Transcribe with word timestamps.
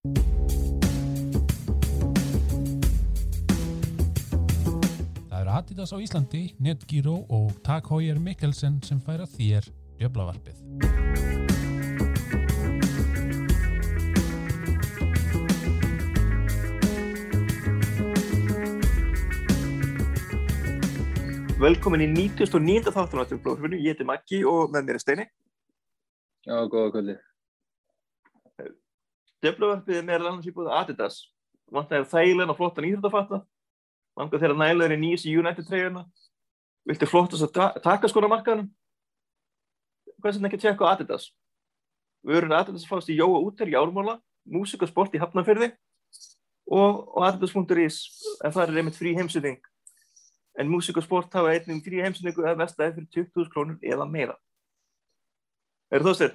Það 0.00 0.14
eru 5.36 5.50
Adidas 5.52 5.92
á 5.92 6.00
Íslandi, 6.00 6.40
Netgyro 6.56 7.18
og 7.28 7.52
Tag 7.60 7.84
Heuer 7.92 8.16
Mikkelsen 8.16 8.80
sem 8.80 8.96
færa 9.04 9.28
þér 9.28 9.68
djöflavarpið. 10.00 10.56
Velkomin 21.60 22.08
í 22.08 22.08
99. 22.08 22.88
þáttan 22.88 23.20
á 23.20 23.28
þetta 23.28 23.44
blóðfinu, 23.44 23.76
ég 23.84 23.92
heiti 23.92 24.08
Maggi 24.08 24.40
og 24.48 24.72
með 24.72 24.88
mér 24.88 24.96
er 24.96 25.04
Steini. 25.04 25.28
Já, 26.48 26.56
góða 26.72 26.88
kvöldi. 26.96 27.20
Döflavarpið 29.44 30.00
er 30.00 30.06
meðal 30.06 30.30
annars 30.30 30.48
íbúið 30.50 30.72
Adidas. 30.76 31.20
Vantæðir 31.72 32.08
þægilegna 32.10 32.54
og 32.54 32.58
flottan 32.58 32.88
íþróttafatta. 32.88 33.40
Vangar 34.18 34.42
þeirra 34.42 34.58
nælaður 34.58 34.96
í 34.96 35.00
nýjus 35.00 35.26
í 35.28 35.36
United 35.40 35.68
treyjuna. 35.68 36.04
Viltu 36.88 37.08
flottast 37.08 37.46
að 37.46 37.54
ta 37.56 37.68
taka 37.84 38.10
skona 38.10 38.30
markaðunum? 38.32 38.68
Hvað 40.20 40.36
sem 40.36 40.48
ekki 40.48 40.60
tjekka 40.60 40.84
á 40.84 40.92
Adidas? 40.92 41.30
Vörur 42.26 42.52
Adidas 42.58 42.88
fást 42.88 43.08
í 43.08 43.16
Jóa 43.16 43.40
úter 43.40 43.70
í 43.70 43.78
Ármála, 43.78 44.18
Músik 44.44 44.84
og 44.84 44.90
sport 44.90 45.14
í 45.16 45.20
Hafnarfyrði 45.22 45.70
og, 46.68 47.06
og 47.16 47.24
Adidas.is 47.28 48.02
en 48.44 48.52
það 48.52 48.64
er 48.66 48.80
einmitt 48.82 48.98
frí 48.98 49.14
heimsýting 49.16 49.60
en 50.60 50.68
músík 50.68 50.98
og 51.00 51.06
sport 51.06 51.34
hafa 51.34 51.54
einnig 51.54 51.82
frí 51.84 52.02
heimsningu 52.04 52.44
að 52.44 52.60
vestæði 52.60 52.96
fyrir 52.96 53.26
20.000 53.30 53.52
krónur 53.52 53.78
eða 53.80 54.06
meira. 54.08 54.36
Er 55.90 56.04
það 56.04 56.16
sér? 56.18 56.34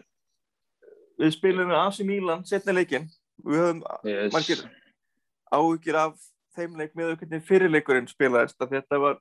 Við 1.19 1.31
spilum 1.37 1.69
með 1.71 1.79
AC 1.81 1.99
Milan 2.07 2.43
setna 2.47 2.73
leikin. 2.75 3.07
Við 3.45 3.61
höfum 3.61 3.83
Yes. 4.03 4.33
margir 4.33 4.63
áhugir 5.53 5.95
af 5.95 6.17
þeim 6.55 6.75
leik 6.79 6.93
með 6.95 7.15
hvernig 7.19 7.43
fyrirleikurinn 7.47 8.07
spilaðist. 8.07 8.57
því 8.59 8.81
Þetta 8.81 8.99
var 8.99 9.19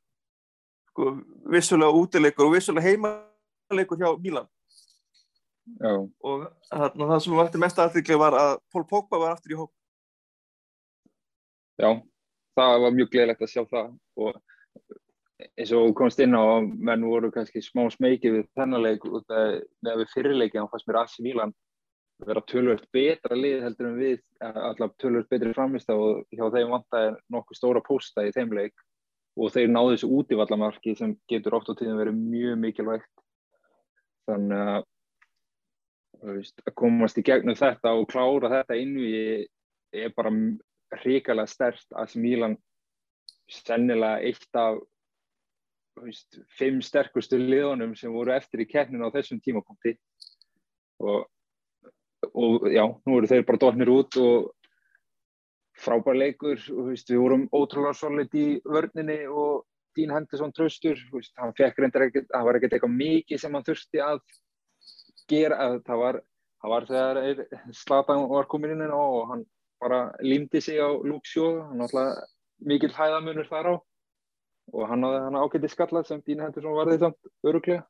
sko, 0.91 1.11
vissulega 1.51 1.92
útileikur 2.01 2.47
og 2.48 2.55
vissulega 2.55 2.89
heimaleikur 2.89 3.98
hjá 3.98 4.11
Milan. 4.23 4.48
Já, 5.81 5.95
Og 6.23 6.45
þarna, 6.70 7.06
það 7.09 7.20
sem 7.25 7.36
vakti 7.39 7.59
mest 7.59 7.78
aðþykli 7.81 8.19
var 8.20 8.33
að 8.36 8.58
Pól 8.73 8.84
Pogba 8.84 9.19
var 9.19 9.33
aftur 9.36 9.55
í 9.55 9.56
hóp. 9.56 9.70
já, 11.81 11.91
það 12.55 12.81
var 12.83 12.92
mjög 12.95 13.08
gleðilegt 13.11 13.41
að 13.42 13.51
sjá 13.51 13.64
það 13.67 13.89
og 14.17 14.36
eins 15.58 15.73
og 15.75 15.95
komst 15.98 16.20
inn 16.23 16.36
á 16.36 16.42
að 16.42 16.69
menn 16.79 17.03
voru 17.08 17.31
kannski 17.34 17.62
smá 17.64 17.89
smekið 17.91 18.36
við 18.36 18.45
þennan 18.55 18.84
leik 18.84 19.05
út 19.08 19.25
af 19.34 19.56
með 19.83 19.97
við 20.05 20.12
fyrirleiki 20.14 20.61
þá 20.61 20.69
fannst 20.70 20.86
mér 20.86 21.01
AC 21.01 21.17
Milan 21.25 21.55
vera 22.23 22.43
tölvöld 22.47 22.84
betra 22.95 23.37
lið 23.37 23.65
heldur 23.65 23.91
en 23.91 23.98
við 23.98 24.20
allar 24.45 24.93
tölvöld 25.03 25.29
betri 25.31 25.53
framist 25.57 25.91
og 25.91 26.25
hjá 26.31 26.47
þeim 26.55 26.73
vantaði 26.73 27.15
nokkuð 27.34 27.59
stóra 27.59 27.83
pósta 27.84 28.27
í 28.27 28.33
þeim 28.34 28.55
leik. 28.55 28.75
Og 29.34 29.51
þeir 29.51 29.70
náðu 29.73 29.97
þessu 29.97 30.11
útivallamarki 30.15 30.95
sem 30.95 31.17
getur 31.31 31.57
oft 31.59 31.70
á 31.70 31.75
tíðum 31.75 31.98
verið 31.98 32.20
mjög 32.20 32.59
mikilvægt. 32.62 33.11
Þannig 34.31 34.61
að 34.62 34.85
veist, 36.25 36.62
að 36.65 36.77
komast 36.79 37.19
í 37.19 37.25
gegnum 37.27 37.59
þetta 37.59 37.97
og 37.98 38.07
klára 38.12 38.53
þetta 38.53 38.79
innu 38.79 39.09
er 39.95 40.15
bara 40.17 40.33
hrikalega 41.03 41.51
stert 41.51 41.98
að 41.98 42.17
Milan 42.23 42.57
sennilega 43.51 44.23
eitt 44.25 44.59
af 44.59 44.79
veist, 46.01 46.41
fimm 46.59 46.81
sterkustu 46.83 47.39
liðunum 47.39 47.95
sem 47.98 48.12
voru 48.15 48.35
eftir 48.35 48.65
í 48.65 48.69
keppninu 48.70 49.11
á 49.11 49.15
þessum 49.15 49.41
tímapunkti. 49.42 49.95
Og, 51.03 51.25
og 52.34 52.66
já, 52.72 52.84
nú 53.06 53.18
eru 53.18 53.30
þeir 53.30 53.46
bara 53.46 53.62
dotnir 53.62 53.90
út 53.92 54.18
og 54.18 54.50
frábær 55.84 56.18
leikur 56.18 56.58
veist, 56.88 57.10
við 57.10 57.22
vorum 57.22 57.46
ótrúlega 57.54 57.94
solid 57.98 58.34
í 58.34 58.60
vörninni 58.64 59.24
og 59.28 59.64
Dín 59.94 60.10
Henderson 60.10 60.50
tröstur, 60.50 60.98
veist, 61.12 61.34
hann 61.38 61.55
fekk 61.55 61.78
reyndar 61.78 62.08
ekkert, 62.08 62.27
það 62.33 62.46
var 62.48 62.58
ekkert 62.58 62.77
eitthvað 62.77 62.96
mikið 62.98 63.40
sem 63.40 63.55
hann 63.55 63.67
þurfti 63.67 64.02
að 64.02 64.23
gera, 65.30 65.58
að 65.58 65.77
það 65.86 66.00
var 66.02 66.20
það 66.64 66.73
var 66.73 66.86
þegar 66.90 67.42
Slatan 67.77 68.28
var 68.30 68.48
komin 68.50 68.74
inn 68.74 68.86
og 68.90 69.18
hann 69.30 69.44
bara 69.83 70.00
límdi 70.24 70.62
sig 70.64 70.80
á 70.80 70.90
Shaw, 71.23 71.61
hann 71.70 71.84
alltaf 71.84 72.24
mikil 72.64 72.90
hæðamunur 72.94 73.50
þar 73.50 73.70
á 73.70 73.74
og 74.73 74.89
hann 74.89 75.05
hafði 75.05 75.24
hann 75.27 75.39
ágætti 75.42 75.70
skallað 75.70 76.08
sem 76.08 76.23
Dín 76.24 76.40
Henderson 76.40 76.77
varði 76.77 76.98
samt 77.02 77.18
öruglega 77.44 77.84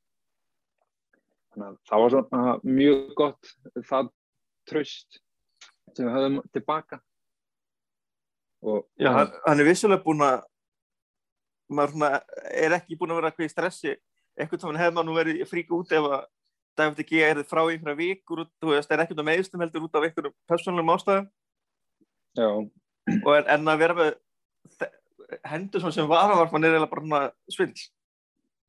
þannig 1.54 1.68
að 1.68 1.76
það 1.88 2.02
var 2.02 2.14
svona 2.14 2.54
mjög 2.66 3.14
gott 3.20 3.52
það 3.90 4.10
tröst 4.68 5.20
sem 5.94 6.06
við 6.06 6.16
höfum 6.16 6.40
tilbaka 6.54 7.00
og 8.64 8.84
Já, 8.98 9.10
hann, 9.12 9.32
hann 9.44 9.60
er 9.60 9.68
vissulega 9.68 10.02
búinn 10.04 10.24
að 10.24 10.44
maður 11.74 11.94
svona, 11.94 12.10
er 12.52 12.76
ekki 12.78 12.98
búinn 12.98 13.14
að 13.14 13.20
vera 13.20 13.30
eitthvað 13.30 13.48
í 13.48 13.52
stressi. 13.52 13.94
Sem 14.34 14.68
hann 14.68 14.80
hefði 14.80 14.96
maður 14.96 15.08
nú 15.08 15.16
verið 15.18 15.44
fríka 15.48 15.76
út 15.76 15.92
ef 15.94 16.08
að 16.08 16.24
David 16.74 17.06
G. 17.06 17.20
er 17.22 17.40
frá 17.46 17.62
einhverja 17.62 17.98
vikur 17.98 18.44
þú 18.60 18.72
veist, 18.72 18.90
er 18.90 19.04
ekkert 19.04 19.20
með 19.20 19.28
meðstum 19.30 19.62
heldur 19.62 19.86
út 19.86 19.98
af 19.98 20.06
einhverjum 20.08 20.34
persónulegum 20.50 20.94
ástæðum. 20.96 21.28
Já, 22.34 22.48
og 23.20 23.30
en, 23.36 23.50
en 23.54 23.70
að 23.70 23.84
vera 23.84 23.98
með 24.00 24.88
hendur 25.46 25.84
sem 25.94 26.08
varavarpan 26.10 26.66
er 26.66 26.74
eiginlega 26.74 26.96
bara 26.96 27.22
svindl. 27.52 27.86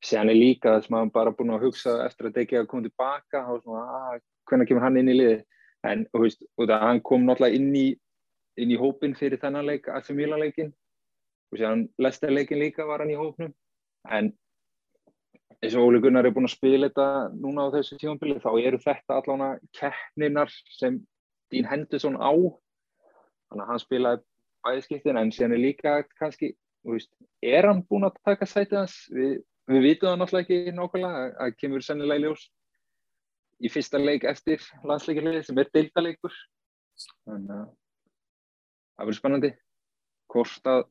Séðan 0.06 0.30
er 0.30 0.38
líka 0.38 0.76
þess 0.76 0.92
að 0.92 0.94
maður 0.94 1.12
bara 1.16 1.34
búin 1.34 1.56
að 1.56 1.66
hugsa 1.66 1.96
eftir 2.06 2.30
að 2.30 2.38
Degi 2.38 2.60
að 2.60 2.70
koma 2.70 2.86
tilbaka 2.86 3.42
og 3.50 3.64
svona, 3.64 4.02
að, 4.12 4.24
hvernig 4.46 4.70
kemur 4.70 4.86
hann 4.86 5.00
inn 5.02 5.10
í 5.10 5.18
liði 5.18 5.40
en 5.86 6.06
þú 6.12 6.24
veist, 6.26 6.44
og 6.58 6.70
það 6.70 6.88
hann 6.88 7.04
kom 7.06 7.28
náttúrulega 7.28 7.60
inn 7.60 7.76
í 7.76 7.86
inn 8.62 8.72
í 8.72 8.80
hópin 8.80 9.16
fyrir 9.18 9.40
þennan 9.42 9.68
leik 9.68 9.90
AC 9.92 10.12
Milan 10.16 10.42
leikin 10.42 10.72
og 11.52 11.60
séðan 11.60 11.86
Lester 12.02 12.32
leikin 12.32 12.62
líka 12.62 12.86
var 12.88 13.04
hann 13.04 13.12
í 13.12 13.18
hópnum. 13.20 13.52
En 14.08 14.32
eins 15.62 15.76
og 15.76 15.90
Óli 15.90 16.02
Gunnar 16.04 16.28
er 16.28 16.36
búin 16.36 16.48
að 16.48 16.56
spila 16.56 16.90
þetta 16.90 17.08
núna 17.36 17.68
á 17.68 17.74
þessu 17.76 17.98
tímanbili 18.00 18.38
þá 18.44 18.52
eru 18.62 18.80
þetta 18.82 19.20
allána 19.20 19.50
keppninar 19.76 20.54
sem 20.78 21.02
Dín 21.54 21.68
Henderson 21.70 22.18
á. 22.18 22.32
Þannig 23.52 23.66
að 23.66 23.72
hann 23.72 23.84
spilaði 23.84 24.24
bæðiskiptin 24.66 25.20
en 25.22 25.34
séðan 25.34 25.58
er 25.58 25.64
líka 25.64 25.98
kannski 26.20 26.56
veist, 26.86 27.12
er 27.44 27.68
hann 27.70 27.84
búin 27.90 28.08
að 28.08 28.20
taka 28.26 28.48
sætið 28.50 28.82
hans? 28.82 28.98
Við, 29.14 29.40
við 29.70 29.88
vitum 29.90 30.12
það 30.12 30.20
náttúrulega 30.22 30.46
ekki 30.46 30.76
nákvæmlega 30.78 31.26
að 31.46 31.58
kemur 31.62 31.86
sennilega 31.86 32.22
í 32.22 32.26
ljós 32.26 32.46
í 33.66 33.72
fyrsta 33.72 34.02
leik 34.02 34.26
eftir 34.30 34.64
landsleikirlið 34.86 35.46
sem 35.48 35.62
er 35.62 35.72
deildaleikur 35.74 36.36
þannig 37.26 37.56
að 37.56 37.70
það 38.96 39.08
verður 39.08 39.20
spennandi 39.20 39.52
hvort 40.32 40.70
að 40.72 40.84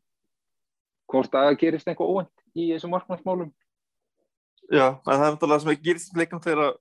hvort 1.10 1.36
að 1.36 1.58
gerist 1.60 1.88
eitthvað 1.88 2.10
óvænt 2.10 2.44
í 2.56 2.70
þessum 2.72 2.94
markmannsmálum. 2.94 3.50
Já, 4.72 4.96
en 4.96 5.04
það 5.04 5.26
er 5.26 5.34
náttúrulega 5.34 5.62
sem 5.64 5.72
að 5.74 5.84
gerist 5.84 6.16
leikum 6.16 6.40
þegar 6.44 6.78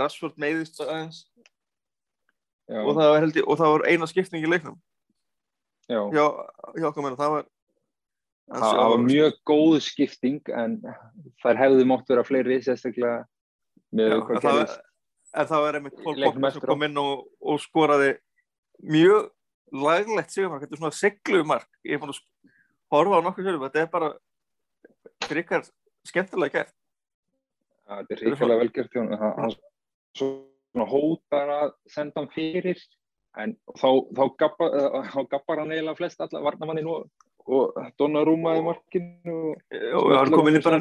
Rashford 0.00 0.38
meiðist 0.40 0.80
aðeins. 0.84 1.22
Já, 2.68 2.80
og 2.82 2.94
það 2.96 3.10
var, 3.12 3.20
held 3.24 3.38
ég, 3.40 3.44
og 3.44 3.60
það 3.60 3.74
var 3.74 3.86
eina 3.88 4.08
skipting 4.08 4.44
í 4.44 4.50
leiknum. 4.50 4.76
Já. 5.88 6.02
hjá, 6.12 6.24
hjá 6.76 6.86
okkur 6.90 7.04
meina, 7.04 7.16
það 7.16 7.38
var 7.38 7.46
Það, 8.48 8.62
það 8.64 8.90
var 8.90 9.02
mjög 9.04 9.34
góð 9.44 9.74
skipting 9.84 10.50
en 10.56 10.74
þær 11.42 11.58
hefðu 11.60 11.82
mótt 11.88 12.08
vera 12.08 12.22
fleiri 12.24 12.56
sérstaklega 12.64 13.26
með 13.92 14.14
Já, 14.14 14.20
hvað 14.24 14.46
gerist 14.46 14.78
en 15.38 15.48
það 15.50 15.64
var 15.64 15.78
einmitt 15.78 16.00
Pól 16.02 16.18
Pogba 16.18 16.52
sem 16.54 16.64
kom 16.64 16.86
inn 16.86 17.00
og, 17.02 17.26
og 17.40 17.60
skoraði 17.62 18.14
mjög 18.82 19.30
laglegt 19.74 20.32
sigurmark, 20.34 20.64
þetta 20.64 20.76
er 20.76 20.82
svona 20.82 20.96
seglumark 20.96 21.68
ég 21.86 21.96
er 21.96 22.02
búin 22.02 22.14
að 22.14 22.22
horfa 22.94 23.20
á 23.20 23.26
nokkur 23.26 23.46
sérum 23.46 23.64
þetta 23.66 23.84
er 23.84 23.90
bara 23.92 24.12
frikar 25.28 25.66
skemmtilega 26.08 26.62
gert. 26.62 26.76
Það 27.88 28.14
er 28.14 28.22
ríkilega 28.22 28.86
honum. 29.00 29.26
Hann- 29.38 29.58
svona 30.18 30.88
hótar 30.88 31.52
að 31.52 31.70
senda 31.90 32.20
hann 32.20 32.30
fyrir 32.32 32.80
en 33.38 33.54
þá, 33.78 33.88
þá, 34.16 34.24
gabba, 34.40 34.68
uh, 34.68 35.06
þá 35.12 35.20
gabbar 35.32 35.62
hann 35.62 35.72
eiginlega 35.72 35.98
flest 36.00 36.20
alla 36.24 36.42
varnamannin 36.44 36.90
og, 36.90 37.06
og 37.48 37.78
Donnarumma 38.00 38.56
í 38.58 38.64
markinu 38.66 39.36
og 39.52 39.78
og 40.02 40.16
hann 40.16 40.34
kom 40.34 40.50
inn 40.50 40.58
í 40.58 40.64
bara 40.64 40.80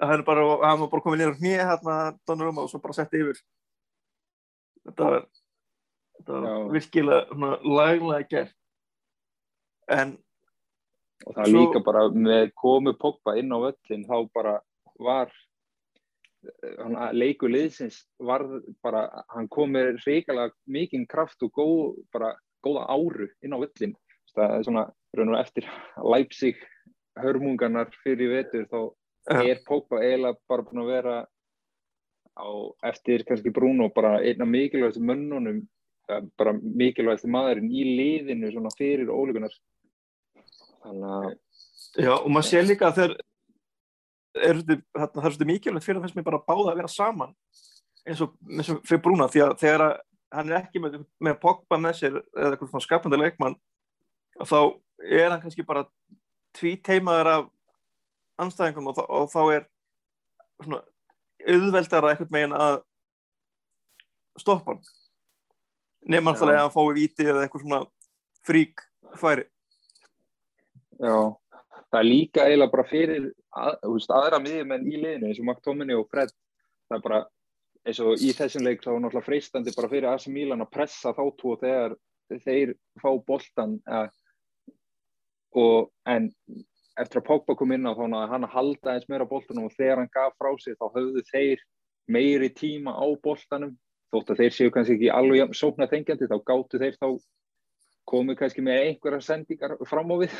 hann, 0.00 0.24
var 0.26 0.90
bara 0.92 1.14
inn 1.14 1.32
á 1.32 1.38
hnið 1.38 1.62
hérna 1.62 1.96
Donnarumma 2.28 2.64
og 2.66 2.70
svo 2.70 2.80
bara 2.82 2.96
setti 2.96 3.22
yfir. 3.22 3.40
Þetta 4.86 5.10
var 5.10 5.26
þetta 6.18 6.40
var 6.44 6.70
virkilega 6.74 7.50
laglega 7.64 8.28
gert. 8.30 8.54
En 9.88 10.16
og 11.26 11.34
það 11.34 11.50
Svo- 11.50 11.60
líka 11.60 11.84
bara 11.84 12.08
með 12.12 12.52
komu 12.54 12.92
Pogba 12.92 13.36
inn 13.40 13.52
á 13.52 13.58
völlin 13.58 14.06
þá 14.06 14.16
bara 14.34 14.60
var 14.98 15.32
hann, 16.78 16.96
leikur 17.16 17.50
liðsins 17.50 18.04
var 18.18 18.44
bara, 18.82 19.24
hann 19.28 19.48
kom 19.48 19.72
með 19.72 19.96
reikalega 20.06 20.52
mikinn 20.66 21.06
kraft 21.06 21.42
og 21.42 21.52
góð, 21.52 22.04
bara 22.12 22.36
góða 22.64 22.86
áru 22.92 23.28
inn 23.42 23.56
á 23.56 23.58
völlin 23.58 23.96
það 24.36 24.54
er 24.58 24.62
svona, 24.66 24.84
eftir 25.40 25.68
Leipzig 26.04 26.56
hörmungarnar 27.16 27.90
fyrir 28.04 28.28
vetur 28.34 28.66
þá. 28.68 28.80
Er 29.26 29.62
Pogba 29.66 30.02
eiginlega 30.02 30.38
bara 30.48 30.66
búin 30.66 30.82
að 30.84 30.92
vera 30.92 31.16
á 32.36 32.48
eftir 32.90 33.24
kannski 33.26 33.52
Bruno 33.54 33.88
bara 33.94 34.20
einn 34.20 34.42
af 34.42 34.50
mikilvægstu 34.50 35.02
mönnunum 35.02 35.62
bara 36.38 36.52
mikilvægst 36.54 37.26
maðurinn 37.30 37.72
í 37.72 37.84
liðinu 37.98 38.52
svona 38.52 38.70
fyrir 38.76 39.10
ólíkunar 39.10 39.54
þannig 40.84 41.16
að 41.16 41.34
Já, 41.96 42.12
og 42.12 42.28
maður 42.28 42.48
sé 42.50 42.60
líka 42.60 42.90
að 42.90 42.98
þeir 42.98 43.12
eru 44.46 44.62
þetta, 44.66 44.82
þarna, 44.92 45.12
það 45.14 45.22
er 45.24 45.32
svolítið 45.32 45.50
mikilvægt 45.50 45.86
fyrir 45.86 46.02
þess 46.02 46.18
að 46.20 46.26
bara 46.26 46.42
báða 46.44 46.72
að 46.72 46.80
vera 46.82 46.92
saman 46.92 47.32
eins 48.06 48.20
og, 48.22 48.34
eins 48.52 48.68
og 48.70 48.82
fyrir 48.86 49.02
Brúna 49.02 49.30
því 49.32 49.42
að 49.46 49.54
þegar 49.62 49.84
að 49.86 49.94
hann 50.36 50.50
er 50.52 50.58
ekki 50.60 50.82
með, 50.82 50.98
með 51.22 51.38
Pogba 51.42 51.78
með 51.80 51.98
sér 52.00 52.18
eða 52.20 52.52
eitthvað 52.52 52.72
svona 52.74 52.84
skapandi 52.84 53.20
leikmann 53.20 53.56
þá 54.42 54.58
er 55.00 55.30
hann 55.32 55.42
kannski 55.42 55.64
bara 55.66 55.86
tvíteimaður 56.58 57.32
af 57.32 57.48
anstæðingum 58.42 58.90
og, 58.92 59.00
og 59.08 59.30
þá 59.32 59.40
er 59.56 59.66
svona 60.62 60.82
auðveldara 61.46 62.12
eitthvað 62.12 62.34
megin 62.34 62.56
að 62.56 62.78
stoppa 64.40 64.74
hann. 64.74 64.82
Já. 66.06 66.20
hann 66.22 66.48
að 66.48 66.60
hann 66.60 66.74
fái 66.74 66.94
víti 66.96 67.26
eða 67.26 67.44
eitthvað 67.44 67.64
svona 67.64 67.82
frík 68.46 68.82
færi. 69.18 69.46
Já, 70.96 71.16
það 71.90 72.00
er 72.00 72.08
líka 72.08 72.44
eiginlega 72.46 72.72
bara 72.72 72.88
fyrir 72.88 73.30
að, 73.56 73.78
veist, 73.84 74.12
aðra 74.12 74.40
miðjumenn 74.42 74.86
í 74.86 75.00
liðinu 75.00 75.30
eins 75.30 75.40
og 75.40 75.48
McTominay 75.48 75.98
og 75.98 76.06
Fred 76.12 76.32
það 76.88 76.98
er 76.98 77.02
bara 77.04 77.22
eins 77.86 78.00
og 78.02 78.22
í 78.22 78.32
þessum 78.36 78.64
leik 78.66 78.84
þá 78.84 78.92
er 78.94 79.02
náttúrulega 79.02 79.26
freistandi 79.26 79.74
bara 79.76 79.90
fyrir 79.92 80.08
AC 80.10 80.28
Milan 80.32 80.64
að 80.64 80.72
pressa 80.74 81.12
þá 81.16 81.22
tvo 81.38 81.56
þegar 81.60 81.96
þeir 82.44 82.72
fá 83.02 83.10
boltan 83.26 83.76
eh, 83.86 84.08
og 85.56 85.90
en 86.10 86.30
eftir 87.00 87.20
að 87.20 87.26
Pogba 87.28 87.56
kom 87.58 87.72
inn 87.76 87.88
á 87.88 87.92
þá 87.96 88.04
náði 88.08 88.30
hann 88.32 88.46
að 88.46 88.54
halda 88.56 88.94
eins 88.94 89.08
meira 89.10 89.26
á 89.28 89.32
boltanum 89.32 89.68
og 89.68 89.74
þegar 89.76 90.02
hann 90.02 90.12
gaf 90.14 90.36
frá 90.40 90.50
sig 90.62 90.76
þá 90.80 90.86
höfðu 90.94 91.22
þeir 91.30 91.64
meiri 92.08 92.50
tíma 92.54 92.94
á 92.96 93.06
boltanum. 93.22 93.76
Þótt 94.14 94.32
að 94.32 94.42
þeir 94.42 94.54
séu 94.54 94.72
kannski 94.72 94.94
ekki 94.96 95.08
alveg 95.12 95.40
jafn 95.42 95.58
sóknar 95.58 95.90
þengjandi 95.90 96.28
þá 96.30 96.36
gáttu 96.46 96.80
þeir 96.80 96.98
þá 97.00 97.08
komið 98.06 98.38
kannski 98.40 98.64
með 98.64 98.82
einhverja 98.84 99.24
sendingar 99.26 99.74
fram 99.90 100.12
á 100.14 100.16
við 100.22 100.36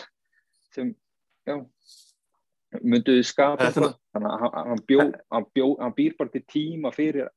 sem 0.75 0.93
já, 1.47 1.57
mynduðu 2.83 3.25
skapa 3.27 3.73
þannig 3.75 4.31
að 4.31 4.47
hann, 4.55 4.83
bjó, 4.87 5.01
hann, 5.35 5.49
bjó, 5.55 5.69
hann 5.81 5.97
býr 5.97 6.17
bara 6.19 6.33
til 6.33 6.45
tíma 6.53 6.93
fyrir 6.95 7.29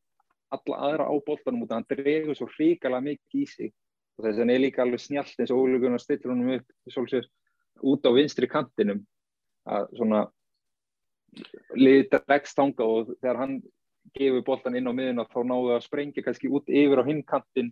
alla 0.53 0.79
aðra 0.87 1.09
á 1.09 1.13
boltanum 1.25 1.65
út 1.65 1.73
að 1.73 1.81
hann 1.81 1.89
dregur 1.93 2.37
svo 2.37 2.47
hrikalega 2.55 3.05
mikið 3.05 3.41
í 3.41 3.49
sig. 3.49 3.73
Og 4.17 4.25
þess 4.25 4.37
að 4.37 4.43
hann 4.43 4.53
er 4.53 4.63
líka 4.63 4.83
alveg 4.83 5.03
snjallt 5.03 5.41
eins 5.41 5.53
og 5.53 5.61
ólíkunar 5.63 6.01
stillir 6.03 6.33
honum 6.33 6.55
upp 6.57 6.93
svolítið, 6.93 7.29
út 7.81 8.05
á 8.07 8.11
vinstri 8.15 8.49
kantinum 8.49 9.03
að 9.69 9.89
svona 9.97 10.23
liðið 11.77 12.15
dregst 12.25 12.57
þanga 12.57 12.87
og 12.87 13.11
þegar 13.19 13.41
hann 13.43 13.59
gefur 14.15 14.45
boltan 14.45 14.77
inn 14.79 14.89
á 14.89 14.93
miðuna 14.95 15.27
þá 15.29 15.39
náðu 15.45 15.75
að 15.75 15.85
sprengja 15.85 16.25
kannski 16.25 16.49
út 16.49 16.69
yfir 16.71 17.01
á 17.01 17.09
hinn 17.09 17.21
kantin 17.27 17.71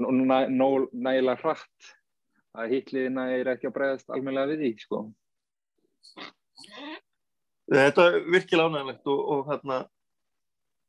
og 0.00 0.14
næ, 0.14 0.48
næ, 0.48 0.66
nægilega 0.92 1.38
hratt 1.42 1.90
að 2.58 2.74
hitliðina 2.74 3.28
er 3.36 3.52
ekki 3.52 3.68
að 3.70 3.76
bregðast 3.76 4.10
almennilega 4.10 4.50
við 4.50 4.62
því 4.64 4.70
sko. 4.82 5.02
Þetta 7.70 8.06
er 8.08 8.16
virkilega 8.26 8.70
ánægilegt 8.70 9.10
og, 9.12 9.20
og, 9.34 9.42
hérna, 9.50 9.76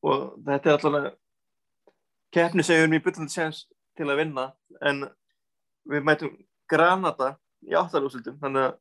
og 0.02 0.24
þetta 0.48 0.72
er 0.72 0.78
allavega 0.80 1.12
keppni 2.34 2.66
sem 2.66 2.80
við 2.80 2.86
erum 2.86 2.98
í 2.98 3.04
byllandi 3.06 3.36
séns 3.36 3.66
til 4.00 4.08
að 4.10 4.24
vinna 4.24 4.48
en 4.82 5.06
við 5.92 6.08
mætum 6.08 6.34
Granada 6.72 7.36
í 7.68 7.76
áttalúsildum 7.78 8.40
þannig 8.42 8.68
að 8.70 8.78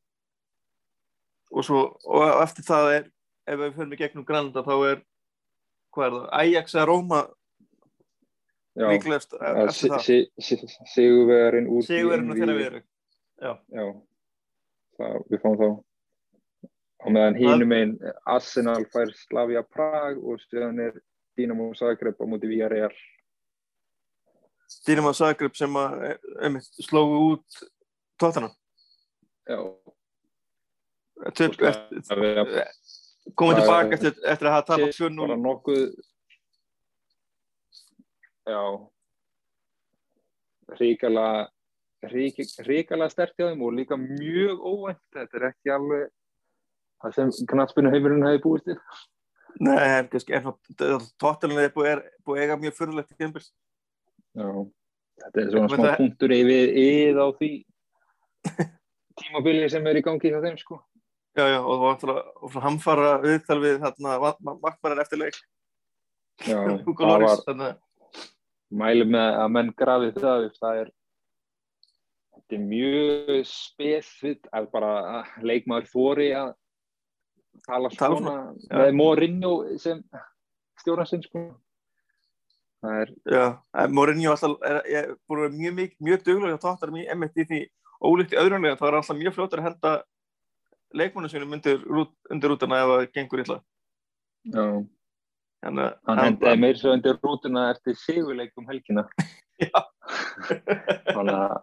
og, 1.51 1.63
svo, 1.67 1.81
og 2.07 2.41
eftir 2.45 2.63
það 2.67 2.89
er 2.95 3.05
ef 3.51 3.59
við 3.59 3.75
fyrir 3.77 3.93
í 3.97 3.99
gegnum 3.99 4.25
Granada 4.27 4.63
þá 4.63 4.73
er 4.91 5.01
hvað 5.91 6.05
er 6.07 6.13
það, 6.15 6.27
Ajax 6.41 6.75
að 6.79 6.87
Róma 6.87 7.21
líklegast 8.79 9.33
að 9.35 9.61
eftir 9.67 9.91
það, 9.91 10.03
si- 10.05 10.31
si- 10.39 10.57
si- 10.63 10.89
sigurvegarinn 10.93 11.67
úr 11.67 11.83
sigurinn 11.83 12.31
og 12.31 12.39
þeirra 12.39 12.67
erum 12.69 12.85
Já, 13.41 13.53
Já, 13.73 13.85
það, 14.99 15.15
við 15.33 15.41
fáum 15.43 15.57
þá 15.59 15.69
á 17.01 17.07
meðan 17.09 17.35
hínum 17.41 17.71
einn 17.75 17.93
Arsenal 18.29 18.83
fær 18.93 19.09
Slavia 19.17 19.63
Prag 19.65 20.19
og 20.21 20.39
síðan 20.45 20.79
er 20.85 20.99
Dynamo 21.35 21.71
Zagreb 21.73 22.19
á 22.21 22.25
móti 22.29 22.45
Villarreal. 22.51 22.91
Dynamo 24.85 25.11
Zagreb 25.17 25.55
sem 25.57 25.73
að 25.79 26.03
einmitt, 26.45 26.67
slógu 26.85 27.17
út 27.33 27.61
tóttana 28.21 28.51
Já, 28.51 28.53
Töp, 28.53 28.53
og 28.53 28.53
eftir, 28.53 28.59
Slavia 29.33 29.40
komið 33.37 33.55
Það- 33.55 33.61
tilbaka 33.61 33.97
eftir, 33.97 34.15
eftir 34.25 34.49
að 34.49 34.55
hafa 34.55 34.67
tapað 34.71 34.95
2-0 34.97 35.27
bara 35.27 35.37
nokkuð 35.41 35.83
Já. 38.51 38.61
Ríkala 40.81 41.27
ríkala 42.65 43.09
stert 43.11 43.35
hjá 43.37 43.51
þeim 43.51 43.61
og 43.61 43.75
líka 43.77 43.97
mjög 43.99 44.63
óvænt. 44.65 45.01
Þetta 45.13 45.37
er 45.37 45.45
ekki 45.51 45.73
alveg 45.75 46.07
það 47.01 47.17
sem 47.17 47.49
knatspinu 47.51 47.91
heimurinn 47.93 48.25
hefði 48.25 48.43
búist 48.45 48.65
til 48.69 48.77
Nei, 49.61 50.07
tóttalinn 51.21 51.59
er 51.59 51.73
búið, 51.75 51.89
er 51.91 52.01
búið 52.25 52.43
eiga 52.45 52.57
mjög 52.61 52.77
fyrirlegt 52.77 53.11
Já, 54.31 54.47
þetta 55.25 55.41
er 55.41 55.49
svona 55.51 55.71
smá 55.75 55.97
punktur 55.99 56.33
yfir 56.33 56.71
yfir 56.81 57.19
á 57.19 57.27
því 57.35 57.51
tímabili 59.19 59.69
sem 59.71 59.87
er 59.87 59.99
í 59.99 60.05
gangi 60.05 60.31
hjá 60.31 60.39
þeim 60.43 60.57
sko. 60.59 60.79
Já, 61.37 61.45
já, 61.47 61.59
og 61.63 61.77
það 61.79 62.09
var 62.11 62.17
og 62.19 62.51
svona 62.51 62.65
hamfara 62.65 63.11
viðtal 63.23 63.59
við 63.63 63.77
þarna 63.83 64.17
vaktmannin 64.19 65.03
eftir 65.03 65.21
leik. 65.21 65.37
Já, 66.47 66.57
það 66.99 67.25
var 67.25 67.45
þannig 67.45 67.69
að 67.69 67.79
mæli 68.81 69.07
með 69.07 69.37
að 69.41 69.53
menn 69.55 69.71
grafið 69.79 70.19
það 70.23 70.47
upp 70.47 70.59
það 70.59 70.81
er 70.81 70.91
þetta 72.35 72.57
er 72.57 72.65
mjög 72.67 73.31
spesfitt 73.47 74.51
að 74.55 74.69
bara 74.73 74.91
að 75.19 75.47
leikmaður 75.47 75.89
þóri 75.91 76.29
að 76.35 76.53
tala 77.67 77.91
svona 77.93 78.35
með 78.71 78.93
Mourinho 78.97 79.51
sem 79.79 79.99
stjóran 80.81 81.09
sinn 81.09 81.23
sko. 81.25 81.43
Það 82.81 82.97
er, 83.03 83.11
Já, 83.29 83.43
en 83.83 83.93
Mourinho 83.93 84.31
alltaf 84.33 84.55
er, 84.65 84.79
er 84.89 85.11
að 85.13 85.35
vera 85.35 85.51
mjög, 85.53 85.75
mjög, 85.77 85.91
mjög 86.01 86.23
duglega 86.25 86.55
hjá 86.55 86.63
tóttar 86.63 86.95
í 86.97 87.05
emitt 87.13 87.37
í 87.37 87.45
því 87.51 87.61
ólíkt 88.01 88.33
í 88.35 88.39
öðrunlega 88.41 88.79
það 88.79 88.89
er 88.89 88.97
alltaf 88.99 89.19
mjög 89.19 89.37
fljótur 89.37 89.61
að 89.61 89.69
henda 89.69 89.93
leikmannu 90.97 91.29
sínum 91.31 91.53
undir, 91.55 91.83
rút, 91.87 92.11
undir 92.33 92.51
rútana 92.51 92.81
ef 92.81 92.91
það 92.91 93.05
gengur 93.15 93.43
illa 93.45 93.59
já, 94.51 94.65
Þannig 95.61 95.91
hann 96.09 96.23
hendaði 96.25 96.61
meir 96.63 96.79
svo 96.79 96.95
undir 96.95 97.19
rútuna 97.21 97.67
eftir 97.75 97.97
sigurleik 98.01 98.55
um 98.57 98.69
helgina 98.69 99.05
Já. 99.61 99.83
þannig 101.15 101.35
að 101.37 101.59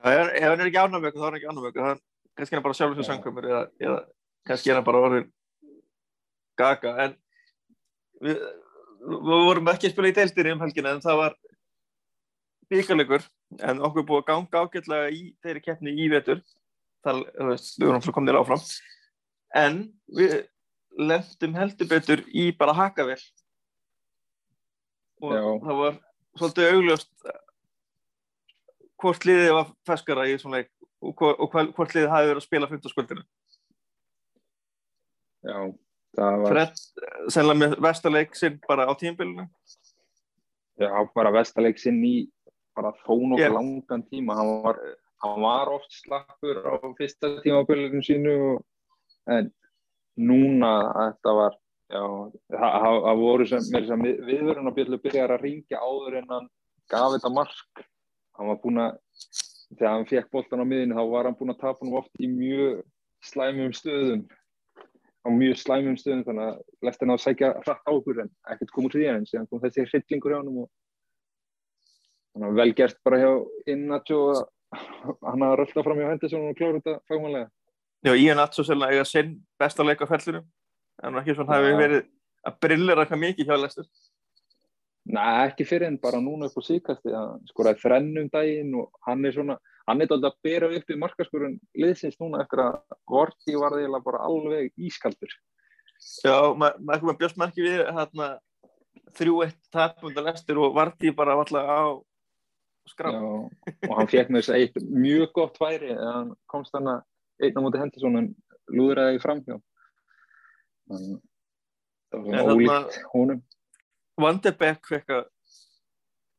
Já, 0.00 0.14
Ef 0.32 0.46
hann 0.48 0.62
er 0.62 0.70
ekki 0.70 0.80
ánægvöku, 0.80 1.20
þá 1.20 1.26
er 1.26 1.28
hann 1.28 1.36
ekki 1.36 1.50
ánægvöku. 1.50 1.88
Kannski 2.38 2.54
er 2.54 2.58
hann 2.58 2.64
bara 2.64 2.76
sjálfur 2.78 2.96
sem 2.96 3.04
Já. 3.04 3.08
sangkvæmur 3.10 3.48
eða, 3.50 3.60
eða 3.84 3.98
kannski 4.48 4.70
er 4.72 4.78
hann 4.78 4.86
bara 4.86 5.02
orðin 5.04 5.26
gaga. 6.56 6.94
En 7.04 7.16
við, 8.24 8.40
við 9.04 9.44
vorum 9.44 9.68
ekki 9.74 9.90
að 9.90 9.94
spila 9.94 10.12
í 10.12 10.16
deildinni 10.16 10.54
um 10.56 10.64
helgina 10.64 10.94
en 10.96 11.04
það 11.04 11.20
var 11.20 11.36
byggarleikur 12.70 13.26
en 13.66 13.82
okkur 13.82 14.02
er 14.02 14.08
búið 14.08 14.22
að 14.22 14.28
ganga 14.30 14.62
ágætlega 14.64 15.10
í 15.14 15.22
þeirri 15.42 15.64
keppni 15.64 15.94
í 15.98 16.08
vetur. 16.12 16.40
Þú 17.04 17.48
veist, 17.48 17.76
við 17.80 17.98
svo 18.04 18.14
komnir 18.14 18.38
áfram. 18.38 18.62
En 19.56 19.82
við 20.14 20.36
lendum 21.00 21.56
heldur 21.56 21.88
betur 21.90 22.24
í 22.28 22.50
bara 22.56 22.76
hakavel. 22.76 23.18
Og 25.20 25.34
Já. 25.34 25.44
það 25.66 25.80
var 25.80 26.00
svolítið 26.38 26.74
augljóst 26.74 27.10
hvort 29.00 29.26
liðið 29.26 29.54
var 29.56 29.70
feskara 29.88 30.26
í 30.28 30.34
þessum 30.34 30.54
leik 30.54 30.70
og, 31.00 31.22
hvort 31.76 31.94
liðið 31.96 32.12
hafi 32.12 32.30
verið 32.30 32.42
að 32.42 32.46
spila 32.46 32.68
15 32.70 32.92
skuldinu. 32.92 33.24
já, 35.40 35.58
það 36.18 36.42
var 36.42 36.52
Fred, 36.52 36.82
sennilega 37.32 37.60
með 37.62 37.76
vestarleik 37.86 38.36
sinn 38.36 38.58
bara 38.66 38.88
á 38.88 38.92
tímbilinu. 39.00 39.46
Já, 40.80 40.92
bara 41.14 41.32
vestaleik 41.34 41.80
sinn 41.80 42.00
í 42.04 42.14
bara 42.76 42.92
þó 43.04 43.14
nokkuð 43.14 43.44
Já. 43.44 43.54
langan 43.54 44.04
tíma. 44.08 44.36
Hann 44.38 44.50
var, 44.64 44.80
hann 45.24 45.42
var 45.44 45.72
oft 45.76 45.92
slappur 45.94 46.62
á 46.64 46.74
fyrsta 46.98 47.32
tímabilinu 47.44 48.02
sínu 48.06 48.36
og, 48.50 48.62
en 49.30 49.50
núna 50.20 50.72
þetta 50.96 51.36
var, 51.36 51.58
já, 51.90 52.02
það, 52.54 53.12
voru 53.20 53.46
sem, 53.48 53.68
sem 53.90 54.08
viðvörunarbjöldu 54.30 55.00
byrjar 55.04 55.36
að 55.36 55.46
ringja 55.46 55.80
áður 55.80 56.20
en 56.22 56.34
hann 56.34 56.50
gaf 56.90 57.14
þetta 57.16 57.34
mark. 57.34 57.86
Hann 58.38 58.50
var 58.52 58.60
búinn 58.62 58.82
að, 58.86 58.98
þegar 59.76 59.94
hann 59.94 60.10
fekk 60.10 60.30
boltan 60.34 60.64
á 60.64 60.66
miðinu 60.66 60.98
þá 60.98 61.04
var 61.12 61.28
hann 61.28 61.38
búinn 61.38 61.54
að 61.54 61.62
tapa 61.62 61.84
hann 61.84 61.98
oft 62.00 62.22
í 62.22 62.28
mjög 62.30 62.82
slæmum 63.24 63.74
stöðum 63.76 64.24
á 65.20 65.28
mjög 65.28 65.58
slæmum 65.60 65.96
stöðum 66.00 66.24
þannig 66.26 66.46
að 66.48 66.60
lestin 66.88 67.12
á 67.12 67.14
að 67.14 67.24
sækja 67.26 67.50
hratt 67.60 67.84
á 67.84 67.92
okkur 67.92 68.22
en 68.24 68.30
ekkert 68.52 68.72
kom 68.74 68.88
úr 68.88 68.94
því 68.96 69.08
en 69.10 69.26
síðan 69.28 69.48
kom 69.50 69.60
þessi 69.62 69.84
hryllingur 69.90 70.32
hjá 70.32 70.38
hann 70.40 70.52
og 70.64 70.70
þannig 72.34 72.48
að 72.50 72.60
vel 72.62 72.72
gert 72.78 73.00
bara 73.04 73.20
hjá 73.22 73.30
að 73.30 74.42
hann 75.26 75.42
að 75.42 75.56
rölda 75.58 75.82
fram 75.82 75.98
hjá 75.98 76.10
Henderson 76.12 76.46
og 76.46 76.58
klára 76.58 76.78
þetta 76.78 77.00
fagmannlega 77.10 77.48
Já, 78.00 78.14
Ian 78.16 78.40
Atso 78.40 78.64
sennilega 78.64 78.96
eiga 78.96 79.04
sinn 79.04 79.34
besta 79.60 79.84
leik 79.84 80.00
á 80.00 80.08
fellinu. 80.08 80.40
En 81.04 81.18
ekki 81.20 81.34
svona 81.36 81.58
hafi 81.58 81.74
verið 81.76 82.06
að 82.48 82.56
brillera 82.64 83.04
eitthvað 83.04 83.22
mikið 83.26 83.50
hjá 83.50 83.58
Lester. 83.60 83.88
Nei, 85.10 85.48
ekki 85.50 85.66
fyrir 85.68 85.88
en 85.90 85.98
bara 86.00 86.20
núna 86.22 86.48
upp 86.48 86.56
á 86.56 86.62
síkasti 86.64 87.12
að 87.16 87.34
skoraði 87.50 87.82
þrennum 87.82 88.30
daginn 88.32 88.72
og 88.80 88.88
hann 89.04 89.24
er 89.28 89.36
svona, 89.36 89.58
hann 89.88 90.00
er 90.00 90.12
alltaf 90.16 90.32
að 90.32 90.48
bera 90.48 90.70
upp 90.78 90.92
í 90.92 90.98
markaskurinn 91.02 91.58
liðsins 91.76 92.16
núna 92.20 92.40
eftir 92.44 92.64
að 92.64 92.78
Vorti 93.10 93.56
var 93.60 93.76
eiginlega 93.76 94.06
bara 94.06 94.24
alveg 94.28 94.72
ískaldur. 94.80 95.36
Já, 96.24 96.36
maður 96.56 96.80
ma 96.80 97.00
komið 97.02 97.20
björsmarki 97.20 97.66
við 97.66 97.82
hérna 97.84 98.30
þrjú 99.18 99.42
eitt 99.44 99.60
tapundar 99.74 100.30
lestir 100.30 100.60
og 100.60 100.72
Vorti 100.76 101.12
bara 101.16 101.36
alltaf 101.36 101.68
á 101.68 101.80
skraf. 102.90 103.16
Já, 103.16 103.88
og 103.88 103.96
hann 103.98 104.10
fekk 104.10 104.30
með 104.30 104.42
þess 104.42 104.52
að 104.52 104.60
eitt 104.64 104.78
mjög 104.90 105.32
gott 105.38 105.58
færi 105.60 105.90
en 105.94 106.06
hann 106.10 106.30
komst 106.50 106.76
hann 106.76 106.90
að 106.90 107.02
einn 107.40 107.58
á 107.58 107.64
móti 107.64 107.80
Henderson 107.80 108.20
en 108.20 108.30
lúðraði 108.70 109.22
framhjá. 109.22 109.58
Þannig 110.90 111.20
það 112.10 112.24
var 112.26 112.40
svona 112.40 112.54
ólíkt 112.54 112.98
honum. 113.14 113.42
Vanderbeck 114.20 114.90
fekk 114.90 115.14
að 115.14 115.22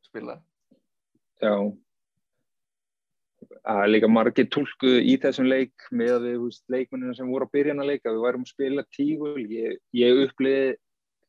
spila. 0.06 0.38
Já. 1.42 1.56
Það 3.62 3.84
er 3.84 3.92
líka 3.92 4.10
margir 4.10 4.48
tólkuð 4.54 5.00
í 5.06 5.16
þessum 5.22 5.48
leik 5.50 5.88
með 5.94 6.14
að 6.16 6.28
við 6.28 6.60
leikmennina 6.74 7.16
sem 7.18 7.30
voru 7.30 7.48
að 7.48 7.54
byrja 7.56 7.74
hann 7.74 7.84
að 7.84 7.92
leika. 7.92 8.14
Við 8.14 8.26
værum 8.26 8.46
að 8.46 8.54
spila 8.54 8.86
tígul. 8.98 9.42
Ég, 9.50 9.78
ég 9.98 10.22
uppliði 10.26 10.76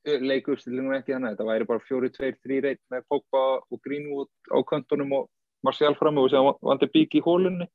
leikuppstillingum 0.04 0.96
ekki 0.96 1.14
þannig. 1.14 1.36
Þetta 1.36 1.48
væri 1.48 1.68
bara 1.68 1.84
4-2-3-1 1.88 2.80
með 2.92 3.06
Pogba 3.10 3.44
og 3.62 3.80
Greenwood 3.84 4.30
á 4.50 4.58
kantonum 4.66 5.14
og 5.20 5.30
Marcial 5.62 5.94
fram 5.98 6.18
og 6.18 6.30
sem 6.32 6.48
Vanderbeek 6.62 7.14
í 7.18 7.22
hólunni. 7.22 7.68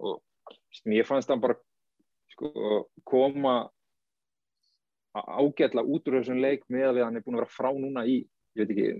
Og 0.00 0.20
mér 0.86 1.08
fannst 1.08 1.30
það 1.30 1.44
bara 1.46 1.58
sko, 2.30 2.84
koma 3.04 3.54
ágætla 5.14 5.82
út 5.82 6.06
úr 6.06 6.20
þessum 6.20 6.38
leik 6.42 6.62
með 6.70 6.92
að 6.92 7.02
hann 7.04 7.18
er 7.18 7.24
búin 7.24 7.38
að 7.38 7.42
vera 7.42 7.54
frá 7.56 7.70
núna 7.74 8.04
í, 8.06 8.20
ég 8.54 8.62
veit 8.62 8.70
ekki, 8.76 8.92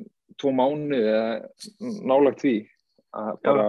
tvo 0.42 0.50
mánu 0.54 0.98
eða 0.98 1.92
nálagt 2.10 2.42
því 2.42 2.54
að 3.14 3.30
bara 3.46 3.68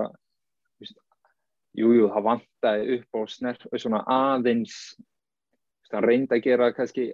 jújú, 1.78 1.94
jú, 2.02 2.08
það 2.10 2.26
vantæði 2.26 2.98
upp 2.98 3.18
á 3.18 3.22
snert, 3.30 3.68
svona 3.78 4.02
aðeins 4.10 4.80
það 5.92 6.08
reyndi 6.08 6.38
að 6.38 6.46
gera 6.48 6.72
kannski 6.76 7.12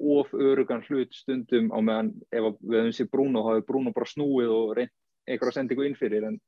of 0.00 0.32
örugan 0.34 0.82
hlut 0.88 1.14
stundum 1.14 1.70
á 1.70 1.78
meðan 1.78 2.12
ef 2.32 2.48
við 2.60 2.78
höfum 2.80 2.94
sér 2.96 3.10
Bruno, 3.12 3.44
þá 3.44 3.50
hefur 3.54 3.66
Bruno 3.68 3.92
bara 3.94 4.10
snúið 4.10 4.52
og 4.54 4.76
reynd 4.78 4.94
einhverja 5.24 5.58
sendingu 5.58 5.86
innfyrir 5.88 6.26
en 6.28 6.38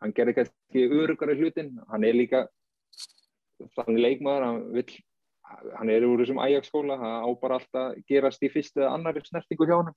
hann 0.00 0.14
gerði 0.16 0.36
kannski 0.38 0.84
örugari 1.00 1.38
hlutin 1.38 1.72
hann 1.90 2.04
er 2.04 2.16
líka 2.16 2.44
þannig 3.76 4.04
leikmaður, 4.04 4.46
hann 4.46 4.60
vill 4.76 4.92
hann 5.50 5.90
er 5.90 6.06
úr 6.06 6.22
þessum 6.22 6.40
ægjagsskóla 6.44 6.98
það 7.00 7.26
á 7.26 7.28
bara 7.40 7.58
alltaf 7.58 7.98
gerast 8.08 8.44
í 8.46 8.52
fyrst 8.52 8.78
eða 8.78 8.94
annari 8.94 9.24
snertingu 9.26 9.66
hjá 9.66 9.76
hann 9.80 9.92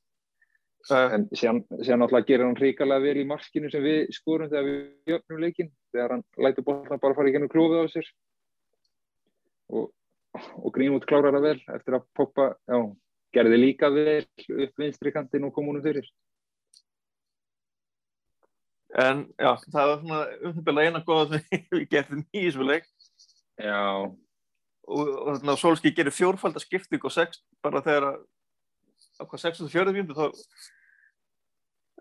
en 0.91 1.27
síðan, 1.31 1.61
síðan 1.79 2.05
alltaf 2.05 2.25
gerir 2.27 2.47
hann 2.47 2.59
ríkalega 2.59 3.03
vel 3.05 3.21
í 3.21 3.27
marskinu 3.27 3.69
sem 3.71 3.83
við 3.85 4.09
skorum 4.15 4.49
þegar 4.51 4.65
við 4.67 5.13
jöfnum 5.13 5.43
leikin 5.43 5.71
þegar 5.93 6.15
hann 6.17 6.23
lætur 6.43 6.65
bólna 6.67 6.99
bara 6.99 7.15
fara 7.15 7.29
í 7.29 7.35
gennum 7.35 7.51
klófið 7.51 7.85
á 7.87 7.87
sér. 7.93 8.09
Og, 9.71 9.91
og 10.33 10.73
Greenwood 10.73 11.05
klárar 11.09 11.35
það 11.35 11.47
vel 11.47 11.57
eftir 11.75 11.97
að 11.97 12.05
poppa, 12.17 12.49
já, 12.69 12.77
gerði 13.33 13.59
líka 13.59 13.89
vel 13.93 14.23
upp 14.65 14.81
vinstri 14.81 15.13
kantin 15.13 15.47
og 15.47 15.53
kom 15.55 15.69
húnum 15.69 15.83
fyrir. 15.85 16.07
En 18.93 19.23
já, 19.41 19.55
það 19.73 19.87
var 19.89 20.01
svona 20.01 20.19
umþjóðlega 20.49 20.91
eina 20.91 21.01
góða 21.05 21.39
sem 21.39 21.63
við 21.79 22.43
þessu 22.43 22.67
leik. 22.67 22.85
Já. 23.61 23.79
Og, 24.83 25.01
og 25.07 25.29
þannig 25.39 25.53
að 25.53 25.61
Solski 25.61 25.93
gerir 25.95 26.13
fjórfaldarskipting 26.13 27.05
og 27.07 27.13
sex 27.13 27.41
bara 27.63 27.81
þegar 27.85 28.09
að 28.11 29.29
hvað 29.29 29.43
64 29.45 29.93
mjöndu 29.95 30.17
þá 30.17 30.25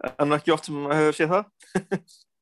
er 0.03 0.15
hann 0.19 0.37
ekki 0.37 0.53
oft 0.55 0.69
sem 0.69 0.77
maður 0.77 1.01
hefur 1.01 1.19
séð 1.19 1.35
það. 1.37 1.45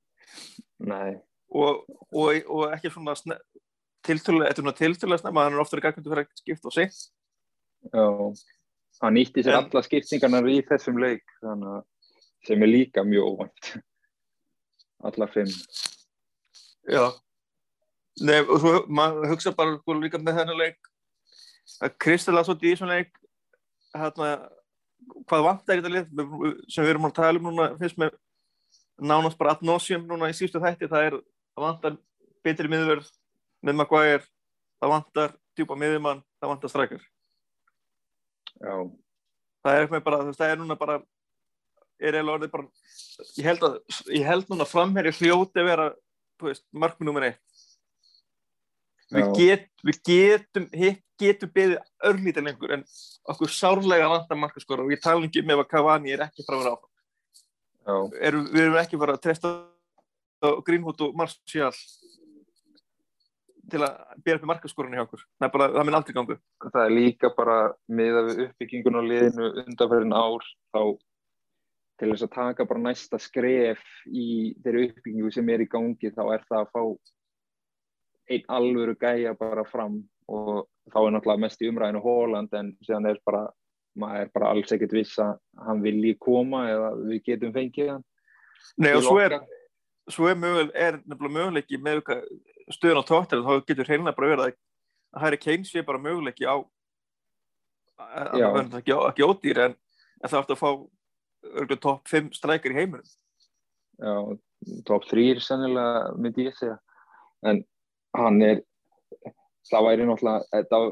Nei. 0.92 1.10
Og, 1.50 1.82
og, 2.14 2.42
og 2.46 2.74
ekki 2.74 2.92
svona 2.94 3.16
tiltölulega, 4.06 4.50
þetta 4.50 4.62
er 4.62 4.66
náttúrulega 4.68 4.80
tiltölulega 4.80 5.22
snemma 5.22 5.46
hann 5.46 5.56
er 5.56 5.62
ofta 5.62 5.78
í 5.78 5.84
gangundu 5.84 6.12
fyrir 6.12 6.26
að 6.26 6.42
skipta 6.42 6.70
og 6.70 6.76
sig 6.76 6.90
Já, 7.90 8.04
hann 9.00 9.16
nýtti 9.16 9.44
sér 9.44 9.56
en, 9.56 9.64
alla 9.64 9.82
skiptingarnar 9.86 10.48
í 10.52 10.58
þessum 10.68 11.00
leik 11.00 11.24
þannig 11.40 11.78
að 11.78 11.86
sem 12.46 12.62
er 12.62 12.70
líka 12.70 13.04
mjög 13.04 13.24
óvænt. 13.24 13.72
Alla 15.04 15.26
fimm. 15.26 15.50
Já. 16.88 17.10
Nei, 18.20 18.40
og 18.40 18.60
svo 18.60 18.72
maður 18.88 19.30
hugsa 19.32 19.52
bara 19.56 19.76
sko, 19.78 19.96
líka 19.96 20.20
með 20.20 20.40
þennan 20.40 20.60
leik 20.60 20.90
að 21.80 21.94
Kristela 22.02 22.44
svo 22.44 22.56
í 22.58 22.72
þessum 22.72 22.90
leik 22.90 23.12
hérna, 23.96 24.32
hvað 25.28 25.46
vant 25.46 25.70
er 25.70 25.80
þetta 25.80 25.94
lið 25.94 26.66
sem 26.68 26.84
við 26.84 26.92
erum 26.92 27.08
að 27.08 27.16
tala 27.16 27.40
um 27.40 27.48
núna 27.48 27.70
fyrst 27.80 28.00
með 28.00 28.16
nánast 29.00 29.38
bara 29.40 29.54
atnósjum 29.56 30.04
núna 30.08 30.28
í 30.28 30.36
sístu 30.36 30.60
þætti, 30.60 30.90
það 30.90 31.06
er 31.06 31.16
það 31.20 31.64
vantar 31.64 31.96
betri 32.44 32.68
miðverð 32.72 33.08
með 33.66 33.78
Maguire, 33.80 34.26
það 34.80 34.94
vantar 34.94 35.34
djúpa 35.58 35.78
miðjumann, 35.78 36.22
það 36.40 36.52
vantar 36.54 36.72
strækjar 36.72 37.06
Já. 38.60 38.74
Það 39.64 39.78
er 39.78 40.04
bara, 40.04 40.20
það 40.32 40.46
er 40.48 40.60
núna 40.60 40.76
bara 40.80 41.00
er 42.00 42.16
bara 42.48 42.64
ég 43.36 43.44
held 43.44 43.64
að, 43.66 43.76
ég 44.08 44.24
held 44.24 44.48
núna 44.48 44.66
framherri 44.68 45.12
hljóti 45.16 45.60
að 45.60 45.68
vera, 45.68 45.86
nummer 47.04 47.26
eitt. 47.28 47.40
Við, 49.10 49.32
get, 49.36 49.66
við 49.84 49.96
getum 50.06 50.68
hitt 50.72 51.04
getum 51.20 51.52
beðið 51.54 51.80
örlítið 52.08 52.46
lengur 52.46 52.74
en 52.76 52.84
okkur 53.30 53.52
sárlega 53.52 54.08
vantar 54.10 54.38
markaskóra 54.40 54.86
og 54.86 54.94
ég 54.94 55.02
tala 55.02 55.26
ekki 55.26 55.42
með 55.46 55.64
að 55.64 55.70
Cavani 55.72 56.14
er 56.14 56.24
ekki 56.26 56.46
frá 56.46 56.56
að 56.56 56.62
vera 56.62 56.76
áfram 56.76 58.14
er, 58.20 58.38
við 58.38 58.62
erum 58.64 58.78
ekki 58.80 59.00
bara 59.00 59.16
að 59.16 59.24
trefsta 59.26 59.52
Greenwood 60.66 61.02
og 61.04 61.16
Martial 61.18 61.72
til 63.72 63.82
að 63.86 64.16
bera 64.24 64.40
upp 64.40 64.46
í 64.46 64.50
markaskórunni 64.50 64.98
hjá 64.98 65.04
okkur. 65.04 65.22
Það, 65.40 65.52
bara, 65.54 65.68
það 65.76 65.86
minn 65.88 65.98
aldrei 65.98 66.16
gangu 66.16 66.36
það 66.66 66.82
er 66.82 66.96
líka 66.96 67.30
bara 67.36 67.60
með 68.00 68.18
að 68.20 68.28
við 68.30 68.42
uppbyggingun 68.46 68.98
á 68.98 69.02
liðinu 69.06 69.48
undanferðin 69.64 70.16
ár 70.16 70.50
þá 70.74 70.82
til 72.00 72.10
þess 72.12 72.26
að 72.26 72.34
taka 72.34 72.66
bara 72.68 72.84
næsta 72.86 73.20
skref 73.20 73.82
í 74.08 74.26
þeirri 74.64 74.88
uppbyggingu 74.88 75.32
sem 75.34 75.52
er 75.52 75.64
í 75.64 75.68
gangi 75.70 76.12
þá 76.14 76.22
er 76.34 76.44
það 76.48 76.60
að 76.60 76.70
fá 76.74 76.82
einn 78.30 78.52
alvöru 78.56 78.96
gæja 79.00 79.34
bara 79.38 79.64
fram 79.68 80.00
og 80.30 80.68
þá 80.92 81.00
er 81.02 81.14
náttúrulega 81.14 81.44
mest 81.44 81.62
í 81.62 81.70
umræðinu 81.70 82.02
Hóland 82.04 82.54
en 82.56 82.74
síðan 82.86 83.10
er 83.10 83.18
bara 83.26 83.48
maður 83.98 84.24
er 84.24 84.34
bara 84.34 84.52
alls 84.54 84.72
ekkert 84.74 84.94
viss 84.94 85.18
að 85.20 85.34
hann 85.66 85.82
vilji 85.82 86.14
koma 86.22 86.66
eða 86.70 86.90
við 87.00 87.24
getum 87.26 87.54
fengið 87.54 87.90
hann. 87.94 88.04
Nei 88.78 88.92
og 88.94 89.02
svo 89.04 89.16
er, 89.18 89.34
svo 90.10 90.28
er, 90.30 91.00
möguleiki 91.10 91.80
með 91.82 92.04
stöðun 92.74 93.02
á 93.02 93.04
tóttir 93.08 93.42
þá 93.44 93.52
getur 93.66 93.88
hreinlega 93.88 94.16
bara 94.16 94.30
verið 94.32 94.44
að 94.46 94.58
Harry 95.20 95.40
Kane 95.40 95.66
sé 95.66 95.82
bara 95.86 96.02
möguleiki 96.02 96.46
á 96.46 96.56
að 98.00 98.70
það 98.72 98.78
ekki, 98.80 99.26
ódýr 99.26 99.62
en, 99.66 99.74
en 100.20 100.30
það 100.30 100.38
átt 100.40 100.54
að 100.54 100.60
fá 100.60 100.70
örgulega 101.50 101.82
top 101.82 102.08
5 102.08 102.30
strækjar 102.36 102.74
í 102.74 102.78
heiminum. 102.78 103.10
Já, 104.00 104.14
top 104.88 105.06
3 105.10 105.42
sannilega 105.44 106.14
myndi 106.16 106.48
ég 106.48 106.56
segja. 106.56 106.78
En 107.44 107.62
hann 108.16 108.40
er 108.44 108.62
það 109.70 109.86
væri 109.88 110.08
náttúrulega 110.08 110.82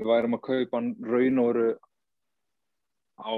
við 0.00 0.10
værum 0.10 0.36
að 0.38 0.44
kaupa 0.48 0.80
hann 0.80 0.90
raun 1.04 1.40
og 1.42 1.48
veru 1.50 1.70
á, 3.20 3.32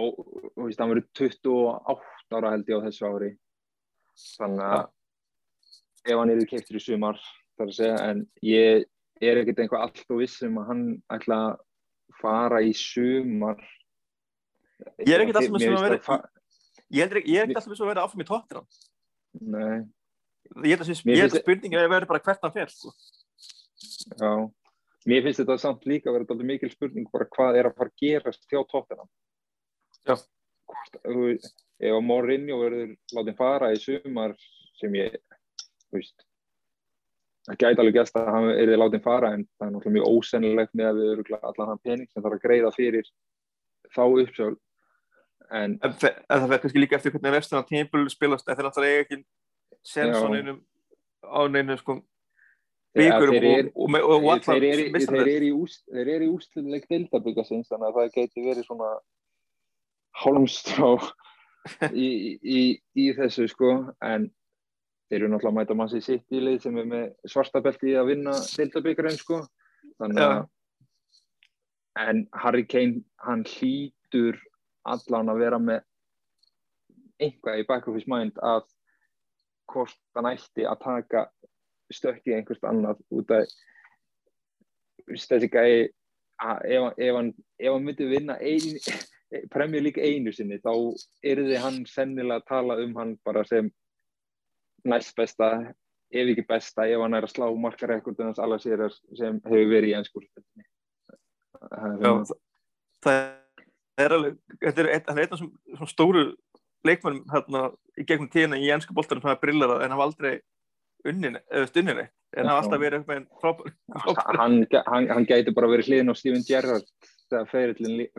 þú 0.55 0.67
veist, 0.67 0.81
hann 0.81 0.93
verið 0.93 1.09
28 1.19 2.39
ára 2.39 2.53
held 2.55 2.71
ég 2.71 2.79
á 2.79 2.85
þessu 2.87 3.09
ári. 3.11 3.31
Þannig 4.39 4.67
að 4.69 4.85
ef 6.13 6.19
hann 6.19 6.35
eru 6.35 6.51
keiptur 6.51 6.79
í 6.79 6.83
sumar 6.83 7.19
þar 7.63 7.73
að 7.73 7.79
segja, 7.79 7.97
en 8.11 8.25
ég 8.47 8.87
er 9.23 9.41
ekkert 9.41 9.63
einhvað 9.63 9.87
allt 9.87 10.05
og 10.11 10.21
vissum 10.21 10.59
að 10.61 10.69
hann 10.73 10.85
ætla 11.15 11.41
að 11.47 11.59
fara 12.21 12.61
í 12.65 12.73
sumar. 12.77 13.59
Ég 15.07 15.15
er 15.15 15.25
ekkert 15.25 15.41
alltaf 15.41 15.55
með 15.55 15.67
svona 15.67 15.83
að 15.83 15.89
vera 15.89 16.23
ég 16.93 17.05
er 17.07 17.21
ekkert 17.23 17.61
alltaf 17.61 17.71
með 17.71 17.79
svona 17.79 17.89
að 17.89 17.95
vera 17.95 18.07
áfram 18.07 18.25
í 18.25 18.29
tóttir 18.29 18.63
nei. 19.41 19.85
Ég 20.67 20.75
held 20.77 21.31
að 21.31 21.39
spurningin 21.41 21.79
er 21.79 21.87
að 21.87 21.95
vera 21.95 22.09
bara 22.11 22.21
hvert 22.27 22.43
hann 22.45 22.53
fer 22.53 22.73
sko. 22.73 22.91
Já, 24.19 24.33
mér 25.09 25.25
finnst 25.25 25.41
þetta 25.41 25.57
samt 25.63 25.87
líka 25.89 26.11
að 26.11 26.19
vera 26.19 26.27
alltaf 26.27 26.49
mikil 26.51 26.73
spurning 26.73 27.09
bara 27.15 27.29
hvað 27.33 27.61
er 27.61 27.71
að 27.71 27.79
fara 27.79 27.93
að 27.93 28.03
gerast 28.03 28.45
hjá 28.51 28.61
tóttina 28.69 29.07
Já. 30.03 30.17
Ef 31.83 31.95
að 31.95 32.05
Mourinho 32.07 32.59
verður 32.61 32.93
látið 33.17 33.39
fara 33.39 33.73
í 33.75 33.81
sumar 33.81 34.35
sem 34.79 34.95
ég 34.99 35.17
veist 35.95 36.27
það 37.49 37.59
gæti 37.63 37.83
alveg 37.83 37.97
gæst 37.99 38.19
að 38.19 38.29
hann 38.35 38.49
er 38.55 38.75
látið 38.79 39.05
fara 39.05 39.33
en 39.37 39.47
það 39.59 39.67
er 39.67 39.73
náttúrulega 39.75 39.97
mjög 39.97 40.11
ósennilegt 40.17 40.77
með 40.79 40.91
að 40.91 41.01
við 41.01 41.13
eru 41.13 41.39
allan 41.39 41.71
hann 41.73 41.83
pening 41.83 42.11
sem 42.11 42.23
þarf 42.23 42.39
að 42.39 42.45
greiða 42.47 42.73
fyrir 42.77 43.09
þá 43.93 44.03
uppsjálf 44.07 44.61
en, 45.51 45.79
en 45.83 45.97
það 45.99 46.47
verður 46.47 46.63
kannski 46.65 46.83
líka 46.83 46.99
eftir 46.99 47.15
hvernig 47.17 47.37
restan 47.37 47.61
af 47.61 47.69
tímpul 47.69 48.05
spilast, 48.13 48.47
þetta 48.47 48.63
er 48.63 48.69
náttúrulega 48.69 49.05
ekki 49.07 49.21
Svensson 49.83 50.39
einum 50.39 50.63
á 51.27 51.41
neinu 51.51 51.79
sko 51.81 51.99
byggurum 52.97 53.73
og, 53.75 54.29
og 54.29 54.45
þeir 54.45 54.67
eru 55.33 55.47
í 55.49 56.31
úsluleik 56.31 56.87
deildabyggasins 56.91 57.71
þannig 57.71 57.89
að 57.89 57.99
það 57.99 58.15
geti 58.19 58.45
verið 58.45 58.69
svona 58.69 58.93
hálmstrá 60.23 60.93
í, 61.95 62.39
í, 62.43 62.63
í 62.99 63.09
þessu 63.17 63.49
sko. 63.51 63.73
En 64.05 64.29
þeir 65.13 65.27
eru 65.27 65.29
náttúrulega 65.29 65.53
að 65.53 65.57
mæta 65.61 65.75
massi 65.77 65.99
sitt 66.01 66.33
í 66.33 66.39
lið 66.41 66.63
sem 66.65 66.77
er 66.81 66.87
með 66.89 67.03
svartabelti 67.29 67.91
að 68.01 68.07
vinna 68.15 68.33
deildabíkarinn 68.57 69.19
sko. 69.21 69.43
Þannig 70.01 70.23
að 70.25 70.39
en 72.01 72.23
Harry 72.33 72.65
Kane 72.65 73.03
hann 73.21 73.43
hlýtur 73.45 74.39
allan 74.89 75.29
að 75.29 75.43
vera 75.43 75.59
með 75.61 75.83
einhvað 77.21 77.61
í 77.61 77.67
back 77.69 77.89
of 77.89 77.99
his 77.99 78.09
mind 78.09 78.41
að 78.41 78.65
hvort 79.69 79.99
hann 80.17 80.31
ætti 80.33 80.65
að 80.65 80.81
taka 80.81 81.27
stökki 81.93 82.33
einhvert 82.33 82.65
annað 82.65 83.05
út 83.13 83.37
af 83.37 83.53
þessi 85.13 85.51
gæi 85.53 85.69
ef, 85.85 86.89
ef, 86.97 87.15
hann, 87.19 87.35
hann 87.61 87.85
myndi 87.85 88.09
vinna 88.09 88.39
ein, 88.41 88.81
Premier 89.53 89.85
League 89.85 90.01
einu 90.01 90.33
sinni 90.33 90.57
þá 90.65 90.73
erði 91.21 91.61
hann 91.61 91.83
sennilega 91.89 92.41
að 92.41 92.49
tala 92.49 92.81
um 92.81 92.97
hann 92.97 93.19
bara 93.29 93.45
sem 93.45 93.69
næst 94.89 95.17
besta 95.19 95.53
ef 96.13 96.33
ekki 96.35 96.45
besta 96.49 96.87
ef 96.89 97.01
hann 97.01 97.17
er 97.17 97.27
að 97.27 97.35
slá 97.35 97.47
markarekordunans 97.67 98.41
alla 98.43 98.59
sér 98.63 98.89
sem 98.91 99.41
hefur 99.47 99.71
verið 99.73 99.93
í 99.93 99.97
ennskúrstöldinni 100.01 100.67
Já, 102.03 102.13
það 103.05 103.19
er 104.03 104.15
alveg, 104.17 104.39
þetta 104.63 104.83
er 104.83 104.89
einn, 104.97 105.35
af 105.35 105.39
svona 105.43 105.91
stóru 105.91 106.25
leikmennum 106.87 107.23
hérna 107.31 107.69
í 107.99 108.07
gegnum 108.09 108.31
tíðina 108.33 108.59
í 108.59 108.71
ennska 108.75 108.95
bóltanum 108.97 109.23
sem 109.23 109.31
hafa 109.31 109.43
brillarað 109.45 109.85
en 109.85 109.95
hafa 109.95 110.07
aldrei 110.09 110.33
unnin, 111.09 111.39
eða 111.51 111.69
stunnin 111.71 112.03
eitt, 112.05 112.15
en 112.35 112.51
hafa 112.51 112.65
alltaf 112.65 112.83
verið 112.83 112.99
eitthvað 112.99 113.21
en 113.21 113.29
frábær. 113.43 113.75
Hann, 114.39 114.59
hann, 114.89 115.09
hann 115.13 115.29
gæti 115.29 115.55
bara 115.55 115.71
verið 115.71 115.91
hliðin 115.91 116.15
á 116.15 116.15
Steven 116.19 116.47
Gerrard 116.47 116.89
þegar 117.33 117.51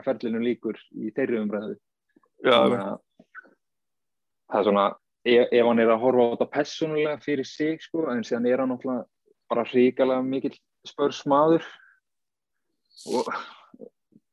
ferlinum 0.05 0.46
líkur 0.46 0.79
í 0.96 1.12
þeirri 1.15 1.41
umræðu. 1.43 1.77
Já, 2.43 2.58
það 4.51 4.60
er 4.60 4.67
svona, 4.70 4.88
ef, 5.25 5.48
ef 5.51 5.65
hann 5.68 5.82
er 5.82 5.94
að 5.94 6.03
horfa 6.03 6.27
á 6.27 6.32
þetta 6.34 6.50
personulega 6.58 7.24
fyrir 7.24 7.48
sig 7.48 7.82
sko, 7.84 8.06
en 8.12 8.24
síðan 8.27 8.48
er 8.51 8.63
hann 8.63 8.74
náttúrulega 8.74 9.08
bara 9.51 9.65
hríkalega 9.70 10.27
mikill 10.27 10.56
spörsmaður. 10.88 11.65
Og 13.10 13.27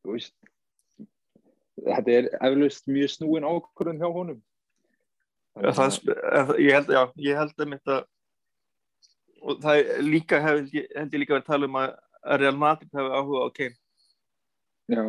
þú 0.05 0.15
veist 0.15 0.35
þetta 1.81 2.15
er 2.15 2.31
eflust 2.45 2.89
mjög 2.91 3.13
snúin 3.15 3.47
ákvörðun 3.49 4.01
hjá 4.01 4.09
honum. 4.13 4.41
Ja, 5.61 5.73
það, 5.75 6.55
ég 6.63 6.77
held 6.77 6.93
já, 6.95 7.03
ég 7.19 7.39
held 7.41 7.55
að 7.57 7.73
þetta 7.75 7.97
og 9.41 9.63
það 9.65 9.81
er 9.81 10.03
líka 10.05 10.41
hef, 10.45 10.61
held 10.71 11.15
ég 11.15 11.23
líka 11.23 11.35
verið 11.35 11.45
að 11.45 11.49
tala 11.49 11.69
um 11.69 11.79
að 11.81 11.95
Real 12.41 12.59
Madrid 12.61 12.93
hefur 12.93 13.17
áhuga 13.17 13.45
á 13.45 13.49
Kane. 13.57 13.77
Já. 14.91 15.03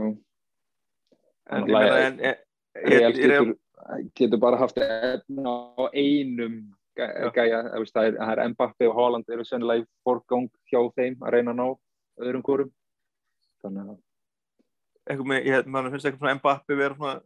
En 1.51 1.67
ég 1.67 1.75
meina 1.75 2.00
en 2.05 2.21
Real 2.88 3.15
getur, 3.17 3.53
getur 4.17 4.41
bara 4.41 4.59
haft 4.61 4.77
efna 4.81 5.55
á 5.77 5.83
einum 5.93 6.61
gæja, 6.97 7.63
það 7.93 8.11
er, 8.11 8.39
er 8.43 8.51
Mbappi 8.51 8.89
og 8.89 8.97
Haaland 8.97 9.29
eru 9.31 9.45
sennilega 9.47 9.85
í 9.85 9.89
forgang 10.05 10.50
hjá 10.69 10.81
þeim 10.97 11.21
að 11.23 11.35
reyna 11.38 11.53
að 11.53 11.59
ná 11.61 11.67
öðrum 12.21 12.45
kórum 12.45 12.71
þannig 13.63 13.93
að 13.93 14.00
eitthvað 15.09 15.29
með, 15.31 15.47
ég 15.47 15.65
finnst 15.65 16.05
eitthvað 16.05 16.19
svona 16.19 16.39
Mbappi 16.39 16.77
vera 16.77 16.97
svona 17.00 17.19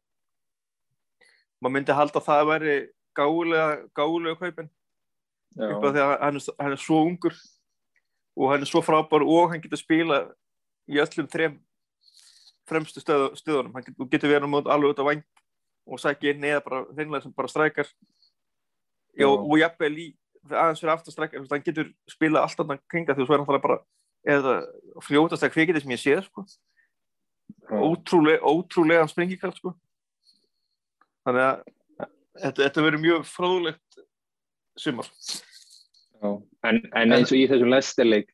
maður 1.59 1.75
myndi 1.75 1.97
halda 1.97 2.21
að 2.21 2.27
það 2.29 2.47
væri 2.51 2.75
gálega 3.15 3.67
gálega 3.95 4.39
kaupin. 4.39 4.71
Upp 5.55 5.85
af 5.88 5.93
því 5.95 6.01
að 6.03 6.15
hann 6.21 6.39
er, 6.39 6.47
hann 6.59 6.75
er 6.75 6.81
svo 6.83 6.97
ungur 7.07 7.38
og 8.35 8.51
hann 8.51 8.65
er 8.65 8.69
svo 8.69 8.81
frábár 8.83 9.24
og 9.24 9.53
hann 9.53 9.63
getur 9.63 9.79
spila 9.79 10.19
í 10.91 11.00
öllum 11.00 11.29
þrem 11.31 11.55
fremstu 12.67 13.01
stöð, 13.01 13.29
stöðunum. 13.39 13.74
Hann 13.75 13.85
getur, 13.88 14.09
getur 14.12 14.33
verið 14.33 14.71
alveg 14.74 14.91
út 14.91 15.01
á 15.01 15.09
vang 15.09 15.24
og 15.85 16.01
sækja 16.01 16.33
inn 16.33 16.45
eða 16.49 16.63
bara 16.65 16.83
hreinlega 16.91 17.25
sem 17.25 17.33
bara 17.35 17.51
strækar. 17.51 17.89
Já, 19.15 19.27
og 19.29 19.57
jafnveg 19.59 19.93
lí 19.93 20.07
aðeins 20.51 20.81
fyrir 20.81 20.93
aftastrækjar 20.93 21.45
hann 21.49 21.65
getur 21.65 21.91
spila 22.09 22.43
alltaf 22.45 22.74
kringa 22.91 23.15
því 23.15 23.24
að 23.24 23.29
svo 23.29 23.35
er 23.35 23.43
hann 23.43 23.63
bara 23.63 23.79
eða 24.25 24.55
fljótast 25.05 25.45
að 25.45 25.53
kvikið 25.55 25.81
sem 25.83 25.93
ég 25.95 26.01
séð 26.01 26.24
sko. 26.27 26.45
Ótrúlega, 27.69 28.41
ótrúlega 28.45 29.07
springikraft 29.09 29.61
sko. 29.61 29.74
Þannig 31.25 31.45
að 31.45 31.63
þetta, 32.41 32.61
þetta 32.61 32.85
verður 32.85 33.03
mjög 33.05 33.27
fróðlegt 33.29 34.00
sumar. 34.77 35.09
En, 36.65 36.81
en 36.98 37.13
eins 37.15 37.31
og 37.31 37.37
í 37.37 37.45
þessum 37.50 37.71
lesterleik 37.74 38.31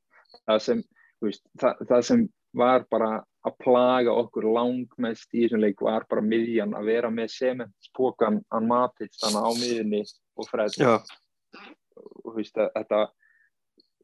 það 0.47 0.61
sem, 0.65 0.83
veist, 1.23 1.43
það, 1.59 1.83
það 1.89 2.05
sem 2.07 2.25
var 2.57 2.85
bara 2.91 3.11
að 3.47 3.57
plaga 3.63 4.13
okkur 4.13 4.45
langmest 4.53 5.31
í 5.33 5.45
þessum 5.45 5.63
leik 5.63 5.81
var 5.81 6.05
bara 6.09 6.23
miðjan 6.25 6.75
að 6.77 6.89
vera 6.91 7.09
með 7.13 7.31
sementspokan 7.33 8.41
að 8.53 8.67
matið 8.69 9.13
þannig 9.17 9.47
á 9.47 9.51
miðjunni 9.61 10.01
og 10.37 10.49
fred. 10.49 10.77
Og 12.25 12.35
veist, 12.37 12.57
þetta 12.57 13.05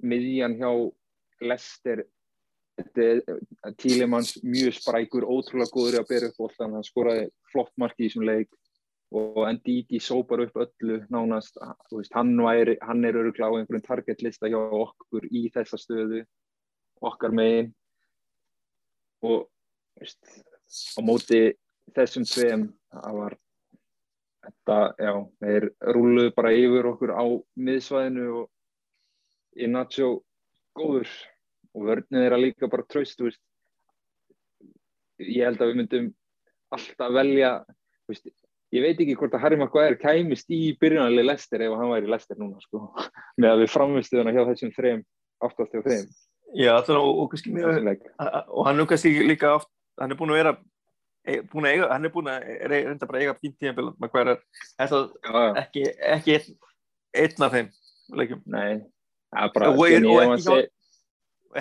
miðjan 0.04 0.58
hjá 0.58 0.72
Lester 1.48 2.06
Tílemanns 3.78 4.36
mjög 4.46 4.76
sprækur, 4.78 5.26
ótrúlega 5.26 5.74
góður 5.74 6.00
að 6.02 6.10
bera 6.12 6.30
upp 6.30 6.42
alltaf, 6.46 6.70
hann 6.70 6.86
skoraði 6.86 7.30
flott 7.52 7.74
marki 7.82 8.06
í 8.06 8.10
þessum 8.10 8.26
leik 8.28 8.52
og 9.18 9.40
Ndiki 9.56 10.02
sópar 10.04 10.44
upp 10.44 10.60
öllu 10.62 11.00
nánast, 11.14 11.58
veist, 11.94 12.14
hann, 12.14 12.36
væri, 12.44 12.76
hann 12.84 13.06
er 13.08 13.18
öruglega 13.18 13.50
á 13.50 13.58
einhverjum 13.58 13.86
targetlista 13.86 14.50
hjá 14.52 14.60
okkur 14.60 15.26
í 15.32 15.48
þessa 15.54 15.80
stöðu, 15.80 16.22
okkar 17.02 17.34
megin 17.34 17.72
og 19.26 19.48
veist, 19.98 20.20
á 20.98 21.00
móti 21.06 21.42
þessum 21.96 22.26
tveim, 22.28 22.68
það 22.94 23.20
var 23.22 23.38
þetta, 24.48 24.78
já, 25.02 25.14
þeir 25.42 25.68
rúluðu 25.96 26.34
bara 26.38 26.54
yfir 26.56 26.90
okkur 26.92 27.14
á 27.16 27.26
miðsvæðinu 27.68 28.28
og 28.42 28.46
Inacho 29.58 30.12
góður 30.78 31.10
og 31.74 31.88
vörnið 31.88 32.26
er 32.26 32.36
að 32.36 32.44
líka 32.46 32.70
bara 32.70 32.86
tröst 32.90 33.22
veist. 33.24 33.42
ég 35.18 35.48
held 35.48 35.62
að 35.62 35.72
við 35.72 35.80
myndum 35.82 36.12
alltaf 36.76 37.14
velja 37.16 37.52
veist, 38.10 38.30
ég 38.76 38.86
veit 38.86 39.02
ekki 39.02 39.18
hvort 39.18 39.34
að 39.34 39.44
Harry 39.46 39.60
Maguire 39.60 39.98
kæmist 40.00 40.52
í 40.54 40.78
byrjunarlega 40.82 41.32
Lester 41.32 41.66
ef 41.66 41.76
hann 41.80 41.94
væri 41.96 42.12
Lester 42.12 42.40
núna 42.40 42.62
sko. 42.62 42.92
með 43.42 43.54
að 43.54 43.64
við 43.64 43.74
framvistuðum 43.74 44.34
hjá 44.36 44.44
þessum 44.52 44.74
hjá 45.74 45.86
þeim 45.90 46.08
Já, 46.56 46.78
þannig, 46.88 47.02
og, 47.02 47.20
og, 47.20 47.34
mjög, 47.52 48.04
og 48.48 48.68
hann 48.68 48.80
er 48.80 48.88
kannski 48.88 49.12
líka 49.28 49.50
oft, 49.58 49.68
hann 50.00 50.14
er 50.14 50.20
búin 50.20 50.32
að 50.32 50.40
vera 50.40 50.54
e, 51.28 51.42
búin 51.52 51.68
að 51.68 51.74
eiga, 51.76 51.90
hann 51.92 52.08
er 52.08 52.14
búin 52.14 52.30
að 52.32 52.46
reynda 52.72 53.10
bara 53.10 53.20
að 53.20 53.26
eiga 53.26 53.36
fínt 53.42 53.58
tíma 53.60 53.88
Maguire 54.00 54.38
ekki, 54.80 55.84
ekki 56.08 56.38
einn, 56.38 56.56
einn 57.24 57.46
af 57.48 57.58
þeim 57.58 57.70
leikum 58.22 58.46
Nei, 58.48 58.80
það 59.34 59.44
er 59.44 59.54
bara 59.58 59.74
og, 59.74 59.84
og 59.84 60.38
ekki, 60.38 60.58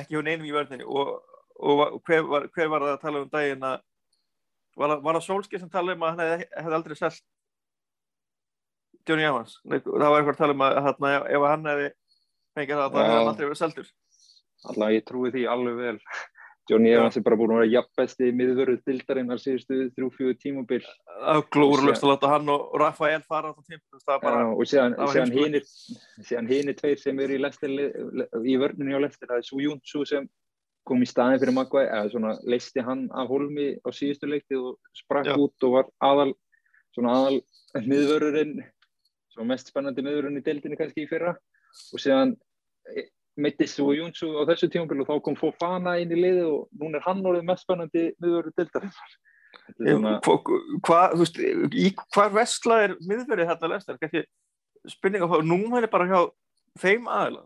ekki 0.02 0.14
hjá 0.14 0.22
neinum 0.22 0.46
í 0.46 0.54
vörðinni 0.54 0.86
og, 0.86 1.12
og 1.58 1.84
hver, 2.06 2.22
var, 2.30 2.48
hver 2.54 2.72
var 2.72 2.86
það 2.86 2.94
að 2.94 3.04
tala 3.08 3.24
um 3.24 3.34
daginn 3.34 3.68
að 3.72 3.84
var, 4.76 4.96
var 5.02 5.18
það 5.18 5.26
Solskjaer 5.26 5.64
sem 5.64 5.74
tala 5.74 5.98
um 5.98 6.06
að 6.06 6.14
hann 6.14 6.26
hefði, 6.26 6.48
hefði 6.60 6.78
aldrei 6.78 6.98
selgt 7.02 7.26
Johnny 9.06 9.26
Evans? 9.26 9.58
Það 9.66 9.86
var 9.86 10.20
eitthvað 10.20 10.34
að 10.34 10.42
tala 10.44 10.54
um 10.54 10.66
að 10.66 10.82
hérna, 10.86 11.14
ef 11.26 11.46
hann 11.50 11.70
hefði 11.72 11.94
fengið 12.56 12.80
það, 12.80 12.90
það 12.90 13.06
hefði 13.06 13.16
hann 13.18 13.30
aldrei 13.34 13.48
verið 13.48 13.64
seltur 13.64 13.94
Alltaf 14.64 14.94
ég 14.94 15.04
trúi 15.06 15.32
því 15.34 15.44
alveg 15.52 15.76
vel. 15.82 15.98
Johnny 16.66 16.90
Evans 16.90 17.14
er 17.18 17.22
bara 17.22 17.36
búin 17.38 17.52
að 17.54 17.60
vera 17.60 17.72
jafnbesti 17.76 18.32
miðvörðu 18.34 18.80
dildarinn 18.88 19.28
þar 19.30 19.38
síðustu 19.38 19.76
þrjú-fjögur 19.94 20.38
tímubil 20.42 20.80
Glórulust 21.54 22.02
að 22.02 22.10
láta 22.10 22.30
hann 22.32 22.50
og 22.50 22.72
Rafael 22.80 23.20
fara 23.22 23.52
á 23.52 23.54
það 23.54 23.68
tímpil 23.70 24.00
og 24.50 24.66
síðan 26.26 26.50
hinn 26.50 26.72
er 26.72 26.78
tveir 26.80 26.98
sem 26.98 27.22
eru 27.22 27.38
í, 27.38 27.86
í 28.50 28.56
vörnunni 28.58 28.98
á 28.98 29.00
lestir 29.04 29.30
það 29.30 29.38
er 29.38 29.46
Sú 29.46 29.62
Júnsu 29.62 30.02
sem 30.10 30.26
kom 30.86 31.02
í 31.02 31.06
staðin 31.06 31.38
fyrir 31.42 31.54
Maguire 31.54 31.90
eða 31.90 32.10
svona 32.16 32.34
leisti 32.46 32.82
hann 32.82 33.06
af 33.14 33.30
holmi 33.30 33.68
á 33.86 33.88
síðustu 33.94 34.30
leikti 34.30 34.58
og 34.58 34.80
sprakk 34.94 35.30
Já. 35.30 35.38
út 35.38 35.66
og 35.68 35.76
var 35.78 35.92
aðal 36.02 36.32
svona 36.94 37.14
aðal 37.20 37.38
miðvörðurinn 37.86 38.58
svona 39.34 39.52
mest 39.52 39.70
spennandi 39.70 40.02
miðvörðurinn 40.02 40.40
í 40.40 40.46
dildinni 40.46 40.78
kannski 40.78 41.04
í 41.04 41.10
fyrra. 41.10 41.34
Og 41.92 42.00
síðan 42.02 42.36
mittist 43.36 43.80
og 43.84 43.94
Jónsson 43.96 44.36
á 44.40 44.48
þessu 44.48 44.68
tímafél 44.72 45.02
og 45.04 45.08
þá 45.10 45.22
kom 45.24 45.38
Fofana 45.38 45.96
inn 46.00 46.12
í 46.14 46.18
liði 46.18 46.44
og 46.48 46.68
núna 46.80 47.00
er 47.00 47.06
hann 47.06 47.24
orðið 47.26 47.48
mest 47.48 47.66
spennandi 47.66 48.10
miðverður 48.22 48.54
dildarinnar 48.56 49.16
Hvað, 49.66 51.14
þú 51.16 51.22
veist 51.22 51.38
í 51.74 51.88
hvar 52.14 52.34
vestla 52.34 52.78
er 52.84 52.94
miðverðið 53.02 53.50
þetta 53.50 53.70
lestar, 53.72 53.98
kannski 53.98 54.22
spurninga 54.92 55.26
á 55.26 55.38
nú 55.42 55.58
er 55.74 55.86
það 55.86 55.92
bara 55.94 56.08
hjá 56.10 56.20
þeim 56.82 57.08
aðila. 57.10 57.42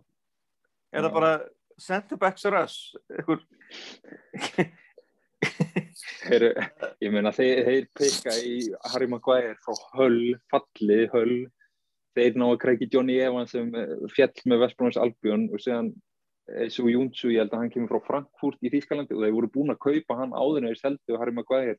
Er 0.90 1.07
það 1.07 1.16
bara 1.16 1.33
center 1.81 2.20
backs 2.20 2.44
or 2.48 2.59
us? 2.61 2.76
Eitthvað 3.14 3.46
Heru, 6.26 6.50
ég 7.00 7.14
meina 7.14 7.33
þeir, 7.33 7.62
þeir 7.64 7.87
peka 7.96 8.35
í 8.44 8.57
Harry 8.92 9.09
Maguire 9.09 9.57
frá 9.64 9.79
höll, 9.96 10.37
fallið 10.53 11.07
höll 11.14 11.38
þeir 12.18 12.38
ná 12.38 12.46
að 12.51 12.61
krækja 12.64 12.88
Johnny 12.94 13.18
Evans 13.23 13.55
sem 13.55 13.68
eh, 13.77 13.96
fjall 14.14 14.33
með 14.51 14.64
Vestbrónars 14.64 15.01
Albjörn 15.01 15.49
og 15.51 15.62
séðan 15.62 15.92
Esu 16.64 16.87
eh, 16.87 16.94
Júntsu, 16.94 17.31
ég 17.31 17.44
held 17.44 17.55
að 17.55 17.64
hann 17.64 17.73
kemur 17.75 17.92
frá 17.92 18.07
Frankfurt 18.07 18.62
í 18.66 18.73
Þýskalandi 18.73 19.16
og 19.16 19.25
þeir 19.25 19.37
voru 19.37 19.53
búin 19.55 19.75
að 19.75 19.83
kaupa 19.85 20.18
hann 20.18 20.35
áður 20.35 20.68
þeir 20.68 20.81
seldu 20.81 21.14
og 21.14 21.23
Harry 21.23 21.37
Maguire. 21.37 21.77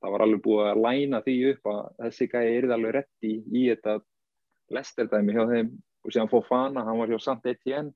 Það 0.00 0.14
var 0.14 0.24
alveg 0.24 0.44
búið 0.44 0.68
að 0.68 0.82
læna 0.84 1.22
því 1.24 1.36
upp 1.52 1.70
að 1.72 1.80
þessi 2.04 2.28
gæði 2.32 2.52
er 2.58 2.68
alveg 2.76 2.94
rétti 2.96 3.32
í 3.44 3.64
þetta 3.68 3.96
lesterdæmi 4.76 5.34
hjá 5.36 5.42
þeim 5.50 5.72
og 6.04 6.14
síðan 6.14 6.30
fóð 6.30 6.46
Fana, 6.48 6.84
hann 6.86 7.00
var 7.00 7.10
hjá 7.12 7.20
Saint 7.20 7.50
Etienne 7.50 7.92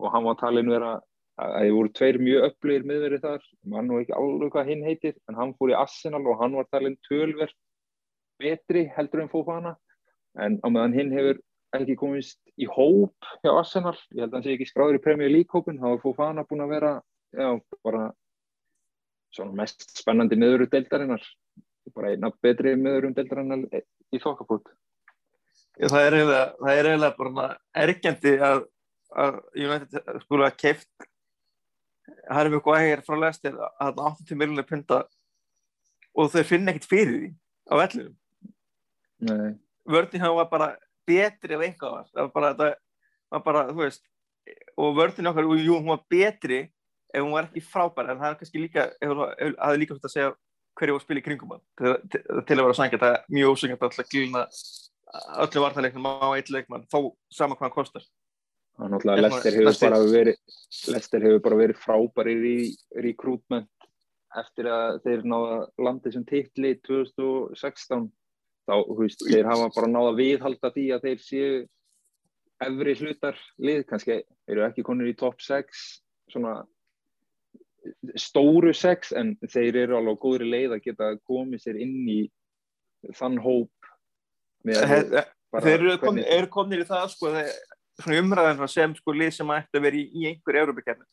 og 0.00 0.12
hann 0.12 0.24
var 0.24 0.38
talin 0.40 0.70
vera 0.72 0.94
að 1.40 1.52
það 1.56 1.72
voru 1.74 1.92
tveir 1.98 2.18
mjög 2.22 2.46
öflugir 2.48 2.84
miðverið 2.88 3.24
þar, 3.24 3.46
mann 3.72 3.90
og 3.90 4.02
ekki 4.02 4.14
alveg 4.16 4.52
hvað 4.54 4.70
hinn 4.70 4.84
heitir, 4.86 5.16
en 5.28 5.38
hann 5.38 5.54
fór 5.58 5.72
í 5.72 5.76
Arsenal 5.78 6.22
og 6.22 6.38
hann 6.40 6.54
var 6.54 6.68
talin 6.70 6.96
tölverð 7.08 7.54
betri 8.40 8.84
heldur 8.94 9.24
en 9.24 9.30
Fofana, 9.32 9.74
en 10.40 10.58
á 10.62 10.68
meðan 10.68 10.96
hinn 10.96 11.12
hefur 11.14 11.40
ekki 11.74 11.96
komist 11.98 12.38
í 12.60 12.68
hóp 12.70 13.30
hjá 13.42 13.50
Arsenal, 13.52 13.96
ég 14.14 14.24
held 14.24 14.32
að 14.32 14.36
hann 14.38 14.46
sé 14.46 14.54
ekki 14.54 14.68
skráður 14.68 14.98
í 14.98 15.02
Premier 15.02 15.32
League 15.32 15.50
hópin, 15.50 15.80
þá 15.80 15.88
er 15.94 16.02
Fofana 16.02 16.46
búin 16.46 16.62
að 16.64 16.74
vera, 16.76 16.92
já, 17.34 17.48
bara 17.86 18.04
svona 19.34 19.56
mest 19.58 19.88
spennandi 19.98 20.38
miðveru 20.38 20.68
deildarinnar, 20.70 21.24
bara 21.94 22.12
eina 22.14 22.30
betri 22.44 22.76
miðverum 22.78 23.16
deildarinnar 23.16 23.66
í 23.74 24.20
þokkapút. 24.22 24.70
Já, 25.74 25.88
það 25.88 26.04
er 26.04 26.16
eiginlega, 26.20 26.46
það 26.60 26.78
er 26.78 26.88
eiginlega 26.90 27.18
bara 27.18 27.48
ergjandi 27.82 28.36
að, 28.50 28.60
að 29.24 29.40
United 29.58 30.22
skulu 30.22 30.46
að 30.46 30.56
keift 30.62 31.08
Harry 32.28 32.52
Maguire 32.52 33.02
frá 33.04 33.16
Leicester 33.18 33.56
að 33.82 33.98
80 33.98 34.38
miljonir 34.38 34.66
punta 34.68 35.02
og 36.14 36.30
þau 36.32 36.44
finna 36.46 36.72
ekkert 36.72 36.90
fyrir 36.90 37.16
því 37.16 37.30
á 37.70 37.74
vellunum 37.80 38.14
Nei, 39.24 39.54
vörðin 39.88 40.24
hann 40.24 40.36
var 40.38 40.48
bara 40.50 40.70
betri 41.08 41.56
af 41.56 41.64
eitthvað 41.66 41.98
var, 41.98 42.06
það 42.12 42.22
var 42.22 42.32
bara, 42.36 42.54
það 42.60 43.36
var 43.36 43.44
bara 43.48 43.66
þú 43.70 43.82
veist, 43.82 44.06
og 44.80 44.96
vörðin 44.98 45.30
okkar 45.30 45.50
jú, 45.58 45.76
hún 45.76 45.92
var 45.92 46.02
betri 46.10 46.62
ef 47.14 47.22
hún 47.22 47.34
var 47.34 47.48
ekki 47.48 47.62
frábær, 47.64 48.10
en 48.10 48.18
það 48.22 48.30
er 48.30 48.40
kannski 48.40 48.62
líka 48.62 48.88
hún 49.04 49.22
hafði 49.24 49.82
líka 49.82 49.96
fyrir 49.96 50.08
að 50.08 50.16
segja 50.16 50.32
hverju 50.74 50.96
var 50.96 51.00
að 51.02 51.06
spila 51.06 51.20
í 51.20 51.24
kringum 51.24 51.54
hann, 51.54 51.62
til, 51.78 51.94
til, 52.10 52.24
til 52.48 52.58
að 52.58 52.64
vera 52.64 52.78
sangja 52.78 53.00
það 53.02 53.14
er 53.14 53.36
mjög 53.36 53.54
ósengjart 53.54 53.86
alltaf 53.88 54.10
glýna 54.10 54.44
öllu 55.44 55.62
vartaleiknum 55.62 56.08
á 56.10 56.28
eitt 56.34 56.50
leikmann 56.50 56.86
þó 56.90 57.14
sama 57.32 57.54
hvað 57.54 57.68
hann 57.68 57.76
kostar. 57.76 58.06
Það 58.74 58.86
er 58.86 58.92
náttúrulega 58.94 59.22
Lester 59.28 59.56
hefur 59.58 59.78
bara 59.84 60.00
verið 60.10 60.38
Lester 60.94 61.26
hefur 61.28 61.42
bara 61.44 61.60
verið 61.60 61.80
frábærir 61.84 62.46
í 62.48 62.58
recruitment 63.06 63.88
eftir 64.34 64.68
að 64.74 64.98
þeir 65.04 65.22
náða 65.30 65.58
landið 65.86 66.16
sem 66.16 66.26
titli 66.26 66.72
2016 66.88 68.08
þá, 68.64 68.74
þú 68.88 68.98
veist, 69.00 69.24
þeir 69.28 69.48
hafa 69.50 69.70
bara 69.74 69.90
náða 69.90 70.14
viðhalda 70.18 70.70
því 70.74 70.86
að 70.94 71.08
þeir 71.08 71.24
séu 71.24 71.56
efri 72.64 72.94
hlutar 73.00 73.40
lið, 73.58 73.82
kannski 73.90 74.20
eru 74.50 74.64
ekki 74.66 74.84
konur 74.86 75.10
í 75.10 75.16
top 75.18 75.42
6 75.42 75.84
svona 76.32 76.62
stóru 78.16 78.72
6 78.76 79.12
en 79.20 79.34
þeir 79.42 79.82
eru 79.84 79.98
alveg 79.98 80.20
góðri 80.22 80.48
leið 80.48 80.76
að 80.76 80.84
geta 80.86 81.10
komið 81.28 81.64
sér 81.66 81.80
inn 81.84 82.04
í 82.08 82.20
þann 83.18 83.40
hóp 83.44 83.90
bara 84.64 85.64
þeir 85.64 85.78
eru 85.78 85.96
komnir, 86.00 86.28
eru 86.32 86.50
komnir 86.52 86.84
í 86.84 86.88
það 86.88 87.10
sko, 87.12 87.32
þeir, 87.34 88.20
umræðan 88.22 88.62
sem 88.70 88.94
sko 88.96 89.14
lið 89.14 89.34
sem 89.36 89.52
ætti 89.54 89.78
að 89.80 89.86
vera 89.86 90.00
í, 90.00 90.04
í 90.08 90.28
einhver 90.30 90.60
Európa-kefni 90.62 91.04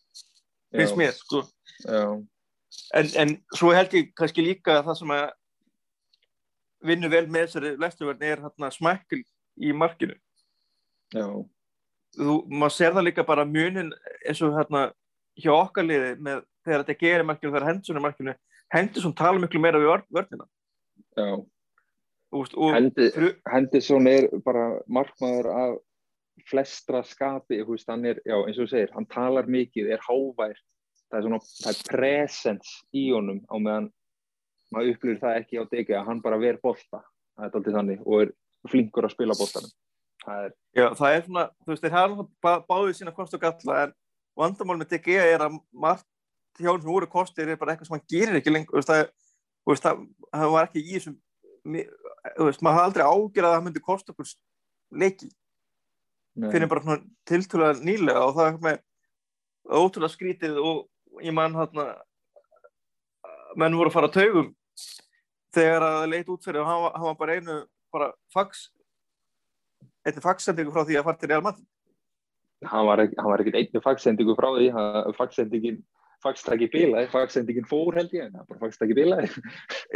finnst 0.71 0.97
mér 0.99 1.11
sko. 1.17 1.43
En, 2.95 3.09
en 3.19 3.33
svo 3.51 3.73
held 3.75 3.93
ég 3.97 4.13
kannski 4.15 4.45
líka 4.45 4.77
að 4.77 4.85
það 4.87 4.99
sem 5.01 5.13
að 5.17 5.25
vinnu 6.85 7.09
vel 7.11 7.25
með 7.27 7.47
þessari 7.47 7.73
lesturverðin 7.81 8.27
er 8.31 8.43
hérna 8.45 8.71
smækkel 8.73 9.21
í 9.61 9.73
markinu. 9.77 10.15
Já, 11.11 11.27
þú, 12.17 12.37
maður 12.47 12.75
sér 12.77 12.95
það 12.95 13.07
líka 13.09 13.27
bara 13.27 13.47
munin 13.47 13.91
eins 14.25 14.41
og 14.45 14.55
hérna 14.57 14.87
hjá 15.39 15.51
okkar 15.55 15.87
liði 15.87 16.15
með 16.23 16.43
þegar 16.65 16.83
þetta 16.85 17.01
gerir 17.03 17.27
markinu 17.27 17.53
þegar 17.53 17.69
hendur 17.69 18.03
markinu 18.03 18.35
hendur 18.71 19.03
svona 19.03 19.19
tala 19.19 19.41
miklu 19.41 19.61
meira 19.61 19.81
við 19.81 19.91
vörnina. 20.15 20.47
Já. 21.17 21.31
Og 22.31 22.69
Hendi, 22.71 23.09
Henderson 23.51 24.07
er 24.07 24.29
bara 24.45 24.79
markmaður 24.87 25.49
af 25.51 25.79
flestra 26.47 27.01
skapi, 27.03 27.57
veist, 27.67 27.89
er, 27.91 28.21
já, 28.23 28.37
eins 28.39 28.55
og 28.55 28.63
þú 28.63 28.67
segir, 28.71 28.93
hann 28.95 29.07
talar 29.11 29.49
mikið, 29.51 29.89
er 29.91 30.05
hávær, 30.05 30.55
það 31.11 31.27
er 31.27 31.35
er 31.73 31.81
presence 31.89 32.77
í 32.95 33.09
honum 33.11 33.41
á 33.51 33.55
meðan 33.59 33.89
maður 34.71 34.95
upplýður 34.95 35.21
það 35.21 35.39
ekki 35.41 35.61
á 35.61 35.63
degi 35.71 35.95
að 35.97 36.05
hann 36.07 36.21
bara 36.23 36.39
ver 36.41 36.59
bolta, 36.63 37.01
það 37.35 37.47
er 37.47 37.55
alltaf 37.59 37.77
þannig, 37.77 38.03
og 38.05 38.25
er 38.25 38.33
flinkur 38.71 39.07
að 39.07 39.15
spila 39.15 39.37
boltanum. 39.37 39.73
Það 40.21 40.45
er, 40.45 40.53
já, 40.77 40.85
það 40.99 41.15
er 41.15 41.23
svona 41.25 41.45
þú 41.49 41.71
veist, 41.71 41.83
þeir 41.83 41.97
hafa 41.97 42.25
bá, 42.45 42.51
báðið 42.69 42.97
sína 42.99 43.13
kost 43.15 43.33
og 43.33 43.41
galla 43.41 43.77
en 43.87 43.93
vandamál 44.37 44.77
með 44.77 44.91
DG 44.93 45.17
er 45.17 45.43
að 45.47 45.57
margt 45.73 46.05
hjá 46.59 46.69
hann 46.69 46.83
sem 46.83 46.91
voru 46.91 47.09
kostir 47.09 47.49
er 47.49 47.57
bara 47.57 47.73
eitthvað 47.73 47.89
sem 47.89 47.97
hann 47.97 48.09
gerir 48.11 48.37
ekki 48.37 48.53
lengur 48.53 48.85
þú 48.85 49.71
veist, 49.71 49.85
það, 49.87 50.03
það, 50.29 50.47
var 50.53 50.69
ekki 50.69 50.83
í 50.83 50.93
þessum 50.93 51.17
þú 51.65 52.47
veist, 52.47 52.61
maður 52.61 52.77
hafði 52.77 52.85
aldrei 52.85 53.05
ágjörð 53.07 53.49
að 53.49 53.55
það 53.55 53.65
myndi 53.65 53.83
kosta 53.85 54.13
okkur 54.13 54.31
leiki. 55.01 55.31
Nei, 56.31 56.47
fyrir 56.53 56.69
bara 56.71 56.85
svona 56.85 57.01
tiltölulega 57.27 57.85
nýlega 57.85 58.23
og 58.23 58.37
það 58.37 58.47
er 58.47 58.61
með 58.63 58.77
ótrúlega 59.81 60.13
skrítið 60.13 60.61
og 60.61 61.23
ég 61.25 61.35
man 61.35 61.57
hérna 61.57 61.89
menn 63.59 63.75
voru 63.75 63.91
að 63.91 63.97
fara 63.97 64.07
að 64.07 64.15
taugum 64.15 64.49
þegar 65.55 65.85
að 65.87 65.95
það 65.99 66.09
leit 66.15 66.29
út 66.35 66.45
fyrir 66.47 66.61
og 66.63 66.69
hann, 66.71 66.81
var- 66.85 66.95
hann 66.97 67.07
var 67.09 67.17
bara 67.21 67.37
einu 67.39 67.57
bara 67.91 68.11
fax 68.33 68.67
eitthvað 70.07 70.25
faxsendingu 70.29 70.71
frá 70.73 70.85
því 70.87 70.95
að 70.99 71.07
fara 71.09 71.19
til 71.21 71.29
Real 71.29 71.41
Madrid. 71.45 71.65
Hann 72.65 72.85
var, 72.87 73.01
var 73.17 73.41
ekkert 73.43 73.57
einnig 73.59 73.83
fagsendingu 73.83 74.35
frá 74.37 74.47
því, 74.55 74.67
fagsendingin, 75.17 75.81
fagstaki 76.21 76.67
bilaði, 76.69 77.07
fagsendingin 77.09 77.65
fór 77.69 77.95
held 77.97 78.11
ég, 78.13 78.27
en 78.27 78.33
það 78.35 78.41
er 78.43 78.47
bara 78.51 78.61
fagstaki 78.63 78.97
bilaði. 78.97 79.29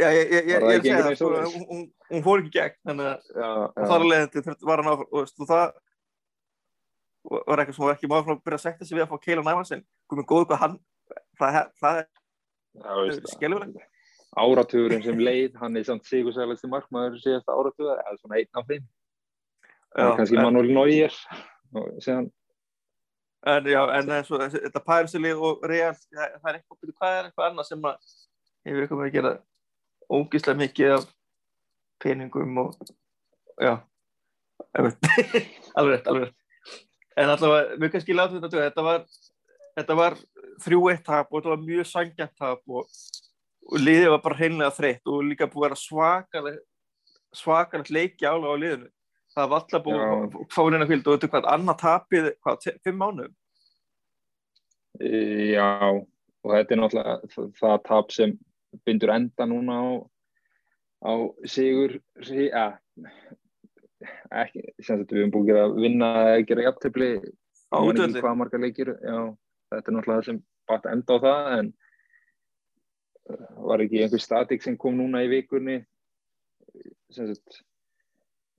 já, 0.02 0.06
ég, 0.10 0.32
ég, 0.34 0.48
ég, 0.50 0.54
er 0.56 0.62
að 0.62 0.70
það 0.70 0.80
segja 0.82 1.00
það 1.00 1.10
eins 1.10 1.20
sko, 1.20 1.28
hún, 1.70 1.82
hún, 2.10 2.22
fór 2.26 2.42
ekki 2.42 2.52
gegn 2.58 2.78
þannig 2.90 3.10
að 3.10 3.28
Já, 3.40 3.50
og 3.66 3.90
þar 3.92 4.06
þurfti- 4.36 4.68
var 4.70 4.82
hann 4.82 4.90
áfram 4.92 5.06
og, 5.06 5.20
veist, 5.20 5.38
og 5.46 5.50
það 5.52 5.66
var 7.46 7.62
eitthvað 7.62 7.76
sem 7.78 7.86
var 7.86 7.94
ekki 7.96 8.10
maður 8.10 8.26
frá 8.26 8.34
að 8.36 8.42
byrja 8.46 8.58
að 8.60 8.64
sekta 8.66 8.86
sig 8.86 8.96
við 8.98 9.04
að 9.06 9.10
fá 9.12 9.22
Keila 9.26 9.42
Nævarsin 9.46 9.84
komið 10.10 10.28
góð 10.30 10.44
hvað 10.50 10.60
hann 10.62 10.76
það, 11.40 11.60
það 11.82 12.00
er 12.02 12.06
já, 12.06 12.90
veist, 13.02 13.30
skelfilegt 13.34 13.78
áratugurinn 14.36 15.02
sem 15.04 15.18
leið, 15.20 15.54
hann 15.60 15.76
er 15.80 15.84
samt 15.88 16.04
sigursæðalegsti 16.08 16.68
markmaður 16.72 17.18
síðasta 17.22 17.54
áratugur, 17.56 18.00
eða 18.02 18.18
svona 18.20 18.40
einn 18.40 18.60
af 18.60 18.66
þeim. 18.68 18.86
Kannski 19.96 20.36
Manuel 20.36 20.72
Neuer 20.76 21.14
og 21.76 22.00
síðan, 22.04 22.26
en, 23.48 23.68
já, 23.72 23.80
en 23.96 24.10
þessi- 24.12 24.62
þetta 24.66 24.82
Pærisilið 24.84 25.40
og 25.48 25.64
Real 25.70 25.94
það, 25.96 26.34
það 26.42 26.50
er 26.50 26.58
eitthvað, 26.58 26.80
byrju, 26.82 26.96
hvað 27.00 27.16
er 27.20 27.28
eitthvað 27.30 27.50
annað 27.50 27.68
sem 27.70 27.86
að 27.88 28.14
hefur 28.66 28.82
eitthvað 28.84 29.00
með 29.00 29.08
að 29.08 29.16
gera 29.16 29.32
ógíslega 30.18 30.60
mikið 30.60 30.94
af 30.98 31.06
peningum 32.04 32.58
og 32.64 32.74
já 33.62 33.72
alveg 34.76 34.98
rétt, 35.96 36.08
alveg 36.10 36.26
rétt 36.26 36.34
en 37.16 37.32
allavega, 37.32 37.76
við 37.80 37.92
kannski 37.94 38.16
látum 38.16 38.36
þetta 38.42 38.52
duga. 38.52 38.66
þetta 38.68 38.84
var, 38.84 39.06
þetta 39.78 39.96
var 39.96 40.16
þrjú 40.66 40.80
eitt 40.92 41.04
tap 41.06 41.30
og 41.32 41.38
þetta 41.40 41.54
var 41.54 41.62
mjög 41.64 41.88
sangjant 41.88 42.34
tap 42.36 42.60
og, 42.68 42.90
og 43.66 43.82
liðið 43.82 44.12
var 44.14 44.22
bara 44.24 44.38
hreinlega 44.40 44.74
þreytt 44.76 45.10
og 45.10 45.24
líka 45.26 45.48
búið 45.50 45.62
að 45.62 45.66
vera 45.66 45.80
svakaleg 45.80 46.58
svakalegt 47.36 47.92
leiki 47.92 48.26
álega 48.26 48.54
á 48.54 48.62
liðinu. 48.62 48.90
Það 49.36 49.48
var 49.50 49.62
alltaf 49.62 49.84
búið 49.84 50.02
að 50.06 50.36
fá 50.54 50.60
neina 50.72 50.88
kvild 50.88 51.06
og 51.06 51.16
þetta 51.16 51.26
er 51.26 51.32
hvað 51.34 51.48
annað 51.52 51.80
tapið, 51.82 52.28
hvað, 52.44 52.68
fimm 52.86 53.00
mánuðum? 53.02 53.34
E, 54.96 55.08
já, 55.52 55.66
og 55.92 56.52
þetta 56.54 56.74
er 56.74 56.80
náttúrulega 56.80 57.16
það, 57.34 57.48
það 57.58 57.74
tap 57.88 58.14
sem 58.16 58.36
bindur 58.88 59.12
enda 59.12 59.48
núna 59.50 59.76
á, 59.76 59.86
á 61.04 61.12
sigur, 61.52 61.98
ja, 62.32 62.66
ekki, 64.32 64.62
sem 64.80 65.02
þetta 65.02 65.18
við 65.18 65.26
höfum 65.26 65.34
búið 65.34 65.60
að 65.60 65.76
vinna 65.82 66.12
eða 66.22 66.46
gera 66.48 66.66
jafntefli, 66.70 67.10
á 67.76 67.78
hvað 67.82 68.38
margar 68.40 68.62
leikir, 68.62 68.94
já, 68.96 69.18
þetta 69.74 69.92
er 69.92 69.98
náttúrulega 69.98 70.22
það 70.22 70.30
sem 70.30 70.40
bætt 70.70 70.88
enda 70.94 71.18
á 71.20 71.24
það, 71.26 71.52
en 71.58 71.70
var 73.66 73.82
ekki 73.82 74.02
einhver 74.04 74.22
statik 74.22 74.62
sem 74.62 74.76
kom 74.78 74.96
núna 74.98 75.22
í 75.24 75.30
vikunni, 75.30 75.80
sagt, 77.12 77.62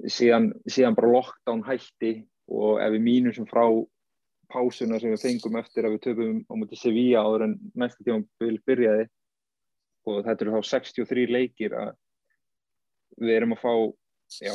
síðan, 0.05 0.51
síðan 0.69 0.97
bara 0.97 1.13
lockdown 1.13 1.63
hætti 1.67 2.13
og 2.47 2.81
ef 2.83 2.91
við 2.95 3.05
mínum 3.05 3.35
sem 3.35 3.47
frá 3.49 3.65
pásuna 4.51 4.99
sem 4.99 5.11
við 5.11 5.23
fengum 5.23 5.57
eftir 5.59 5.87
að 5.87 5.95
við 5.95 6.03
töfum 6.05 6.37
á 6.47 6.53
mútið 6.55 6.81
Sevilla 6.81 7.23
áður 7.25 7.47
en 7.47 7.55
næsta 7.75 8.03
tíma 8.03 8.23
vil 8.43 8.59
byrjaði 8.67 9.05
og 10.07 10.21
þetta 10.27 10.45
eru 10.45 10.55
þá 10.55 10.69
63 10.71 11.25
leikir 11.31 11.75
að 11.75 11.89
við 13.17 13.33
erum 13.35 13.55
að 13.57 13.63
fá 13.63 13.73
já 14.43 14.53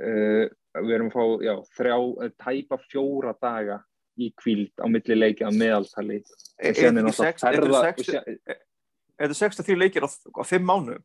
uh, 0.00 0.44
við 0.86 0.94
erum 0.96 1.10
að 1.10 1.16
fá 1.16 1.24
já, 1.44 1.54
þrjá, 1.76 1.98
eh, 2.24 2.32
tæpa 2.40 2.76
fjóra 2.86 3.32
daga 3.40 3.78
í 4.18 4.30
kvíld 4.40 4.72
á 4.80 4.86
milli 4.88 5.16
leiki 5.18 5.44
að 5.46 5.58
meðaltali. 5.60 6.20
Þetta 6.56 6.66
er 6.66 6.72
ekki 6.72 7.12
sex- 7.16 7.44
náttúrulega 7.44 7.52
er 7.52 7.60
þetta 7.60 7.66
ferða 7.66 7.82
sex- 7.84 8.00
og 8.00 8.08
síðan- 8.08 8.58
þetta 9.16 9.30
er 9.30 9.40
63 9.40 9.76
leikir 9.80 10.06
á, 10.06 10.08
á 10.08 10.42
fimm 10.48 10.66
mánuðum? 10.70 11.04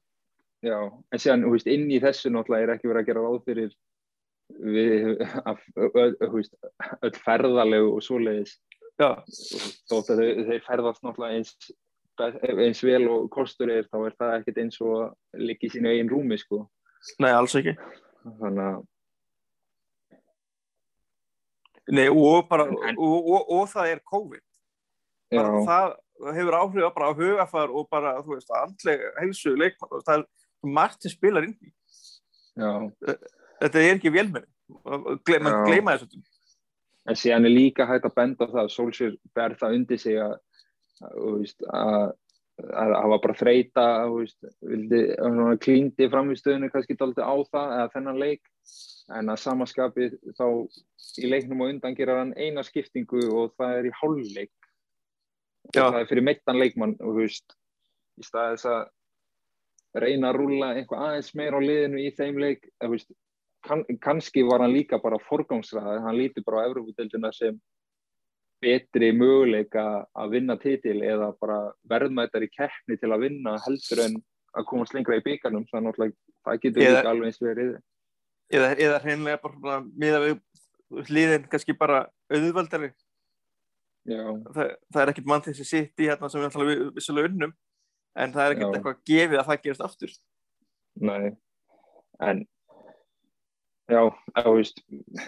Já, 0.61 0.77
en 1.11 1.19
síðan, 1.19 1.45
þú 1.45 1.51
veist, 1.55 1.67
inn 1.73 1.87
í 1.91 1.99
þessu 2.03 2.29
náttúrulega 2.31 2.67
er 2.67 2.73
ekki 2.75 2.91
verið 2.91 3.01
að 3.01 3.09
gera 3.09 3.23
ráð 3.25 3.39
fyrir 3.45 3.71
við, 4.61 5.21
að, 5.49 5.61
þú 6.21 6.33
veist, 6.35 6.55
öll 7.01 7.15
ferðalegu 7.25 7.93
og 7.95 8.03
svoleiðis. 8.05 8.57
Þótt 9.01 10.11
að 10.13 10.19
þeir, 10.21 10.43
þeir 10.51 10.65
ferðast 10.67 11.01
náttúrulega 11.01 11.39
eins 11.39 11.55
eins 12.21 12.81
vel 12.85 13.07
og 13.09 13.29
kostur 13.33 13.71
er 13.73 13.87
þá 13.89 13.97
er 14.05 14.15
það 14.19 14.33
ekkert 14.35 14.57
eins 14.61 14.77
og 14.83 14.91
að 15.07 15.45
liggja 15.47 15.71
í 15.79 15.85
eigin 15.89 16.11
rúmi 16.11 16.37
sko. 16.37 16.67
Nei, 17.23 17.31
alls 17.33 17.55
ekki. 17.57 17.73
þannig 18.37 18.65
að 18.67 18.81
Nei, 21.91 22.07
og, 22.09 22.47
bara, 22.49 22.65
En- 22.87 22.97
og, 22.97 23.27
og, 23.35 23.51
og 23.51 23.67
það 23.71 23.91
er 23.95 24.01
COVID. 24.11 24.43
Bara, 25.31 25.51
það 25.67 26.35
hefur 26.37 26.57
áhrif 26.59 26.93
bara 26.95 27.09
á 27.11 27.13
hugafar 27.17 27.71
og 27.75 27.87
bara, 27.91 28.13
þú 28.23 28.35
veist, 28.37 28.51
andleg 28.55 29.03
helsu 29.19 29.53
leikmann. 29.59 30.03
Það 30.07 30.17
er 30.19 30.25
margt 30.77 31.03
sem 31.03 31.11
spilar 31.13 31.47
inn 31.47 31.55
í. 31.59 31.71
já, 32.59 32.71
Þetta 33.61 33.81
er 33.81 33.95
ekki 33.95 34.11
vélmenni. 34.13 34.47
Gleyma, 35.27 35.51
Já. 35.51 35.63
gleyma 35.67 35.97
þessu. 35.99 36.21
en 37.09 37.15
síðan 37.17 37.45
er 37.45 37.51
líka 37.51 37.85
hægt 37.89 38.05
að 38.05 38.15
benda 38.15 38.45
það 38.47 38.61
að 38.63 38.69
Solskjær 38.75 39.15
ber 39.35 39.55
það 39.59 39.73
undir 39.75 39.99
sig 39.99 40.15
að 40.21 40.35
að, 41.01 41.15
þú 41.17 41.31
veist, 41.41 41.63
að 41.65 41.95
að 41.97 42.11
það 42.69 43.09
var 43.11 43.21
bara 43.23 43.37
þreita 43.39 43.85
þú 44.05 44.17
veist, 44.19 44.39
vildi, 44.69 45.01
svona 45.17 45.57
klíndi 45.61 46.07
framvistöðinu 46.11 46.69
kannski 46.73 46.97
dálítið 46.99 47.25
á 47.25 47.35
það 47.51 47.75
eða 47.77 47.91
þennan 47.95 48.21
leik 48.21 48.43
en 49.17 49.33
að 49.33 49.41
samaskapi 49.43 50.09
þá 50.37 50.45
í 51.21 51.31
leiknum 51.31 51.63
og 51.65 51.73
undan 51.73 51.97
gerir 51.97 52.21
hann 52.21 52.35
eina 52.37 52.63
skiptingu 52.65 53.23
og 53.33 53.55
það 53.59 53.77
er 53.79 53.89
í 53.89 53.95
hálfleik 54.01 54.51
Já. 55.75 55.85
og 55.85 55.93
það 55.93 55.99
er 56.01 56.09
fyrir 56.11 56.27
meittan 56.27 56.61
leikmann 56.61 56.95
og 56.99 57.15
þú 57.15 57.25
veist 57.25 57.57
í 58.19 58.27
stað 58.27 58.55
þess 58.55 58.69
að 58.71 60.01
reyna 60.05 60.31
að 60.31 60.39
rúlla 60.39 60.71
eitthvað 60.75 61.03
aðeins 61.07 61.33
meir 61.35 61.57
á 61.57 61.59
liðinu 61.59 61.99
í 61.99 62.13
þeim 62.15 62.39
leik 62.39 62.63
eða, 62.67 62.85
þú 62.85 62.93
veist, 62.95 63.11
kann, 63.67 63.83
kannski 64.03 64.45
var 64.47 64.63
hann 64.63 64.75
líka 64.75 65.01
bara 65.03 65.19
forgangsraðið, 65.27 66.03
hann 66.05 66.17
líti 66.17 66.43
bara 66.45 66.63
á 66.63 66.67
Evropadeildina 66.69 67.33
sem 67.35 67.59
betri 68.61 69.11
möguleika 69.17 70.05
að 70.15 70.33
vinna 70.35 70.55
titil 70.61 70.99
eða 71.01 71.31
bara 71.41 71.59
verðmættar 71.89 72.45
í 72.45 72.49
keppni 72.53 72.97
til 73.01 73.09
að 73.11 73.23
vinna 73.27 73.55
heldur 73.65 74.03
en 74.05 74.17
að 74.57 74.67
komast 74.69 74.93
lengra 74.93 75.17
í 75.17 75.23
byggarnum 75.25 75.65
er 75.73 75.81
náttúrulega- 75.81 76.17
það 76.45 76.61
getur 76.61 76.81
Eða- 76.83 76.99
líka 77.01 77.09
alveg 77.13 77.25
eins 77.31 77.41
verið 77.41 77.71
Eða, 78.51 78.75
eða 78.75 78.99
hreinlega 78.99 79.41
bara 79.41 79.79
miða 79.81 80.19
við 80.25 80.39
liðin 81.07 81.47
kannski 81.47 81.77
bara 81.77 82.09
auðvaldari. 82.29 82.91
já, 84.05 84.23
Það, 84.53 85.01
er 85.01 85.07
ekkert 85.13 85.25
mann 85.25 85.41
til 85.41 85.53
þessi 85.53 85.65
sitt 85.65 85.95
í 86.03 86.09
hérna 86.09 86.29
sem 86.29 86.41
við 86.41 86.67
við 86.67 86.81
vissulega 86.97 87.29
unnum. 87.29 87.53
En 88.15 88.33
það 88.33 88.43
er 88.43 88.55
ekkert 88.55 88.75
eitthvað 88.75 89.03
gefið 89.07 89.39
að 89.39 89.47
það 89.47 89.61
gerist 89.63 89.81
aftur. 89.87 90.11
nei 90.99 91.37
en 92.19 92.45
já, 93.91 94.01
að, 94.01 94.45
þú 94.45 94.53
veist 94.57 94.83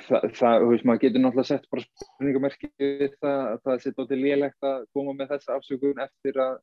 það, 0.07 0.27
það, 0.39 0.67
veist, 0.69 0.85
maður 0.87 1.01
getur 1.03 1.23
náttúrulega 1.23 1.49
sett 1.49 1.65
bara 1.71 1.85
spurningamerki 1.85 2.69
við 2.79 3.17
það 3.17 3.41
að 3.47 3.57
það 3.65 3.81
sé 3.83 3.93
dóttir 3.97 4.21
lélegt 4.21 4.69
að 4.69 4.85
koma 4.95 5.15
með 5.17 5.33
þessa 5.33 5.57
afsökun 5.57 6.05
eftir 6.05 6.39
að 6.43 6.61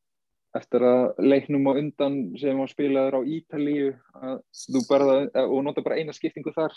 eftir 0.58 0.82
að 0.82 1.20
leiknum 1.22 1.68
á 1.70 1.72
undan 1.78 2.16
sem 2.40 2.58
var 2.58 2.70
spilaður 2.70 3.20
á 3.22 3.28
Ítalíu 3.36 3.92
að 4.18 4.80
berða 4.88 5.44
og 5.44 5.60
nota 5.66 5.84
bara 5.86 6.00
eina 6.00 6.14
skiptingu 6.16 6.50
þar. 6.56 6.74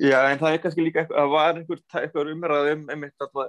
Já, 0.00 0.16
en 0.30 0.40
það 0.40 0.54
er 0.54 0.62
kannski 0.62 0.86
líka 0.86 1.02
eitthvað, 1.02 1.18
það 1.20 1.34
var 1.34 1.58
einhver, 1.58 1.82
einhver 2.00 2.32
umræð 2.32 2.70
um 2.72 2.86
einmitt 2.94 3.26
að, 3.26 3.42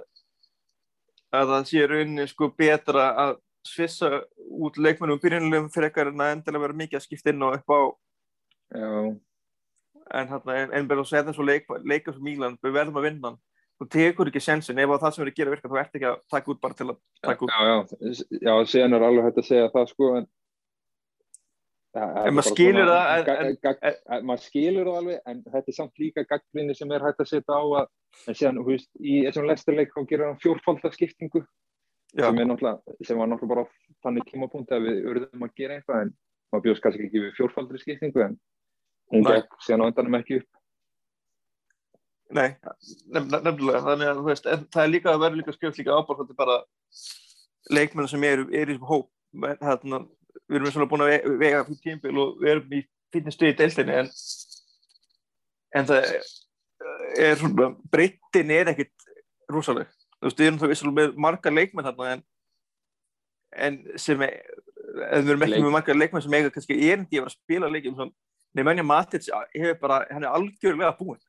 að 1.32 1.54
það 1.54 1.66
sé 1.70 1.86
rauninni 1.88 2.28
sko 2.28 2.50
betra 2.58 3.06
að 3.24 3.34
svissa 3.64 4.10
út 4.60 4.76
leikmennum 4.76 5.20
byrjunlegum 5.22 5.70
fyrir 5.72 5.88
eitthvað 5.88 6.12
en 6.12 6.24
að 6.26 6.32
endilega 6.36 6.64
vera 6.66 6.80
mikið 6.82 6.98
að 6.98 7.04
skipta 7.06 7.32
inn 7.32 7.46
og 7.46 7.56
upp 7.56 7.72
á 7.72 7.80
já, 8.76 8.90
en, 10.12 10.28
en, 10.56 10.72
en 10.78 10.88
bara 10.90 11.00
að 11.04 11.08
segja 11.10 11.24
þessu 11.30 11.46
leik, 11.46 11.66
leika 11.88 12.12
sem 12.12 12.22
Mílan, 12.26 12.58
við 12.62 12.76
verðum 12.76 13.00
að 13.00 13.06
vinna 13.08 13.30
hann. 13.32 13.40
Þú 13.80 13.88
tekur 13.96 14.28
ekki 14.30 14.40
sensin, 14.44 14.78
ef 14.78 14.90
að 14.94 15.00
það 15.02 15.14
sem 15.14 15.22
erum 15.24 15.32
að 15.32 15.38
gera 15.40 15.50
virka 15.56 15.68
þú 15.72 15.78
ert 15.80 15.96
ekki 15.98 16.06
að 16.10 16.20
taka 16.30 16.52
út 16.52 16.60
bara 16.62 16.74
til 16.78 16.86
að 16.92 16.98
taka 17.26 17.44
út. 17.46 17.50
já, 17.50 17.60
já, 17.64 18.38
já, 18.46 18.54
síðan 18.72 18.94
er 18.98 19.06
alveg 19.08 19.24
hægt 19.26 19.40
að 19.42 19.48
segja 19.50 19.72
það 19.74 19.90
sko 19.94 20.12
en 20.20 20.28
Ja, 21.92 22.06
þetta 22.08 22.20
En 22.22 22.28
er 22.30 22.32
maður 22.38 22.46
skilur 22.54 22.86
það, 22.88 24.22
maður 24.28 24.42
skilur 24.46 24.86
það 24.88 24.94
alveg 25.02 25.18
en 25.28 25.40
þetta 25.52 25.68
er 25.68 25.76
samt 25.76 25.98
líka 26.00 26.22
gaggrinni 26.30 26.76
sem 26.78 26.92
er 26.96 27.02
hægt 27.04 27.18
að 27.20 27.28
setja 27.28 27.52
á 27.52 27.62
að 27.82 27.90
en 28.30 28.38
síðan, 28.38 28.60
þú 28.62 28.70
veist, 28.70 28.88
í 28.96 29.16
þessum 29.26 29.48
lestarleik 29.50 29.92
þá 29.92 30.00
gerir 30.08 30.24
hann 30.30 30.38
fjórfaldarskiptingu 30.40 31.42
já, 31.42 32.24
sem, 32.24 32.38
er 32.40 32.48
náttúrulega- 32.48 32.96
sem 33.04 33.20
var 33.20 33.28
náttúrulega 33.28 33.54
bara 33.54 33.66
þannig 34.06 34.24
tímapunkt 34.30 34.72
að 34.72 34.86
við 34.88 35.04
urðum 35.12 35.44
að 35.44 35.52
gera 35.60 35.76
eitthvað 35.76 36.00
en 36.06 36.14
maður 36.52 36.64
bjóðs 36.68 36.82
kannski 36.86 37.06
ekki 37.10 37.22
við 37.26 37.36
fjórfaldri 37.36 37.82
skiptingu 37.84 38.24
en 38.24 38.38
hún 39.12 39.26
gekk 39.28 39.56
síðan 39.66 39.84
á 39.84 39.88
endanum 39.90 40.18
ekki 40.20 40.40
upp. 40.40 40.48
Nei, 42.32 42.48
nefn, 43.12 43.28
nefnilega. 43.44 43.82
Þannig 43.84 44.08
að 44.08 44.20
veist, 44.24 44.46
það 44.72 44.82
er 44.86 44.92
líka 44.94 45.12
að 45.12 45.20
vera 45.26 45.36
líka 45.40 45.52
skjöld 45.56 45.76
líka 45.80 45.96
ábúr 45.98 46.22
þetta 46.22 46.32
er 46.32 46.38
bara 46.38 46.56
leikmenn 47.76 48.08
sem 48.08 48.24
eru 48.24 48.46
er 48.56 48.72
í 48.72 48.78
hóp. 48.80 49.10
Hérna, 49.36 50.02
við 50.48 50.58
erum 50.58 50.72
svona 50.72 50.88
búin 50.88 51.04
að 51.04 51.12
ve- 51.12 51.36
vega 51.42 51.60
fyrir 51.68 51.82
tímbil 51.84 52.14
og 52.22 52.40
við 52.40 52.54
erum 52.54 52.72
í 52.78 52.80
fyrir 53.12 53.34
stuði 53.36 53.52
í 53.52 53.58
deildinni 53.60 53.98
en 54.00 54.08
en 55.76 55.86
það 55.88 56.08
er 57.20 57.36
svona 57.40 57.68
breyttin 57.92 58.50
er 58.56 58.72
ekkit 58.72 59.06
rosaleg. 59.52 59.88
Þú 60.20 60.28
veist, 60.30 60.40
við 60.40 60.48
erum 60.48 60.58
það 60.62 60.72
vissulega 60.72 60.98
með 61.02 61.16
marga 61.28 61.52
leikmenn 61.52 61.88
þarna 61.90 62.10
en 62.16 62.24
en 63.68 63.78
sem 64.00 64.20
er 64.24 64.38
við 65.20 65.32
erum 65.32 65.44
ekki 65.44 65.52
Leik- 65.58 65.64
með 65.68 65.74
marga 65.76 65.96
leikmenn 66.00 66.24
sem 66.24 66.36
eiga 66.40 66.52
kannski 66.54 66.76
erindi 66.88 67.18
að 67.20 67.24
vera 67.26 67.30
að 67.32 67.36
spila 67.36 67.68
leikjum 67.72 67.96
svona 68.00 68.12
Nemanja 68.54 68.84
Matic 68.84 69.28
hefur 69.54 69.78
bara, 69.80 70.02
hann 70.10 70.26
er 70.26 70.34
algjörlega 70.36 70.92
búinn. 70.98 71.20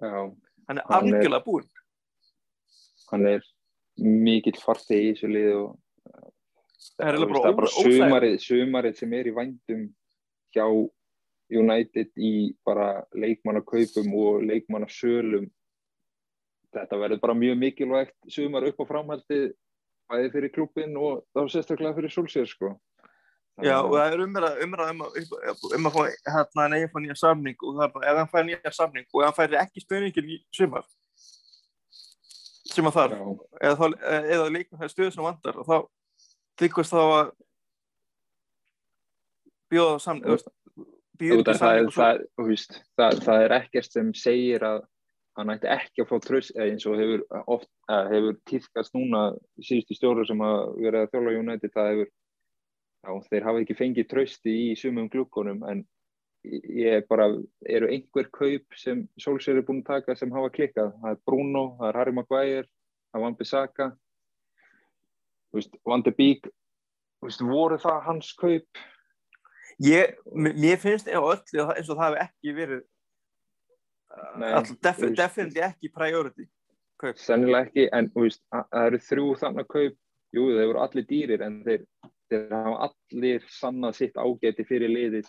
Hann 0.00 0.80
er 0.80 0.86
Hann 0.88 1.12
algjörlega 1.12 1.44
búinn. 1.44 1.68
Hann 3.10 3.26
er 3.26 3.44
mikill 4.00 4.56
farþegi 4.62 5.10
í 5.10 5.14
þessu 5.14 5.30
lið 5.34 5.50
og 5.58 5.70
það 6.96 7.08
er 7.10 7.32
bara 7.32 7.52
bara 7.58 7.72
sumarið, 7.74 8.36
sumarið 8.44 8.98
sem 9.02 9.16
er 9.18 9.28
í 9.28 9.36
vændum 9.36 9.86
hjá 10.54 10.66
United 11.50 12.12
í 12.16 12.34
bara 12.64 13.02
leikmannakaupum 13.12 14.12
og 14.14 14.44
leikmannasölum. 14.46 15.48
Þetta 16.70 17.00
verður 17.02 17.24
bara 17.24 17.34
mjög 17.34 17.58
mikilvægt 17.58 18.30
sumar 18.30 18.68
upp 18.68 18.80
á 18.80 18.84
framhaldi 18.86 19.40
bæði 20.10 20.30
fyrir 20.34 20.54
klubin 20.54 20.94
og 20.98 21.24
þá 21.34 21.42
sérstaklega 21.50 21.96
fyrir 21.98 22.14
Solskjær 22.14 22.48
sko 22.48 22.70
Já, 23.64 23.76
og 23.82 23.92
það 23.96 24.14
er 24.14 24.22
umræða 24.24 24.50
um, 24.64 25.02
um 25.76 25.88
að 25.90 25.96
fá 25.96 26.00
hérna 26.34 26.64
en 26.66 26.76
eigi 26.78 26.88
fá 26.92 26.98
nýja 27.04 27.16
samning 27.20 27.56
og 27.60 27.76
það 27.76 27.84
er 27.86 27.92
bara, 27.94 28.10
ef 28.12 28.20
hann 28.20 28.30
fær 28.32 28.46
nýja 28.48 28.72
samning 28.76 29.06
og 29.12 29.24
hann 29.26 29.36
fær 29.36 29.56
ekki 29.62 29.84
spurningin 29.84 30.30
í 30.34 30.38
sumar 30.56 30.86
sem 32.70 32.86
að 32.86 32.96
þarf 32.98 33.16
Já, 33.18 33.24
eða, 33.60 33.74
þá, 33.80 33.86
eða 34.36 34.50
leikum 34.54 34.80
það 34.80 34.92
stöðu 34.94 35.14
sem 35.16 35.26
vantar 35.26 35.58
og 35.60 35.68
þá 35.68 35.76
þykast 36.62 36.94
þá 36.94 37.00
að 37.02 37.32
bjóða 39.70 39.98
samning 40.04 40.38
það, 41.60 41.74
er- 41.82 41.92
það, 41.94 42.22
þú 42.38 42.46
veist, 42.48 42.80
það, 42.96 43.20
það 43.26 43.44
er 43.44 43.56
ekkert 43.58 43.92
sem 43.92 44.14
segir 44.16 44.64
að 44.66 44.80
hann 45.38 45.52
ætti 45.54 45.68
ekki 45.72 46.02
að 46.04 46.08
fá 46.10 46.16
tröst 46.24 46.56
eins 46.58 46.86
og 46.90 46.96
hefur 46.98 47.22
hefur 48.10 48.38
týðkast 48.50 48.96
núna 48.96 49.20
síðustu 49.62 49.96
stjóru 49.96 50.24
sem 50.28 50.40
að 50.44 50.56
vera 50.80 51.04
að 51.04 51.12
þjóla 51.14 51.36
United 51.38 51.74
það 51.76 51.90
hefur 51.92 52.10
já, 53.04 53.12
þeir 53.30 53.46
hafa 53.48 53.62
ekki 53.64 53.76
fengið 53.78 54.08
trösti 54.10 54.52
í 54.70 54.76
sumum 54.78 55.08
glukkonum 55.12 55.62
en 55.70 55.84
ég 56.44 57.04
bara, 57.08 57.26
eru 57.68 57.88
einhver 57.92 58.28
kaup 58.32 58.76
sem 58.80 59.02
Solskjær 59.20 59.60
er 59.60 59.66
búin 59.68 59.82
að 59.82 59.90
taka 59.90 60.16
sem 60.16 60.30
hafa 60.32 60.50
klikkað? 60.54 60.94
Það 61.02 61.10
er 61.16 61.18
Bruno, 61.28 61.64
það 61.80 61.88
er 61.90 61.98
Harry 62.00 62.14
Maguire 62.16 62.66
það 63.10 63.18
er 63.18 63.24
Van 63.26 63.36
Bissaka. 63.36 63.88
Þú 65.50 65.58
veist, 65.60 65.76
Van 65.84 66.04
de 66.06 66.12
Beek 66.14 66.46
þú 66.48 67.28
veist, 67.28 67.42
voru 67.44 67.78
það 67.82 68.00
hans 68.06 68.32
kaup? 68.40 68.80
Ég, 69.80 70.16
mér 70.36 70.76
finnst 70.80 71.08
öllu 71.08 71.66
eins 71.72 71.88
og 71.88 71.96
það 71.96 72.06
hefur 72.06 72.22
ekki 72.26 72.56
verið 72.56 72.80
Nei, 74.40 74.48
þú 74.50 74.74
veist- 74.74 75.16
definitely 75.16 75.62
ekki 75.64 75.92
priority 75.94 76.48
kaup. 77.00 77.16
sennilega 77.16 77.66
ekki, 77.68 77.88
en 77.92 78.10
þú 78.12 78.24
veist, 78.26 78.42
að- 78.52 78.66
það 78.72 78.86
eru 78.90 78.98
þrjú 79.08 79.28
þannig 79.40 79.68
kaup, 79.72 79.94
jú, 80.36 80.42
þeir 80.56 80.66
voru 80.72 80.80
allir 80.84 81.06
dýrir 81.08 81.42
en 81.46 81.62
þeir, 81.64 81.86
þeir 82.30 82.52
hafa 82.54 82.88
allir 82.88 83.46
sannað 83.60 83.96
sitt 84.00 84.18
ágæti 84.20 84.66
fyrir 84.68 84.92
liðið 84.92 85.28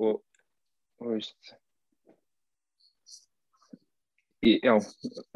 og, 0.00 0.22
og 1.02 1.12
veist 1.12 1.52
í, 4.42 4.56
já, 4.64 4.74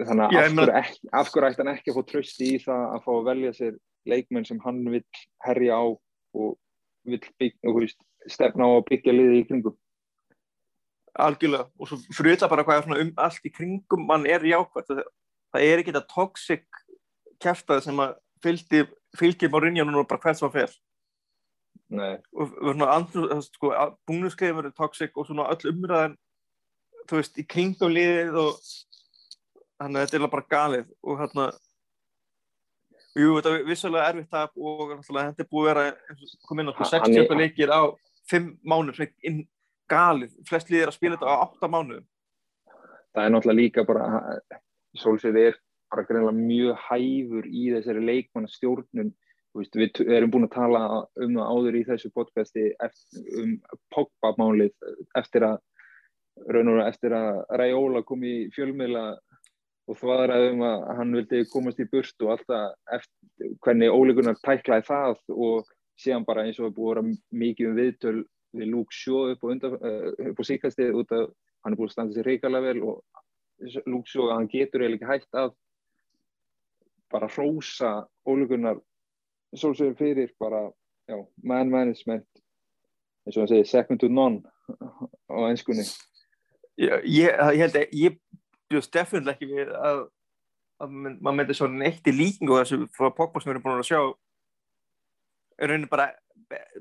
þannig 0.02 0.24
að 0.26 0.35
Já, 0.35 0.40
af 0.40 0.48
ég 0.48 0.54
meina- 0.56 0.66
hverju 0.66 0.80
ekki- 0.82 1.11
af 1.20 1.30
hverju 1.32 1.48
ætti 1.50 1.62
hann 1.62 1.72
ekki 1.74 1.90
að 1.92 1.96
fá 1.98 2.06
trösti 2.11 2.48
í 2.56 2.62
það 2.64 2.85
að 2.96 3.04
fá 3.04 3.11
að 3.14 3.26
velja 3.30 3.52
sér 3.61 3.76
leikmenn 4.06 4.46
sem 4.46 4.59
hann 4.64 4.85
vill 4.90 5.04
herja 5.46 5.78
á 5.78 5.85
og 6.35 6.59
vill 7.06 7.20
byggja, 7.38 7.68
og 7.70 7.80
veist, 7.80 7.98
stefna 8.26 8.66
á 8.66 8.70
að 8.80 8.87
byggja 8.90 9.12
liðið 9.14 9.38
í 9.42 9.46
kringum? 9.50 9.76
Algjörlega 11.16 11.70
og 11.78 11.88
svo 11.88 12.24
þetta 12.26 12.48
bara 12.50 12.64
hvað 12.64 12.90
er 12.96 13.00
um 13.06 13.12
allt 13.16 13.46
í 13.46 13.52
kringum 13.54 14.06
mann 14.06 14.26
er 14.26 14.40
jákvæmt 14.40 14.87
það, 14.90 15.04
það 15.54 15.62
er 15.62 15.78
ekki 15.80 15.92
þetta 15.94 16.14
toxic 16.14 16.66
kæftað 17.40 17.82
sem 17.87 17.96
að 18.02 18.16
fylgdi 18.42 18.82
fylgir 19.16 19.50
Mourinho 19.50 19.85
núna 19.87 20.04
bara 20.09 20.20
hvert 20.20 20.37
sem 20.37 20.48
hann 20.50 20.52
fer 20.59 20.74
Nei, 20.76 20.76
og 20.76 20.76
og 20.76 20.76
svona 20.76 20.76
andru, 20.76 21.76
sko, 23.46 23.70
búnuskeiðum 24.09 24.59
eru 24.64 24.72
toxic 24.75 25.12
og 25.16 25.27
svona 25.29 25.46
öll 25.55 25.70
umræðan 25.72 26.16
þú 27.07 27.20
veist, 27.20 27.38
í 27.38 27.44
kringum 27.46 27.92
liðið 27.94 28.35
og 28.42 28.57
þannig 29.79 30.01
að 30.01 30.07
þetta 30.07 30.18
er 30.18 30.33
bara 30.33 30.51
galið. 30.51 30.88
Og 31.07 31.18
hérna 31.20 31.53
Jú, 33.16 33.31
þetta 33.38 33.53
er 33.57 33.62
vissulega 33.64 34.09
erfitt 34.11 34.31
tap 34.31 34.51
og 34.61 34.90
þetta 35.01 35.40
er 35.40 35.49
búið 35.49 35.62
að 35.62 35.68
vera 35.70 35.85
eins 36.11 36.35
og 36.35 36.49
kom 36.49 36.59
inn 36.61 36.68
á 36.68 36.72
sko, 36.75 36.85
Ha- 36.85 36.90
60 36.90 37.01
hann 37.01 37.14
er- 37.16 37.22
eitthvað 37.22 37.40
leikir 37.40 37.70
á 37.72 37.81
5 38.29 38.49
mánuð, 38.66 38.94
svona 38.99 39.12
inn 39.25 39.38
galið, 39.88 40.33
flest 40.49 40.68
liðir 40.68 40.88
að 40.90 40.96
spila 40.99 41.16
þetta 41.16 41.31
á 41.33 41.37
8 41.46 41.68
mánuðum. 41.72 42.05
það 43.14 43.25
er 43.25 43.31
náttúrulega 43.33 43.61
líka 43.62 43.87
bara 43.87 44.40
Solskjaer 44.96 45.37
er 45.49 45.55
bara 45.90 46.05
greinlega 46.05 46.37
mjög 46.37 46.77
hæfur 46.77 47.44
í 47.49 47.62
þessari 47.72 48.03
leikmannastjórnun. 48.05 49.14
Þú 49.14 49.25
veist, 49.56 49.76
við 49.78 50.12
erum 50.16 50.32
búin 50.34 50.48
að 50.48 50.56
tala 50.56 50.82
um 51.22 51.38
það 51.38 51.52
áður 51.52 51.78
í 51.78 51.84
þessu 51.88 52.10
podcasti 52.14 52.66
eftir, 52.84 53.24
um 53.40 53.54
Pogba-málið 53.94 54.74
eftir 55.18 55.46
að 55.48 55.58
raun 56.52 56.72
og 56.74 56.82
eftir 56.84 57.14
að 57.16 57.40
Raiola 57.60 58.02
kom 58.06 58.24
í 58.26 58.36
fjölmiðla 58.54 59.06
og 59.86 59.98
þvaðraði 60.00 60.52
um 60.52 60.62
að 60.66 60.86
hann 60.98 61.16
vildi 61.16 61.42
komast 61.52 61.80
í 61.80 61.88
burt 61.90 62.24
og 62.26 62.32
alltaf 62.34 62.96
eftir 62.98 63.52
hvernig 63.64 63.94
ólíkunar 63.94 64.38
tæklaði 64.42 64.86
það 64.88 65.20
og 65.32 65.68
síðan 66.00 66.26
bara 66.28 66.44
eins 66.44 66.58
og 66.60 66.70
er 66.70 66.74
búið 66.76 66.90
að 66.90 66.96
vera 66.96 67.40
mikið 67.42 67.70
um 67.70 67.78
viðtöl 67.80 68.16
við 68.56 68.72
Luke 68.72 68.94
Shaw 68.94 69.32
upp 69.32 69.46
á, 69.46 69.48
á 70.36 70.42
síkastið 70.48 70.98
út 71.00 71.14
af 71.14 71.30
hann 71.64 71.74
er 71.74 71.78
búin 71.78 71.90
að 71.90 71.94
standa 71.94 72.16
sér 72.16 72.28
reikalega 72.30 72.72
vel 72.72 72.82
og 72.90 73.80
Luke 73.86 74.10
Shaw 74.10 74.28
að 74.28 74.36
hann 74.36 74.50
getur 74.52 74.84
eiginlega 74.84 74.98
ekki 74.98 75.12
hægt 75.12 75.40
að 75.40 75.54
bara 77.12 77.30
hrósa 77.30 77.92
ólíkunar 78.26 78.82
svolsögur 79.54 79.96
fyrir 79.98 80.35
bara 80.40 80.66
já, 81.06 81.16
man 81.42 81.70
management 81.70 82.26
eins 83.26 83.37
og 83.37 83.44
hann 83.44 83.52
segir 83.52 83.70
second 83.70 84.00
to 84.00 84.09
none 84.09 84.42
á 85.30 85.37
einskunni 85.46 85.87
Ég, 86.76 87.06
ég, 87.09 87.32
held 87.56 87.76
að 87.80 87.92
ég 87.96 88.16
bjóðst 88.68 88.92
definitílega 88.92 89.32
ekki 89.32 89.46
við 89.48 89.70
að, 89.72 90.02
að 90.82 90.90
maður 90.92 91.37
myndi 91.38 91.56
svona 91.56 91.80
neitt 91.80 92.11
í 92.11 92.12
líkingu 92.12 92.59
þessu 92.59 92.82
frá 92.92 93.09
Pogba 93.16 93.40
sem 93.40 93.48
við 93.48 93.54
erum 93.54 93.64
búin 93.64 93.80
að 93.80 93.88
sjá 93.88 94.00
er 95.56 95.72
rauninni 95.72 95.88
bara 95.88 96.11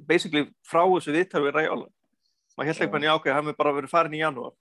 basically 0.10 0.50
frá 0.68 0.84
þessu 0.84 1.16
viðtal 1.16 1.46
við 1.46 1.56
Ræjóla. 1.56 1.88
Maður 2.56 2.70
held 2.70 2.82
ekki 2.84 2.94
bara 2.98 3.08
já, 3.08 3.14
ok, 3.16 3.30
hann 3.38 3.52
er 3.52 3.58
bara 3.62 3.76
verið 3.78 3.94
farin 3.94 4.18
í 4.18 4.20
janúar. 4.20 4.56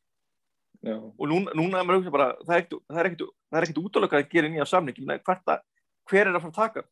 Já, 0.84 0.94
og 1.00 1.26
núna, 1.30 1.54
núna 1.58 1.82
er 1.82 2.10
bara, 2.14 2.30
það 2.44 2.54
er 2.54 2.62
ekkert, 2.62 2.80
það 2.92 3.02
er 3.02 3.10
það 3.18 3.60
er 3.60 3.82
útlökað 3.82 4.20
að 4.20 4.32
gera 4.36 4.50
nýja 4.52 4.68
samning, 4.70 4.98
hver 6.04 6.28
er 6.28 6.34
að 6.36 6.42
fara 6.44 6.52
að 6.52 6.58
taka? 6.58 6.82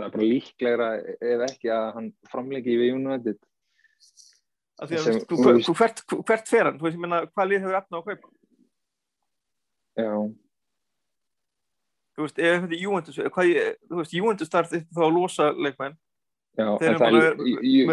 Það 0.00 0.08
er 0.08 0.16
bara 0.16 0.28
líklegra 0.32 0.90
ef 1.30 1.46
ekki 1.50 1.72
að 1.76 1.86
hann 1.96 2.10
framlengi 2.32 2.76
við 2.80 2.94
United 2.96 3.40
því 4.80 4.96
að, 4.96 5.06
Sem- 5.06 5.24
þú, 5.28 5.56
þú 5.66 5.74
hvert, 5.76 6.04
hvert 6.24 6.48
fer 6.48 6.70
hann? 6.70 6.78
Meina, 7.00 7.24
hvað 7.28 7.50
lið 7.50 7.66
hefur 7.66 7.80
efna 7.80 7.98
á 7.98 8.00
að 8.00 8.06
kaupa? 8.10 8.30
já, 10.00 10.12
Þú 12.16 12.26
veist, 12.26 12.38
ef 12.38 12.62
þetta 12.62 12.76
er 12.76 12.80
Juventus, 12.82 13.18
hvað, 13.32 13.50
þú 13.88 13.98
veist, 14.00 14.14
Juventus 14.16 14.50
þarf 14.52 14.72
þetta 14.74 14.96
þá 14.96 15.02
að 15.06 15.14
losa 15.16 15.44
leikmenn. 15.56 15.94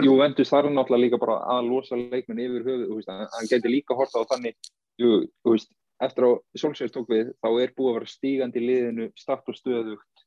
Juventus 0.04 0.52
þarf 0.52 0.72
náttúrulega 0.74 1.04
líka 1.06 1.20
bara 1.22 1.38
að 1.54 1.70
losa 1.70 2.00
leikmenn 2.00 2.42
yfir 2.44 2.66
veist, 2.66 3.12
hann, 3.12 3.48
geti 3.48 3.72
líka 3.72 3.96
horta 3.96 4.24
á 4.26 4.30
þannig, 4.34 4.58
jú, 5.00 5.22
þú 5.46 5.54
veist 5.54 5.72
eftir 6.04 6.28
að 6.28 6.36
Solskjaer 6.60 6.92
tók 6.94 7.08
við, 7.14 7.30
þá 7.40 7.48
er 7.62 7.74
búið 7.78 7.92
að 7.92 7.98
vera 8.00 8.12
stígandi 8.12 8.64
liðinu, 8.64 9.08
statt 9.18 9.48
og 9.48 9.58
stöðugt 9.58 10.26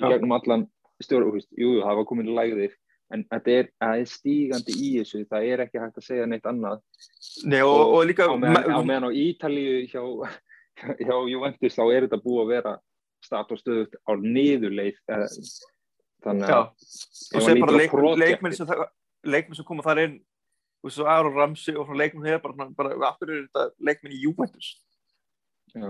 gegnum 0.00 0.32
allan 0.38 0.64
stjóra, 1.00 1.28
þú 1.28 1.36
veist, 1.38 1.50
jú, 1.56 1.68
jú, 1.76 1.82
það 1.86 1.98
var 2.00 2.08
komin 2.10 2.32
lægðir 2.36 2.74
en 3.12 3.24
þetta 3.28 3.52
er, 3.58 3.66
er 3.84 4.04
stígandi 4.08 4.72
í 4.72 4.90
þessu 5.00 5.24
það 5.28 5.48
er 5.52 5.62
ekki 5.66 5.80
hægt 5.82 5.98
að 6.00 6.06
segja 6.06 6.28
neitt 6.30 6.46
annað 6.48 6.80
Nei, 7.44 7.60
og, 7.60 7.80
og 7.96 8.06
líka, 8.08 8.28
á 8.28 8.34
meðan, 8.40 8.64
á 8.72 8.78
me- 8.78 8.86
meðan 8.88 9.08
á 9.08 9.10
Ítalíu 9.12 9.82
hjá, 9.90 10.02
hjá 11.04 11.14
Juventus 11.28 11.76
þá 11.76 11.84
er 11.92 12.06
þetta 12.06 12.22
búið 12.24 12.42
að 12.44 12.52
vera 12.56 12.74
statt 13.22 13.52
og 13.54 13.60
stöðugt 13.60 13.98
á 14.02 14.12
niðurleið 14.18 14.96
eh, 15.12 15.26
þannig 16.24 16.54
að 16.56 16.64
og 17.36 17.48
er 17.52 17.60
bara 17.62 17.76
leik, 17.78 17.96
leikmenn 18.22 18.56
sem, 18.56 18.72
leikmenn 19.28 19.58
sem 19.60 19.68
koma 19.68 19.84
þar 19.86 20.00
inn, 20.06 20.16
veist, 20.82 20.96
svo 20.98 21.06
Aron 21.10 21.36
Ramsey 21.36 21.76
og 21.78 21.86
frá 21.90 22.00
leikmenn 22.00 22.26
hér, 22.26 22.40
bara, 22.42 22.66
bara, 22.78 22.96
aftur 23.12 23.30
er 23.34 23.44
þetta 23.46 23.68
leikmenn 23.90 24.16
í 24.16 24.22
Juventus. 24.24 24.72
já, 25.74 25.86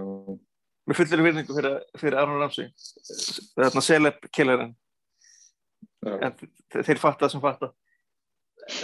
Mér 0.83 0.99
fullir 0.99 1.21
virðingu 1.23 1.55
fyrir, 1.55 1.75
fyrir 1.95 2.19
Aron 2.19 2.41
Ramsey, 2.43 2.69
þarna 3.55 3.83
celeb 3.87 4.25
killerinn. 4.35 4.73
En 6.07 6.33
þe- 6.39 6.85
þeir 6.89 6.99
fatta 7.03 7.29
sem 7.31 7.41
fatta. 7.43 7.73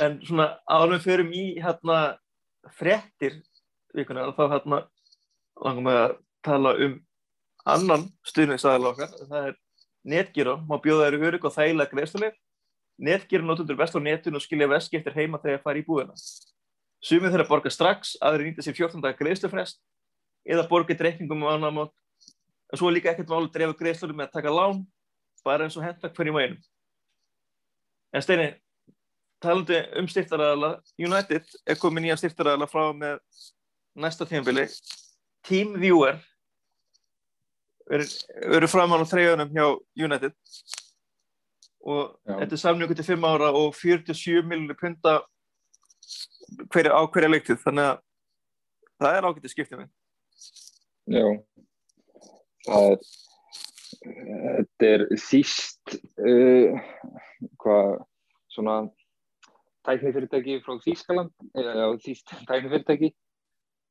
En 0.02 0.18
svona 0.26 0.58
áður 0.68 0.96
við 0.96 1.04
förum 1.06 1.32
í 1.34 1.44
hérna 1.62 2.18
fréttir 2.78 3.40
vikunar 3.94 4.32
þá 4.36 4.44
hérna 4.54 4.80
langum 5.64 5.84
við 5.88 5.98
að 6.02 6.16
tala 6.46 6.74
um 6.86 6.98
annan 7.66 8.04
stuðningsaðal 8.26 8.92
okkar. 8.92 9.14
Það 9.28 9.48
er 9.52 9.56
Netgyro, 10.08 10.56
má 10.64 10.78
bjóða 10.80 11.10
þeir 11.10 11.26
örygg 11.28 11.44
og 11.44 11.52
þægilega 11.56 11.90
greiðsluleg 11.92 12.36
Netgyro 12.98 13.44
notundur 13.44 13.76
best 13.78 13.94
á 13.94 14.00
netun 14.02 14.34
og 14.38 14.42
skilja 14.42 14.68
veski 14.70 14.98
eftir 14.98 15.14
heima 15.14 15.38
þegar 15.38 15.58
það 15.58 15.66
fara 15.66 15.78
í 15.78 15.84
búðina. 15.86 16.14
Sumið 17.04 17.34
þeirra 17.34 17.48
borga 17.48 17.70
strax, 17.70 18.16
aðri 18.22 18.48
nýta 18.48 18.64
sér 18.64 18.74
14 18.74 19.02
dagar 19.04 19.18
greiðslufrest 19.20 19.78
eða 20.48 20.64
borga 20.70 20.96
dreikningum 20.98 21.42
um 21.44 21.50
annan 21.50 21.74
mót. 21.76 21.92
En 22.72 22.78
svo 22.80 22.88
er 22.90 22.96
líka 22.98 23.12
ekkert 23.12 23.30
máli 23.30 23.46
að 23.46 23.54
drefa 23.54 23.76
greiðslunum 23.78 24.18
með 24.18 24.26
að 24.30 24.34
taka 24.38 24.50
lán 24.54 24.82
bara 25.44 25.64
eins 25.68 25.76
og 25.78 25.84
henda 25.86 26.10
hverjum 26.10 26.34
og 26.40 26.42
einum 26.42 26.58
En 28.14 28.24
Steini, 28.24 28.48
talandi 29.42 29.78
um 30.00 30.08
styrtaræðala, 30.08 30.72
United 30.98 31.52
er 31.68 31.78
komið 31.80 32.06
nýja 32.06 32.18
styrtaræðala 32.22 32.68
frá 32.70 32.88
með 32.96 33.20
næsta 33.98 34.26
tímabili. 34.28 34.66
TeamViewer 35.48 36.18
eru 37.88 38.68
framan 38.68 39.04
á 39.04 39.06
treyjunum 39.08 39.52
hjá 39.54 39.64
United 39.96 40.34
og 41.88 42.18
Já. 42.26 42.34
þetta 42.42 42.56
er 42.56 42.60
samningu 42.60 42.96
til 42.96 43.06
5 43.06 43.24
ára 43.24 43.48
og 43.54 43.76
47 43.76 44.42
miljonir 44.44 44.76
punta 44.76 45.20
hverja, 46.72 46.92
á 46.92 47.00
hverja 47.06 47.30
leiktið 47.30 47.62
þannig 47.62 47.86
að 47.92 48.02
það 48.98 49.16
er 49.16 49.28
ágætið 49.28 49.54
skiptið 49.54 49.80
minn. 49.80 49.92
já 51.08 51.26
það 52.66 52.90
er 52.92 52.98
þetta 54.04 54.90
er 54.92 55.06
þýst 55.18 55.96
uh, 56.22 56.78
hvað 57.62 57.94
svona 58.52 58.76
tæknifyrirtæki 59.88 60.58
frá 60.64 60.76
Þýskaland 60.84 61.32
eða 61.58 61.88
þýst 62.04 62.34
tæknifyrirtæki 62.50 63.14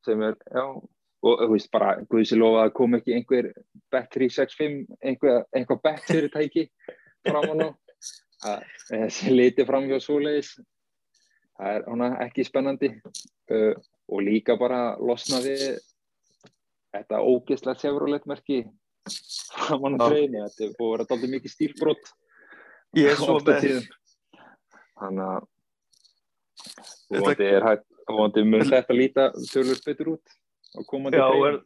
sem 0.06 0.22
er, 0.24 0.38
já 0.54 0.65
og 1.26 1.41
þú 1.41 1.50
veist 1.52 1.72
bara, 1.74 1.98
Guðsi 2.10 2.38
lofa 2.38 2.67
að 2.67 2.74
koma 2.78 3.00
ekki 3.02 3.15
einhver 3.17 3.50
Bet365 3.93 4.86
einhver, 5.02 5.43
einhver 5.56 5.80
Bet-fyrirtæki 5.84 6.67
fram 7.26 7.52
á 7.52 7.54
nú. 7.58 7.70
Þessi 8.88 9.34
liti 9.34 9.65
fram 9.67 9.88
hjá 9.89 9.98
svoleiðis. 10.04 10.54
Það 11.58 11.74
er 11.74 11.88
hana, 11.89 12.10
ekki 12.28 12.46
spennandi. 12.46 12.91
Uh, 13.50 13.74
og 14.08 14.24
líka 14.24 14.56
bara 14.60 14.96
losna 15.02 15.41
við 15.43 15.80
þetta 16.93 17.24
ógeðslega 17.24 17.82
sefrulegt 17.82 18.30
framan 19.08 19.98
á 19.98 20.06
Já. 20.06 20.08
treyni, 20.08 20.41
þetta 20.46 20.65
er 20.67 20.74
búið 20.78 20.88
að 20.88 20.96
vera 20.96 21.10
dálítið 21.12 21.34
mikið 21.36 21.54
stílbrot 21.54 22.12
Ég 22.98 23.12
er 23.12 23.20
svo 23.20 23.38
með 23.43 23.86
þannig 24.98 25.28
að 25.28 25.48
Þetta- 27.08 27.86
vonandi 28.08 28.43
mun 28.48 28.67
þetta 28.67 28.96
líta 28.96 29.30
tölur 29.52 29.80
betur 29.86 30.13
út 30.15 30.36
á 30.76 30.80
komandi 30.88 31.20
Já, 31.20 31.28
og, 31.28 31.43
treyni 31.43 31.50
er, 31.50 31.58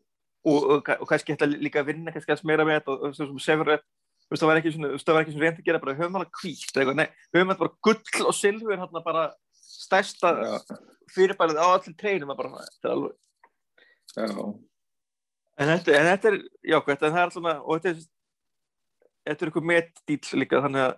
og, 0.46 0.70
og, 0.76 0.92
og 1.02 1.10
kannski 1.10 1.36
þetta 1.36 1.50
líka 1.52 1.82
að 1.82 1.92
vinna 1.92 2.14
kannski 2.14 2.34
aðeins 2.34 2.48
meira 2.50 2.66
með 2.68 2.80
þetta 2.80 2.96
og, 2.96 3.06
og 3.08 3.18
sem 3.18 3.44
sefur 3.46 3.72
veist, 4.32 4.42
það 4.42 4.50
var 4.50 4.62
ekki 4.62 4.74
svona, 4.76 4.92
það 5.04 5.18
var 5.18 5.26
reynd 5.44 5.62
að 5.62 5.68
gera 5.68 5.84
bara 5.84 5.98
höfum 6.00 6.18
alveg 6.20 6.34
eitthvað, 6.82 7.00
nei, 7.02 7.08
höfum 7.36 7.54
alveg 7.54 7.62
bara 7.62 7.78
gull 7.88 8.28
og 8.28 8.38
silfur 8.38 8.78
hérna 8.78 9.04
bara 9.06 9.28
stærsta 9.62 10.34
fyrirbælið 11.12 11.62
á 11.62 11.68
allir 11.68 11.98
treinum 12.00 12.34
bara, 12.36 12.66
þetta 12.70 12.90
er 12.90 12.96
alveg, 12.96 13.16
já, 14.16 14.28
en 15.60 15.72
þetta, 15.74 15.96
en 16.00 16.10
þetta 16.12 16.32
er 16.32 16.38
jákvæmt, 16.74 17.02
en 17.08 17.14
það 17.16 17.22
er 17.22 17.30
alltaf, 17.30 17.64
og 17.66 17.80
þetta 17.80 17.90
er 17.92 18.04
þetta 19.32 19.46
er 19.46 19.50
eitthvað 19.52 19.68
með 19.72 19.90
dýl 20.10 20.40
líka 20.42 20.62
þannig 20.66 20.84
að, 20.88 20.94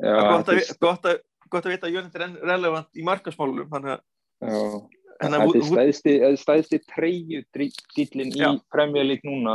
já, 0.00 0.12
að 0.16 0.28
gott, 0.30 0.48
að, 0.52 0.60
er- 0.60 0.78
gott, 0.86 1.08
að, 1.10 1.18
gott 1.52 1.66
að 1.66 1.74
vita 1.74 1.88
að 1.90 1.96
Jónit 1.96 2.16
er 2.20 2.36
relevant 2.52 2.96
í 2.96 3.04
markasmálunum 3.06 3.72
þannig 3.72 3.96
að, 3.96 4.04
Þetta 5.16 5.38
er 6.12 6.34
stæðsti, 6.36 6.78
treyju 6.92 7.38
dýllin 7.56 8.32
í. 8.36 8.40
Premier 8.72 9.06
League 9.06 9.24
núna 9.24 9.54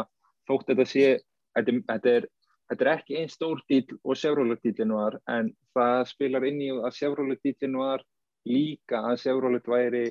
þótt 0.49 0.72
þetta 0.72 0.86
sé 0.89 1.04
þetta, 1.54 1.76
þetta, 1.91 2.14
er, 2.18 2.26
þetta 2.72 2.86
er 2.88 2.91
ekki 2.95 3.18
einn 3.20 3.30
stór 3.30 3.62
dýll 3.70 3.99
og 4.02 4.18
Chevrolet 4.18 4.62
dýllin 4.66 4.93
var 4.97 5.20
en 5.30 5.52
það 5.78 6.02
spilar 6.10 6.47
inn 6.49 6.64
í 6.66 6.72
að 6.74 6.97
Chevrolet 6.97 7.41
dýllin 7.45 7.78
var 7.78 8.02
líka 8.49 9.04
að 9.12 9.22
Chevrolet 9.22 9.70
væri 9.70 10.04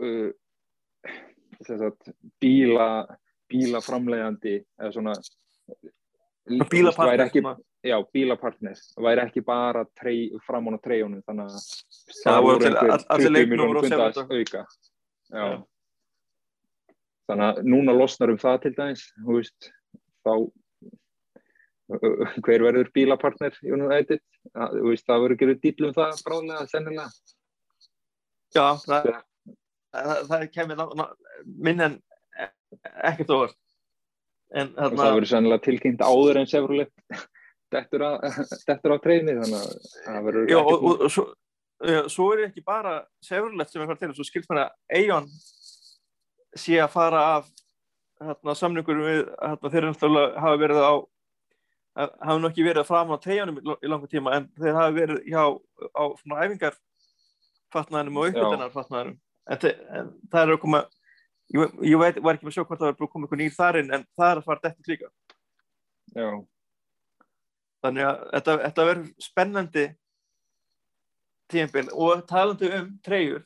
uh, 0.00 0.30
sagt, 1.64 2.10
bíla 2.42 2.88
bílaframlegandi 3.50 4.56
eða 4.80 4.92
svona 4.94 5.14
bílapartner 6.70 7.24
ekki, 7.26 7.42
já, 7.86 7.96
bílapartner 8.14 8.80
væri 9.02 9.22
ekki 9.24 9.42
bara 9.46 9.84
trey, 9.98 10.28
framan 10.46 10.78
á 10.78 10.80
treyjunum 10.82 11.22
þannig 11.26 11.46
að 11.46 11.56
það 12.24 12.42
voru 12.46 12.66
einhver 12.68 12.92
all- 12.96 13.08
allir 13.14 13.30
20 13.30 13.34
leiknúmer 13.36 13.56
milljónir 13.56 13.76
og 13.76 13.82
punda 13.82 14.12
Chevrolet. 14.12 14.30
auka 14.36 14.62
já. 15.30 15.46
Já. 15.46 15.64
þannig 17.30 17.46
að 17.50 17.62
núna 17.66 17.96
losnar 17.98 18.30
um 18.30 18.38
það 18.38 18.60
til 18.62 18.74
dæmis 18.78 19.06
þú 19.24 19.38
veist, 19.40 19.70
þá 20.26 20.32
hver 22.42 22.62
verður 22.66 22.90
bílapartner 22.94 23.54
það, 23.54 24.18
það 25.06 25.22
verður 25.22 25.36
ekki 25.36 25.60
dýl 25.62 25.86
um 25.88 25.94
það 25.94 26.22
bráðlega, 26.26 26.66
sennilega 26.70 27.10
Já, 28.56 28.66
það, 28.86 29.22
það, 29.94 30.20
það 30.30 30.44
kemur 30.54 30.82
minn 31.46 31.86
en 31.86 31.96
ekkert 33.06 33.32
óvart. 33.34 33.58
En 34.54 34.70
og 34.70 34.76
það 34.76 34.92
þarna, 34.92 35.08
verður 35.16 35.30
sennilega 35.32 35.64
tilkynnt 35.64 36.04
áður 36.06 36.38
en 36.40 36.48
Chevrolet 36.50 36.92
dettur 37.74 38.04
á, 38.06 38.10
á 38.14 38.98
treyni 39.02 39.34
þannig 39.40 39.58
að 39.58 39.90
það 40.04 40.28
verður 40.28 40.52
já, 40.52 40.58
og, 40.60 40.76
og, 40.76 41.02
og 41.02 41.12
svo, 41.12 41.24
já, 41.82 42.00
svo 42.14 42.28
er 42.34 42.44
ekki 42.46 42.62
bara 42.66 43.00
Chevrolet 43.26 43.72
sem 43.72 43.82
er 43.82 43.90
farið 43.90 44.04
til, 44.04 44.12
svo 44.20 44.28
skilst 44.28 44.52
mér 44.52 44.62
að 44.68 45.00
Eon 45.00 45.26
sé 46.56 46.78
að 46.78 46.94
fara 46.94 47.24
af 47.34 47.50
hérna, 48.22 48.54
samningur 48.54 49.02
við 49.02 49.20
hérna, 49.26 49.72
þeir 49.74 49.88
náttúrulega 49.90 50.46
hafa 50.46 50.62
verið 50.62 50.86
á 50.86 50.94
hafa 51.96 52.38
nú 52.38 52.50
ekki 52.50 52.64
verið 52.66 52.88
fram 52.88 53.12
á 53.12 53.16
tegjunum 53.18 53.58
í, 53.58 53.76
langa 53.88 54.10
tíma 54.12 54.38
en 54.38 54.48
þeir 54.60 54.76
hafa 54.76 54.96
verið 54.96 55.22
hjá 55.26 55.42
á 55.96 56.02
svona 56.20 56.42
æfingar 56.44 56.76
fatnaðinum 57.74 58.20
og 58.20 58.30
uppgötunar 58.30 58.74
fatnaðinum 58.74 59.18
en, 59.46 59.66
en 59.98 60.12
það 60.32 60.42
er 60.42 60.54
að 60.54 60.62
koma 60.62 60.82
ég, 61.54 61.78
ég 61.86 62.00
veit, 62.00 62.20
var 62.22 62.36
ekki 62.36 62.46
með 62.46 62.52
að 62.52 62.58
sjá 62.58 62.64
hvort 62.64 62.80
það 62.82 62.90
var 62.90 62.96
að 63.06 63.12
koma 63.12 63.28
ykkur 63.28 63.40
nýr 63.42 63.56
þar 63.56 63.80
inn 63.82 63.94
en 63.94 64.06
það 64.18 64.30
er 64.30 64.40
að 64.40 64.48
fara 64.48 64.64
dætt 64.64 64.90
líka. 64.90 65.10
Já, 66.16 66.28
þannig 67.84 68.08
að 68.08 68.24
þetta, 68.32 68.56
þetta 68.64 68.88
verður 68.90 69.26
spennandi 69.26 69.86
tíðanbíl 71.52 71.86
og 71.94 72.24
talandi 72.30 72.72
um 72.80 72.88
treyjur 73.06 73.44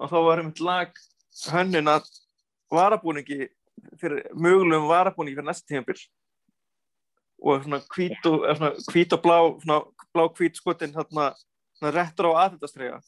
og 0.00 0.10
þá 0.10 0.16
var 0.26 0.42
einmitt 0.42 0.64
lag 0.64 0.98
hönnun 1.52 1.92
að 1.94 2.10
varabúningi 2.74 3.48
fyrir 4.00 4.26
mögulegum 4.34 4.90
varabúningi 4.90 5.38
fyrir 5.38 5.48
næsta 5.48 5.70
tíðanbíl 5.70 5.98
og 7.44 7.64
svona 7.64 7.80
hvít 7.94 8.28
og, 8.30 8.44
svona 8.56 8.72
hvít 8.90 9.16
og 9.16 9.22
blá 9.24 9.38
svona 9.62 9.78
blá 10.14 10.26
hvít 10.38 10.60
skotin 10.60 10.94
svona 10.94 11.92
réttur 11.94 12.32
á 12.32 12.44
aðeitastreyja 12.46 13.00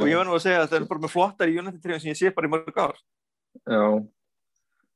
og 0.00 0.08
ég 0.10 0.16
var 0.18 0.26
nú 0.28 0.34
að 0.36 0.42
segja 0.44 0.60
að 0.62 0.68
þetta 0.68 0.80
er 0.82 0.88
bara 0.90 1.02
með 1.04 1.12
flottar 1.14 1.50
í 1.52 1.58
United 1.60 1.82
treyjum 1.84 2.00
sem 2.02 2.10
ég 2.12 2.18
sé 2.20 2.32
bara 2.34 2.48
í 2.48 2.52
mörg 2.54 2.78
ár 2.82 2.96
já 3.64 3.82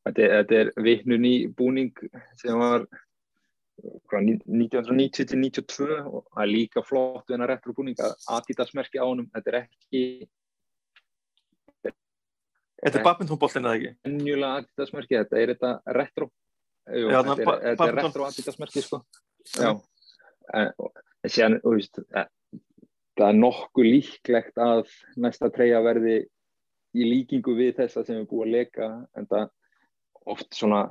þetta, 0.08 0.22
er- 0.24 0.32
þetta 0.42 0.58
er 0.62 0.72
vitnun 0.88 1.28
í 1.28 1.34
búning 1.54 1.92
sem 2.40 2.58
var 2.58 2.86
hvað, 4.10 4.24
ní- 4.26 4.42
1990 4.48 5.28
til 5.30 5.38
92 5.38 6.00
og 6.08 6.24
það 6.34 6.42
er 6.42 6.50
líka 6.50 6.82
flott 6.82 7.28
við 7.28 7.36
hennar 7.36 7.52
retro 7.54 7.72
búning 7.76 7.94
að 8.02 8.16
Adidas 8.38 8.74
merki 8.74 8.98
á 8.98 9.06
honum 9.06 9.30
þetta 9.34 9.52
er 9.54 9.60
ekki 9.62 10.02
Þetta 12.78 12.94
er 12.94 13.02
Nei. 13.02 13.06
badmintonboltinn 13.08 13.64
eða 13.66 13.78
ekki? 13.78 13.88
ennjulega 14.06 14.58
Adidas 14.60 14.92
merki, 14.94 15.16
þetta 15.18 15.38
er 15.42 15.50
þetta 15.54 15.70
Já, 16.88 17.22
þetta, 17.22 17.32
er, 17.34 17.44
ba- 17.44 17.56
þetta 17.58 17.70
er 17.70 17.76
badminton. 17.76 18.04
retro 18.06 18.26
Adidas 18.28 18.58
merki 18.62 18.82
sko 18.86 19.00
já 19.58 19.70
en, 20.54 20.70
síðan, 21.28 21.56
þú 21.64 21.72
veist 21.74 21.98
eh, 22.16 22.28
það 23.18 23.28
er 23.32 23.38
nokkuð 23.42 23.88
líklegt 23.88 24.60
að 24.62 24.84
næsta 25.20 25.50
treyja 25.54 25.80
verði 25.84 26.18
í 26.96 27.04
líkingu 27.04 27.54
við 27.58 27.74
þessa 27.82 28.04
sem 28.06 28.22
er 28.22 28.28
búið 28.30 28.46
að 28.46 28.54
leka 28.54 28.88
en 29.18 29.28
það 29.28 29.48
oft 30.28 30.56
svona 30.56 30.86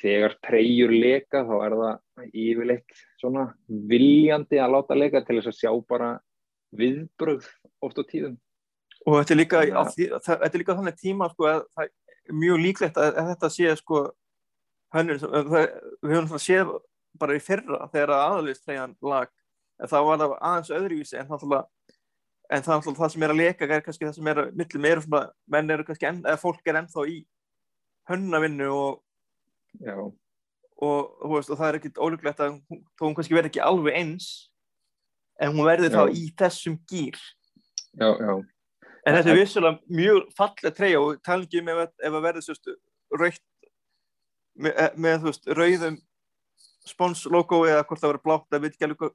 þegar 0.00 0.36
treyjur 0.46 0.92
leka 0.94 1.42
þá 1.46 1.54
er 1.66 1.76
það 1.80 2.26
yfirleitt 2.44 3.00
svona 3.20 3.46
viljandi 3.90 4.60
að 4.62 4.76
láta 4.76 4.98
leka 4.98 5.22
til 5.26 5.38
þess 5.38 5.50
að 5.50 5.58
sjá 5.58 5.72
bara 5.90 6.10
viðbröð 6.78 7.48
oft 7.82 7.98
á 7.98 8.04
tíðum. 8.06 8.36
Og 9.08 9.16
þetta 9.16 9.34
er 9.34 9.40
líka, 9.40 9.62
á 9.64 9.82
því, 9.88 10.06
það, 10.12 10.36
þetta 10.44 10.50
er 10.50 10.62
líka 10.62 10.76
þannig 10.78 11.00
tíma 11.00 11.28
sko, 11.32 11.48
að 11.48 11.62
það 11.74 11.86
er 11.88 12.38
mjög 12.44 12.62
líklegt 12.66 13.00
að, 13.00 13.10
að 13.16 13.30
þetta 13.32 13.50
sé 13.56 13.74
sko, 13.80 14.02
það, 14.92 15.12
við 16.04 16.14
höfum 16.14 16.30
það 16.34 16.44
séð 16.44 16.72
bara 17.20 17.36
í 17.36 17.42
fyrra 17.42 17.88
þegar 17.90 18.14
aðalistræjan 18.16 18.96
lag 19.02 19.32
en 19.80 19.88
það 19.90 20.08
var 20.10 20.32
aðeins 20.40 20.72
öðruvísi 20.76 21.18
en 21.20 21.28
það, 21.30 21.54
en 22.50 22.64
það, 22.66 22.88
sem 23.14 23.22
er 23.26 23.32
að 23.34 23.40
leka 23.40 23.68
er 23.68 23.84
kannski 23.86 24.06
það 24.08 24.16
sem 24.18 24.30
er 24.32 24.40
að 24.44 24.52
millum 24.60 24.88
eru 24.90 25.04
svona, 25.06 25.22
menn 25.54 25.70
eru 25.76 25.86
kannski 25.88 26.08
enn, 26.10 26.22
eða 26.26 26.40
fólk 26.42 26.66
er 26.68 26.80
ennþá 26.82 27.06
í 27.08 27.18
hönnavinnu 28.10 28.68
og, 28.74 29.02
og, 30.80 31.10
þú 31.22 31.32
veist, 31.36 31.50
og 31.54 31.60
það 31.60 31.68
er 31.70 31.78
ekkit 31.80 32.00
ólíklegt 32.02 32.40
að 32.44 32.54
hún, 32.56 32.80
hún 33.02 33.16
kannski 33.18 33.36
verði 33.36 33.52
ekki 33.52 33.64
alveg 33.64 33.98
eins 34.00 34.30
en 35.40 35.54
hún 35.54 35.68
verði 35.68 35.92
þá 35.92 36.02
Já. 36.02 36.14
í 36.20 36.24
þessum 36.40 36.78
gýr 36.90 37.16
já, 38.00 38.10
já, 38.20 38.34
En 39.08 39.16
þetta 39.16 39.30
er 39.30 39.32
En- 39.32 39.40
vissulega 39.40 39.96
mjög 39.96 40.26
falleg 40.36 40.74
treyja 40.76 40.98
og 41.00 41.20
tala 41.24 41.46
ekki 41.46 41.62
um 41.62 41.70
ef, 41.72 41.78
að- 41.86 42.04
ef 42.04 42.16
að 42.18 42.24
verði 42.26 42.42
raukt 43.16 43.42
með, 44.60 44.74
með 45.00 45.22
veist, 45.24 45.46
rauðum 45.56 45.96
sponslogo 46.90 47.62
eða 47.68 47.84
hvort 47.86 48.02
það 48.02 48.10
verður 48.12 48.24
blátt, 48.26 48.46
það 48.52 48.60
veit 48.66 48.74
ekki 48.74 48.86
alveg 48.88 49.14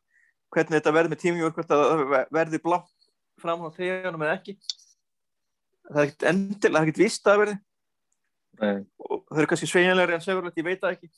hvernig 0.56 0.78
þetta 0.80 0.94
verður 0.96 1.14
með 1.14 1.22
tímjúr, 1.26 1.54
hvort 1.56 1.70
það 1.72 2.04
ver- 2.14 2.30
verði 2.40 2.62
blátt 2.64 2.92
fram 3.44 3.66
á 3.66 3.70
treyjanum 3.76 4.24
eða 4.26 4.38
ekki. 4.40 4.56
Það 5.86 6.00
er 6.02 6.08
ekkert 6.10 6.28
endilega, 6.32 6.72
það 6.74 6.82
er 6.82 6.88
ekkert 6.90 7.04
vist 7.04 7.30
að 7.30 7.40
verði 7.44 7.56
nei, 8.56 8.76
og 9.06 9.22
það 9.30 9.42
eru 9.44 9.50
kannski 9.52 9.68
sveigjanlegri 9.70 10.16
en 10.18 10.24
segurlegt, 10.26 10.58
ég 10.62 10.66
veit 10.70 10.82
það 10.82 10.96
ekki. 10.96 11.10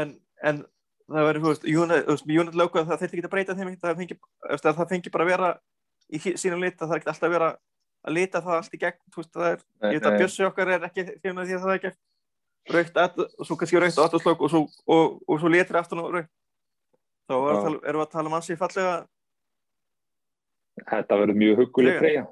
En, 0.00 0.14
en 0.48 0.62
það 1.08 1.26
verður, 1.28 1.62
með 1.68 2.40
Unit 2.42 2.56
logo 2.58 2.82
það 2.84 2.94
þetta 3.04 3.08
ekki 3.18 3.24
að 3.28 3.32
breyta 3.36 3.56
þeim, 3.58 3.74
það 3.80 4.00
fengi, 4.02 4.18
að 4.48 4.64
það 4.66 4.88
fengi 4.94 5.12
bara 5.14 5.26
að 5.28 5.32
vera 5.34 5.50
í 6.08 6.20
sínum 6.40 6.64
lit, 6.64 6.76
það 6.80 6.94
er 6.96 7.00
ekki 7.02 7.10
alltaf 7.12 7.28
að 7.28 7.34
vera 7.36 7.50
að 8.08 8.14
lita 8.16 8.40
það 8.44 8.56
allt 8.58 8.74
í 8.74 8.80
gegn, 8.82 8.98
veist, 9.16 9.32
það 9.34 9.48
er 9.52 9.62
nei, 9.62 9.92
ég 9.92 9.98
veit 10.00 10.08
að. 10.08 10.18
Bjössi 10.22 10.44
okkar 10.48 10.70
er 10.74 10.84
ekki 10.88 11.04
fyrir 11.08 11.38
því 11.44 11.56
að 11.58 11.64
það 11.64 11.72
er 11.72 11.78
ekki 11.78 11.94
raukt 12.68 12.98
og 13.40 13.48
svo 13.48 13.56
kannski 13.60 13.80
raukt 13.82 13.98
aðslokk 14.04 14.44
og, 14.44 14.52
svo- 14.52 14.68
og, 14.94 15.16
og 15.28 15.40
svo 15.42 15.50
letri 15.52 15.78
aftan 15.80 16.02
og 16.04 16.12
raukt 16.16 16.30
þá 17.28 17.34
er 17.36 17.56
erum 17.60 18.00
við 18.00 18.04
að 18.06 18.12
tala 18.16 18.30
um 18.30 18.36
ansi 18.38 18.56
fallega 18.58 18.98
þetta 20.86 21.18
verður 21.22 21.40
mjög 21.42 21.60
huguleg 21.62 21.98
Treyja. 21.98 22.24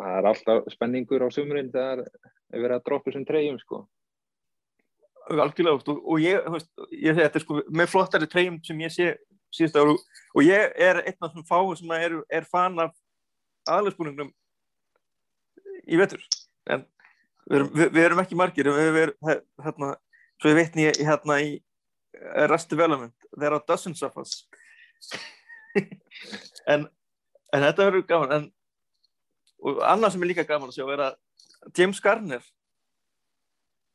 það 0.00 0.18
er 0.18 0.28
alltaf 0.32 0.68
spenningur 0.74 1.24
á 1.24 1.28
sumurinn 1.32 1.72
þegar 1.72 2.04
er 2.04 2.62
verið 2.64 2.76
að 2.76 2.84
droppa 2.88 3.10
þessum 3.10 3.26
treyjum 3.28 3.58
sko. 3.60 3.80
Algjörlega 5.30 5.94
og, 5.94 6.16
ég, 6.22 6.46
veist, 6.50 6.70
ég 6.90 7.18
þetta 7.18 7.38
er 7.38 7.44
sko 7.44 7.60
með 7.70 7.90
flottari 7.92 8.28
treyjum 8.30 8.58
sem 8.66 8.80
ég 8.82 8.94
sé 8.94 9.12
síðust 9.54 9.78
ára 9.78 9.94
og 9.94 10.46
ég 10.46 10.74
er 10.74 11.02
einn 11.04 11.16
af 11.20 11.30
þessum 11.30 11.46
fáum 11.46 11.74
sem 11.78 11.92
er, 11.94 12.16
er 12.30 12.46
fan 12.48 12.78
af 12.82 12.94
aðlæsbúningnum 13.70 14.32
í 15.86 15.98
vetur. 16.00 16.22
En 16.70 16.84
við 17.50 17.68
við, 17.70 17.86
við 17.94 18.04
erum 18.04 18.22
ekki 18.24 18.38
margir 18.38 18.70
við, 18.70 18.92
við 18.96 19.06
erum 19.06 19.32
hérna 19.64 19.92
svo 20.40 20.50
ég 20.50 20.58
veitni 20.58 20.88
hérna 20.98 21.38
í 21.44 21.58
Rust 22.50 22.70
Development. 22.70 23.14
There 23.38 23.52
are 23.52 23.62
dozens 23.66 24.02
of 24.02 24.16
us. 24.16 24.46
En, 26.68 26.82
en 27.54 27.62
þetta 27.64 27.86
verður 27.86 28.02
gaman 28.04 28.32
en, 28.34 28.42
og 29.64 29.78
annað 29.86 30.12
sem 30.12 30.24
er 30.24 30.28
líka 30.28 30.44
gaman 30.44 30.68
að 30.68 30.76
sjá 30.76 30.90
er 30.92 31.02
að 31.06 31.14
James 31.78 32.00
Garner 32.04 32.42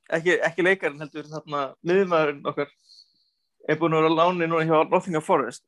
ekki, 0.09 0.37
ekki 0.47 0.65
leikarinn 0.65 1.03
heldur 1.03 1.29
þarna 1.29 1.61
miðmaðurinn 1.85 2.49
okkar 2.49 2.71
er 3.69 3.79
búin 3.81 3.95
að 3.97 4.05
vera 4.05 4.17
láni 4.17 4.49
núna 4.49 4.65
hjá 4.65 4.89
Nottingham 4.89 5.25
Forest 5.25 5.65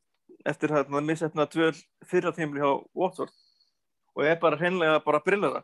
eftir 0.47 0.73
þarna 0.73 1.03
missetna 1.05 1.47
tvöl 1.49 1.73
fyrra 2.09 2.33
tímli 2.35 2.61
hjá 2.61 2.71
Watford 2.97 3.33
og 4.17 4.25
er 4.25 4.39
bara 4.41 4.59
hreinlega 4.59 5.01
bara 5.05 5.21
brillara 5.25 5.63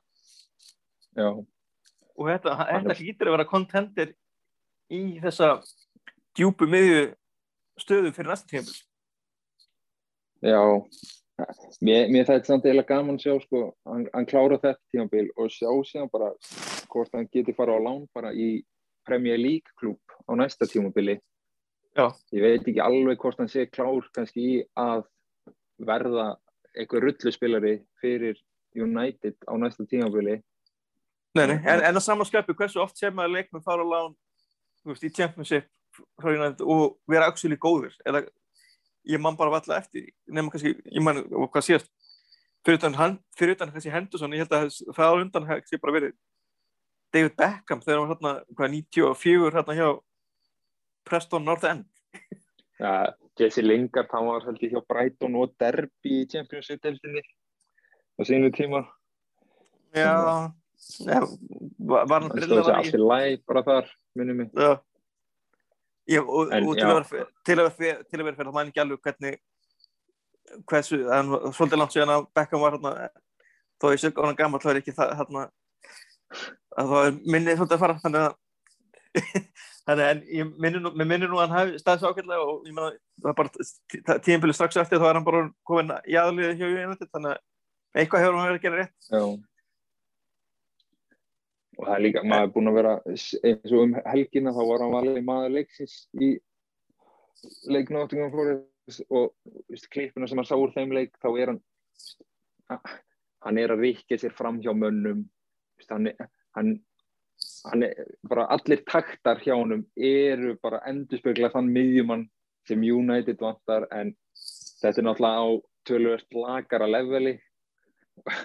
já, 1.18 1.30
og 1.30 2.30
þetta, 2.30 2.58
þetta 2.70 3.00
hlýtur 3.00 3.32
að 3.32 3.38
vera 3.38 3.50
kontender 3.50 4.14
í 4.94 5.04
þessa 5.24 5.56
djúpu 6.38 6.68
miðju 6.70 7.04
stöðu 7.82 8.14
fyrir 8.16 8.34
næsta 8.34 8.50
tímli 8.52 8.80
já. 10.44 10.62
Mér, 11.82 12.12
mér 12.14 12.28
það 12.28 12.36
er 12.36 12.44
samt 12.46 12.66
eiginlega 12.68 12.94
gaman 12.94 13.18
að 13.18 13.24
sjá 13.26 13.34
sko, 13.42 13.62
hann, 13.90 14.04
hann 14.14 14.28
klára 14.30 14.60
þetta 14.62 14.94
tímabil 14.94 15.26
og 15.34 15.50
sjá 15.52 15.70
síðan 15.90 16.12
bara 16.14 16.30
hvort 16.94 17.16
hann 17.18 17.30
geti 17.34 17.56
fara 17.58 17.74
á 17.74 17.80
lán 17.82 18.04
bara 18.14 18.32
í 18.34 18.62
Premier 19.08 19.40
League 19.42 19.74
klúb 19.82 20.00
á 20.30 20.32
næsta 20.38 20.70
tímabili. 20.70 21.18
Já. 21.98 22.10
ég 22.34 22.42
veit 22.42 22.68
ekki 22.68 22.82
alveg 22.82 23.20
hvort 23.22 23.42
hann 23.42 23.50
sé 23.50 23.66
klár 23.70 24.06
kannski 24.14 24.42
í 24.42 24.54
að 24.78 25.04
verða 25.78 26.38
eitthvað 26.74 27.06
rulluspilari 27.06 27.76
fyrir 28.02 28.40
United 28.74 29.36
á 29.46 29.54
næsta 29.58 29.86
nei, 31.34 31.46
en, 31.50 31.80
en 31.82 31.98
að 31.98 32.06
samanskapu 32.06 32.54
hversu 32.58 32.82
oft 32.82 32.98
sem 32.98 33.20
að 33.20 33.36
leikmenn 33.36 33.66
fara 33.66 33.86
á 33.86 33.88
lán 33.90 34.16
veist, 34.86 35.06
í 35.06 35.14
Championship 35.14 35.70
United 36.24 36.64
og 36.66 36.98
vera 37.10 37.28
actually 37.30 37.58
góður 37.58 37.94
eða 38.06 38.24
ég 39.04 39.20
man 39.22 39.38
bara 39.38 39.52
valla 39.54 39.80
eftir 39.82 40.10
nema 40.28 40.52
kannski, 40.52 40.76
ég 40.86 41.04
man 41.04 41.24
hvað 41.28 41.68
síðast. 41.68 41.90
Fyrir 42.64 42.80
utan, 42.80 43.18
fyrir 43.36 43.58
utan 43.58 43.74
kannski 43.74 43.92
Henderson, 43.92 44.34
ég 44.36 44.46
held 44.46 44.56
að 44.56 44.70
það 44.96 45.10
á 45.12 45.20
undan 45.20 45.48
kannski 45.50 45.80
bara 45.84 45.98
verið 45.98 46.14
David 47.14 47.36
Beckham 47.38 47.84
þegar 47.84 48.00
hann 48.00 48.08
var 48.08 48.14
hérna, 48.14 48.32
hvað, 48.56 48.72
94 48.80 49.58
hérna 49.58 49.76
hjá 49.78 49.90
Preston 51.04 51.46
North 51.46 51.68
End. 51.68 51.86
Ja, 52.80 53.14
Jesse 53.40 53.62
Lingard 53.62 54.10
hann 54.14 54.30
var 54.30 54.48
held 54.48 54.64
ég 54.64 54.74
hjá 54.74 54.82
Brighton 54.90 55.36
og 55.38 55.54
Derby 55.62 56.24
í 56.24 56.28
Championship-deltinni 56.32 57.22
á 57.22 58.22
sínu 58.26 58.50
tíma. 58.56 58.86
Já, 59.94 60.16
ja, 61.06 61.20
var, 61.78 62.08
hann 62.10 62.30
hann 62.30 62.32
stóð 62.32 62.40
brillar 62.40 62.66
sér 62.66 62.80
allt 62.80 62.98
í 62.98 63.04
læg 63.04 63.46
bara 63.50 63.66
þar 63.68 63.94
minnum 64.18 64.42
mig. 64.42 64.50
Já. 64.58 64.80
Ég, 66.12 66.20
og, 66.28 66.52
En, 66.52 66.68
og 66.68 66.76
til, 66.76 66.84
já. 66.84 66.90
að 66.92 67.12
vera, 67.14 67.28
til 67.48 67.56
að 67.56 67.62
vera 67.64 67.76
fyrir, 67.78 68.00
til 68.10 68.20
að 68.20 68.26
vera 68.28 68.38
fyrir 68.38 68.50
það 68.50 68.56
mæn 68.58 68.72
ekki 68.72 68.82
alveg 68.84 69.04
hvernig 69.08 69.38
hversu, 70.70 70.98
en 71.16 71.30
svolítið 71.56 71.80
langt 71.80 71.94
síðan 71.96 72.12
að 72.14 72.26
Beckham 72.36 72.64
var 72.64 72.76
hérna 72.76 72.94
þó 73.80 73.92
ég 73.94 74.02
sé 74.02 74.12
hann 74.18 74.40
gammal 74.40 74.62
þá 74.64 74.72
er 74.74 74.80
ekki 74.82 74.96
það 74.98 75.14
hérna 75.22 75.46
að 76.74 76.92
það 76.92 77.08
er 77.08 77.16
minnið 77.36 77.60
svolítið 77.60 77.78
að 77.78 77.84
fara 77.86 78.02
þannig 78.04 78.26
að 78.28 78.36
þannig 79.88 80.06
en 80.10 80.22
ég 80.34 80.52
minni 80.66 80.82
nú, 80.82 80.92
mér 80.98 81.10
minnir 81.10 81.32
nú 81.32 81.40
að 81.40 81.46
hann 81.46 81.58
hafi 81.58 81.82
staðis 81.82 82.06
ákveðlega 82.08 82.46
og 82.50 82.68
ég 82.68 82.76
meina 82.76 82.92
það 83.24 83.32
er 83.32 83.40
bara 83.40 84.20
tíðinbili 84.26 84.56
strax 84.58 84.80
eftir 84.82 85.02
þá 85.02 85.08
er 85.10 85.20
hann 85.20 85.28
bara 85.28 85.44
komin 85.68 85.96
í 86.10 86.20
aðliðið 86.20 86.62
hjá 86.62 86.68
United 86.70 87.12
þannig 87.12 87.36
að 87.36 88.02
eitthvað 88.02 88.24
hefur 88.24 88.40
hann 88.40 88.48
verið 88.50 88.60
að 88.60 88.66
gera 88.68 88.80
rétt 88.82 89.10
Já. 89.10 89.24
Og 91.78 91.88
það 91.88 91.96
er 91.96 92.04
líka, 92.06 92.24
maður 92.28 92.48
er 92.48 92.52
búinn 92.54 92.70
að 92.70 92.78
vera, 92.78 92.94
eins 93.10 93.72
og 93.72 93.80
um 93.82 93.96
helgina 94.06 94.54
þá 94.54 94.62
var 94.70 94.84
hann 94.84 94.94
valið 94.94 95.24
maður 95.26 95.56
leiksins 95.56 95.96
í 96.22 96.30
leik 97.74 97.90
Nottingham 97.92 98.32
Forest 98.34 99.04
og 99.10 99.32
veist, 99.72 99.90
klippuna 99.94 100.30
sem 100.30 100.40
hann 100.40 100.48
sá 100.48 100.56
úr 100.60 100.74
þeim 100.76 100.94
leik, 100.96 101.16
þá 101.24 101.30
er 101.32 101.54
hann, 101.54 101.62
hann 103.48 103.62
er 103.62 103.74
að 103.74 103.86
vikja 103.88 104.20
sér 104.22 104.36
fram 104.38 104.62
hjá 104.64 104.72
mönnum, 104.78 105.26
veist, 105.80 105.92
hann, 105.92 106.12
hann, 106.58 106.74
hann 107.72 107.88
er, 107.88 108.06
bara 108.30 108.48
allir 108.54 108.84
taktar 108.90 109.42
hjá 109.44 109.56
honum 109.56 109.86
eru 109.96 110.58
bara 110.64 110.84
endurspegla 110.92 111.52
þann 111.56 111.72
miðjumann 111.74 112.28
sem 112.68 112.84
United 112.86 113.42
vantar 113.44 113.88
en 113.92 114.14
þetta 114.84 115.02
er 115.02 115.08
náttúrulega 115.08 115.42
á 115.42 115.48
tölvöld 115.88 116.38
lagara 116.38 116.88
leveli 116.88 117.38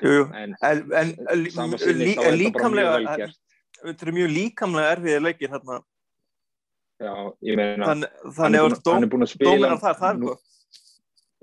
jú, 0.03 0.25
en 0.35 0.55
en, 0.63 0.83
en, 0.93 1.13
en, 1.29 1.45
lí- 1.45 2.17
þá 2.17 2.33
líkamlega 2.35 3.29
þetta 3.79 4.07
eru 4.07 4.15
mjög 4.17 4.35
líkamlega 4.35 4.97
erfiðir 4.97 5.25
leikir 5.29 5.55
hérna 5.55 5.81
Já, 6.99 7.13
ég 7.47 7.55
meina, 7.55 7.87
þannig, 7.87 8.09
hann, 8.25 8.33
þannig 8.35 8.65
að 8.65 8.89
hann 8.91 9.05
er 9.07 9.11
búinn 9.13 9.23
að 9.23 9.31
spila 9.31 9.69
þar, 9.79 9.99
það 10.01 10.09
er 10.09 10.17
nú, 10.19 10.33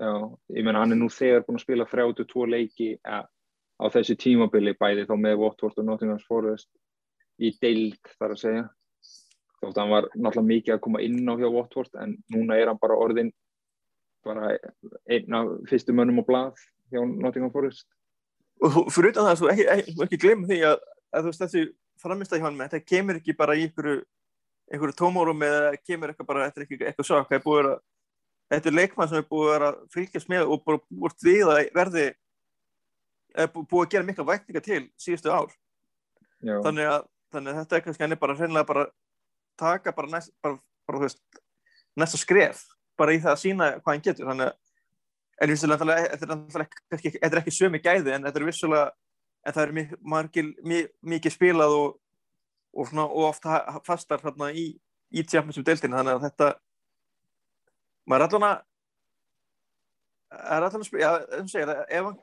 já, 0.02 0.10
ég 0.58 0.66
meina, 0.66 0.82
hann 0.82 0.92
er 0.92 0.98
nú 1.00 1.06
þegar 1.08 1.46
búinn 1.46 1.56
að 1.56 1.64
spila 1.64 1.86
32 1.88 2.48
leiki 2.52 2.88
ja, 2.98 3.20
á 3.80 3.84
þessu 3.94 4.18
tímabili 4.20 4.74
bæði 4.76 5.06
þá 5.08 5.14
með 5.16 5.38
Watford 5.40 5.80
og 5.80 5.86
Nottingham 5.88 6.20
Forest 6.28 6.68
í 7.40 7.54
deild 7.62 7.96
þar 8.18 8.34
að 8.36 8.42
segja. 8.42 8.66
Þótt 9.62 9.72
að 9.72 9.80
hann 9.80 9.94
var 9.94 10.10
náttúrulega 10.12 10.50
mikið 10.50 10.74
að 10.76 10.82
koma 10.84 11.02
inn 11.08 11.24
á 11.24 11.34
hjá 11.40 11.48
Watford 11.48 11.98
en 12.04 12.12
núna 12.36 12.60
er 12.60 12.68
hann 12.68 12.82
bara 12.84 13.00
orðin 13.00 13.32
bara 14.26 14.52
einn 15.08 15.36
af 15.40 15.52
fyrstu 15.70 15.96
mönnum 15.96 16.20
á 16.20 16.24
blað 16.28 16.64
hjá 16.92 17.00
Nottingham 17.00 17.52
Forest 17.54 17.88
og 18.62 18.72
þú- 18.72 18.86
fyrir 18.94 19.12
utan 19.12 19.26
það, 19.28 19.40
þú 19.40 19.50
ekki, 19.52 19.66
ekki, 19.76 19.94
ekki 20.06 20.18
glemur 20.22 20.48
því 20.50 20.58
að, 20.70 20.76
að 21.12 21.24
þú 21.26 21.32
veist 21.32 21.42
þessi 21.44 21.64
framist 22.02 22.32
að 22.32 22.40
hjá 22.40 22.46
hann 22.48 22.60
þetta 22.62 22.80
kemur 22.86 23.18
ekki 23.20 23.34
bara 23.36 23.56
í 23.56 23.66
einhverju 23.66 23.98
einhverju 24.72 24.96
tómórum 24.98 25.42
eða 25.46 25.74
kemur 25.86 26.12
eitthvað 26.12 26.26
bara 26.30 26.46
þetta 26.48 26.60
er 26.60 26.64
ekki 26.66 26.78
eitthvað 26.88 27.06
svo, 27.10 27.20
hvað 27.24 27.38
er 27.38 27.44
búið 27.44 27.68
að 27.70 27.76
þetta 28.54 28.70
er 28.70 28.76
leikmann 28.78 29.08
sem 29.10 29.18
er 29.20 29.28
búið 29.30 29.64
að 29.68 29.76
fylgjast 29.94 30.28
með 30.32 30.46
og 30.54 30.64
bara 30.66 30.80
búið 30.90 31.26
við 31.26 31.50
að 31.52 31.70
verði 31.76 32.06
er 33.36 33.50
bú- 33.52 33.66
búið 33.68 33.86
að 33.86 33.90
gera 33.94 34.06
mikla 34.08 34.24
vækninga 34.30 34.62
til 34.64 34.82
síðustu 35.02 35.32
ár. 35.34 35.50
Þannig 36.64 36.86
að, 36.92 37.02
þannig 37.34 37.52
að 37.52 37.58
þetta 37.60 37.76
er 37.76 37.82
kannski 37.84 38.04
hann 38.06 38.12
er 38.16 38.20
bara 38.22 38.36
hreinlega 38.38 38.66
bara 38.68 38.86
taka 39.60 39.92
bara 39.96 40.08
næst 40.12 40.32
bara, 40.44 40.58
bara 40.88 40.98
veist, 41.02 41.20
næsta 41.96 42.20
skref 42.20 42.62
bara 42.96 43.12
í 43.12 43.20
það 43.20 43.32
að 43.34 43.42
sína 43.42 43.68
hvað 43.80 43.92
hann 43.92 44.04
getur. 44.06 44.26
Þannig 44.30 44.46
að 44.50 44.54
en 45.40 45.50
þetta 45.52 45.66
er 45.66 46.30
náttúrulega 46.32 46.64
ekki, 46.66 46.82
ekki- 46.96 47.18
þetta 47.20 47.34
er 47.36 47.40
ekki 47.42 47.54
sömi 47.56 47.80
gæði 47.84 48.14
en 48.16 48.24
þetta 48.28 48.40
er 48.40 48.46
vissulega 48.48 48.90
en 49.46 49.52
það 49.56 49.62
er 49.62 49.98
margir, 50.02 50.48
mi- 50.64 50.86
mikið 51.06 51.34
spilað 51.36 51.74
og, 51.76 51.98
og, 52.76 52.88
svona, 52.88 53.04
og 53.06 53.28
oft 53.30 53.44
ha- 53.44 53.80
fastar 53.86 54.22
hérna 54.24 54.48
í, 54.52 54.66
í 55.12 55.22
tjáfnum 55.22 55.54
sem 55.54 55.64
deildina 55.66 56.00
þannig 56.00 56.16
að 56.16 56.24
þetta 56.30 56.48
maður 58.06 58.24
er 58.24 58.26
allan 58.30 58.48
að 58.50 58.62
er 60.36 60.66
allan 60.66 60.80
að 60.82 60.88
spila, 60.88 61.02
já, 61.04 61.10
þessum 61.30 61.50
segir 61.52 61.72
ef 61.86 62.08
hann 62.08 62.16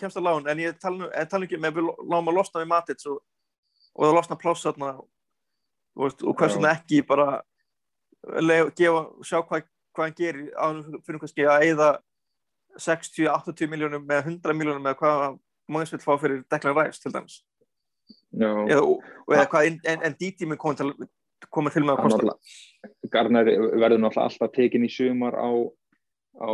kemst 0.00 0.18
að 0.18 0.24
lán, 0.26 0.48
en 0.50 0.58
ég 0.64 0.78
tala 0.82 0.98
nú 0.98 1.10
en 1.14 1.28
tala 1.30 1.46
ekki 1.46 1.60
með 1.62 1.76
við 1.78 1.90
láum 2.10 2.30
að 2.32 2.34
losna 2.40 2.62
við 2.64 2.70
Matits 2.72 3.06
og, 3.06 3.20
og 3.94 4.06
það 4.08 4.16
losna 4.18 4.38
pláss 4.40 4.64
þarna 4.66 4.88
og, 4.98 5.04
Já. 6.56 6.56
vegna 6.56 6.72
ekki 6.74 7.02
bara 7.06 7.28
leif, 8.42 8.72
gefa, 8.74 9.04
sjá 9.22 9.38
hvað, 9.46 9.68
hvað 9.94 10.08
hann 10.08 10.16
gerir 10.18 10.50
á 10.58 10.64
hann 10.66 10.82
fyrir 11.06 11.22
kannski 11.22 11.46
að 11.46 11.66
eyða 11.68 11.88
60-80 12.80 13.70
miljónum 13.70 14.06
með 14.08 14.30
100 14.34 14.56
miljónum 14.58 14.86
eða 14.86 14.98
hvað 15.00 15.36
maður 15.70 15.94
vil 15.94 16.04
fá 16.04 16.14
fyrir 16.20 16.44
Declan 16.52 16.76
Rice 16.78 17.02
til 17.02 17.12
dæmis 17.14 17.40
já. 18.32 18.48
eða, 18.48 18.82
og, 18.82 19.04
eða 19.32 19.46
hvað 19.52 19.68
en, 19.70 19.78
en, 19.92 20.06
en 20.08 20.16
DT 20.20 20.48
mun 20.50 20.60
koma 20.60 20.78
til, 20.80 20.90
koma 21.48 21.72
til 21.74 21.84
með 21.84 21.94
að 21.96 22.02
kosta 22.04 22.36
Garnar 23.14 23.48
verður 23.48 24.02
náttúrulega 24.02 24.28
alltaf 24.28 24.54
tekin 24.56 24.86
í 24.86 24.92
sumar 24.92 25.38
á, 25.38 25.50
á 26.42 26.50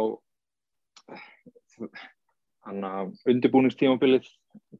undirbúningstímabilið 3.30 4.28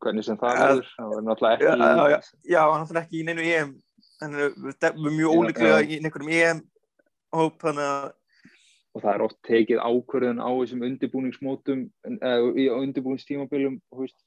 hvernig 0.02 0.26
sem 0.26 0.38
það 0.40 0.58
verður 0.60 0.90
það 0.96 1.12
verður 1.14 1.28
náttúrulega 1.28 1.54
ekki 1.56 1.64
Já, 1.66 1.74
já, 1.80 2.04
já. 2.12 2.18
já, 2.54 2.62
hann 2.74 2.90
er 2.90 3.02
ekki 3.02 3.20
í 3.20 3.26
neinu 3.26 3.46
EM 3.48 3.74
hann 4.20 4.36
er 4.36 4.98
mjög 5.00 5.36
ólíklega 5.40 5.80
í 5.86 5.98
einhverjum 5.98 6.34
EM 6.36 6.64
hóp 7.34 7.62
þannig 7.62 7.86
að 7.86 8.08
og 9.00 9.06
það 9.06 9.14
er 9.14 9.22
oft 9.24 9.38
tekið 9.48 9.80
ákvörðun 9.80 10.42
á 10.44 10.50
þessum 10.50 10.82
undirbúningsmótum 10.84 11.84
eða 12.20 12.50
í 12.60 12.66
undirbúningstímabilum 12.74 13.78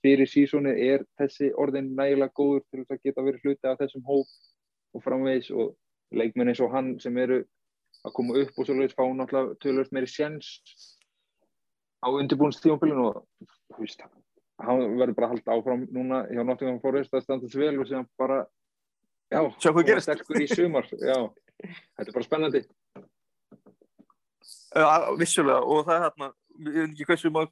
fyrir 0.01 0.29
sísónu 0.29 0.73
er 0.73 1.03
þessi 1.19 1.51
orðin 1.61 1.91
nægilega 1.93 2.33
góður 2.33 2.63
til 2.71 2.81
að 2.87 3.03
geta 3.05 3.25
verið 3.25 3.45
hluti 3.45 3.69
af 3.69 3.77
þessum 3.83 4.05
hóp 4.07 4.31
og 4.93 5.05
framvegis. 5.05 5.51
Og 5.53 5.75
leikmenn 6.13 6.49
eins 6.49 6.61
og 6.63 6.73
hann 6.73 6.95
sem 7.01 7.17
eru 7.21 7.43
að 8.03 8.15
koma 8.17 8.37
upp 8.41 8.57
og 8.57 8.67
svolítið 8.67 8.97
fá 8.97 9.05
náttúrulega 9.05 9.59
tölvöld 9.61 9.93
meiri 9.93 10.09
sjens 10.09 10.49
á 12.01 12.09
undirbúningstímabilinu 12.09 13.07
og 13.11 13.77
veist, 13.77 14.01
hann 14.61 14.97
verður 14.97 15.17
bara 15.19 15.29
að 15.29 15.35
halda 15.35 15.57
áfram 15.57 15.87
núna 15.93 16.25
hjá 16.31 16.41
Nottingham 16.41 16.81
Forest 16.81 17.13
að 17.13 17.27
standa 17.27 17.45
þessu 17.45 17.61
vel 17.61 17.77
og 17.79 17.89
sem 17.89 18.09
bara 18.19 18.43
já, 19.29 19.41
sterkur 20.01 20.41
í 20.41 20.49
sumar 20.49 20.89
já, 20.97 21.17
þetta 21.61 22.09
er 22.09 22.17
bara 22.17 22.27
spennandi 22.27 22.63
vissulega 25.19 25.61
og 25.61 25.85
það 25.87 25.95
er 25.97 26.03
hérna 26.07 26.29
við 26.59 26.73
veitum 26.79 26.93
ekki 26.95 27.07
hversu 27.09 27.31
mörg 27.33 27.51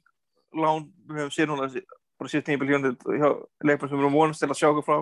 lán 0.62 0.86
við 1.08 1.20
höfum 1.22 1.34
séð 1.36 1.48
núna 1.52 1.68
bara 2.18 2.30
síðan 2.32 2.46
tíma 2.48 2.62
bíljónið 2.64 3.06
hjá 3.18 3.28
leikmenn 3.66 3.88
sem 3.90 3.96
við 3.98 4.04
erum 4.04 4.16
vonast 4.18 4.42
til 4.42 4.50
að 4.50 4.58
sjá 4.60 4.68
okkur 4.70 4.86
frá 4.88 4.98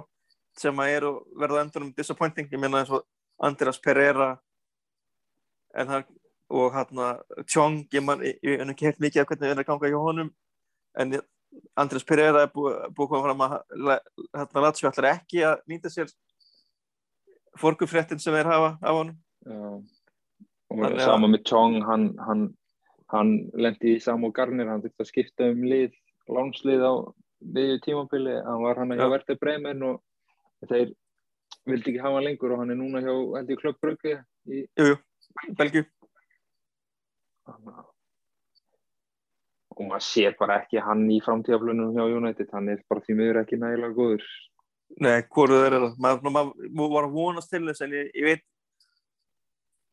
sem 0.61 0.81
að 0.83 0.93
eru 0.99 1.11
verða 1.41 1.65
endanum 1.65 1.93
disappointing 1.97 2.49
ég 2.53 2.61
meina 2.61 2.81
eins 2.83 2.91
og 2.95 3.05
Andreas 3.41 3.79
Pereira 3.81 4.31
en 5.75 5.87
það 5.87 6.09
og 6.51 6.73
hérna 6.75 7.11
Tjong 7.47 7.85
ég 7.95 8.09
ég 8.25 8.39
ég 8.43 8.61
hef 8.61 8.73
ekki 8.75 8.87
hert 8.89 9.01
mikið 9.05 9.23
af 9.23 9.29
hvernig 9.31 9.45
það 9.47 9.53
er 9.55 9.63
að 9.63 9.69
ganga 9.69 9.91
hjá 9.93 10.01
honum 10.07 10.31
en 10.99 11.13
ég- 11.19 11.29
Andreas 11.77 12.05
Pereira 12.07 12.43
er 12.47 12.51
búið 12.55 12.75
að 12.89 13.09
koma 13.09 13.23
fram 13.27 13.41
að 13.47 13.55
hérna 14.39 14.65
Lazio 14.65 14.91
ætlar 14.91 15.11
ekki 15.17 15.45
að 15.47 15.63
nýta 15.71 15.91
sér 15.91 16.11
forgufréttin 17.59 18.21
sem 18.23 18.35
þeir 18.35 18.47
hafa 18.51 18.71
af 18.83 18.95
honum 18.99 19.17
Já. 19.47 19.83
Og 20.71 20.85
að- 20.87 21.01
sama 21.05 21.29
með 21.29 21.45
Chong, 21.51 21.81
hann, 21.83 22.17
hann, 22.27 22.45
hann 23.11 23.51
lendi 23.55 23.97
í 23.97 24.03
Samu 24.03 24.31
Garnir, 24.33 24.69
hann 24.71 24.83
þurfti 24.83 25.05
að 25.05 25.11
skipta 25.11 25.51
um 25.51 25.63
lið, 25.67 25.93
lánslið 26.31 26.85
á 26.87 26.93
miðju 27.41 27.79
tímabili, 27.87 28.37
hann 28.45 28.63
var 28.63 28.77
hann 28.79 28.95
hjá 28.95 29.07
Já. 29.07 29.11
Verte 29.11 29.39
Bremen 29.41 29.83
og 29.83 30.03
þeir 30.69 30.93
vildi 31.67 31.95
ekki 31.95 32.03
hafa 32.05 32.21
lengur 32.25 32.53
og 32.55 32.63
hann 32.63 32.71
er 32.71 32.79
núna 32.79 33.03
hjá 33.03 33.15
held 33.37 33.51
ég 33.51 33.81
Brugge 33.81 34.25
í 34.47 34.63
jú, 34.79 34.93
jú, 34.93 34.97
Belgíu 35.59 35.85
og 39.81 39.89
maður 39.89 40.05
sér 40.05 40.37
bara 40.39 40.61
ekki 40.61 40.81
hann 40.85 41.07
í 41.11 41.19
framtíðaflunum 41.25 41.95
hjá 41.97 42.05
United, 42.05 42.51
hann 42.53 42.69
er 42.69 42.83
bara 42.91 43.03
því 43.05 43.17
miður 43.17 43.41
ekki 43.43 43.59
nægilega 43.61 43.97
góður. 43.97 44.25
Nei, 45.01 45.23
hvoru 45.33 45.61
þeir 45.63 45.77
eru 45.79 45.89
það? 45.89 46.01
Maður, 46.05 46.33
maður, 46.35 46.71
maður 46.77 46.95
var 46.97 47.07
að 47.07 47.15
vonast 47.17 47.53
til 47.53 47.63
þess 47.69 47.85
en 47.87 47.95
ég, 47.97 48.11
ég 48.19 48.27
veit 48.27 48.45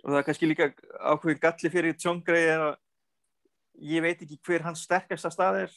og 0.08 0.14
það 0.14 0.20
er 0.22 0.26
kannski 0.30 0.47
líka 0.47 0.70
ákveðin 1.03 1.39
galli 1.43 1.72
fyrir 1.74 1.95
Tjóngrei 1.99 2.45
er 2.47 2.62
að 2.70 2.76
ég 3.91 4.03
veit 4.05 4.22
ekki 4.24 4.39
hver 4.47 4.64
hans 4.64 4.86
sterkasta 4.88 5.30
stað 5.34 5.66
er. 5.66 5.74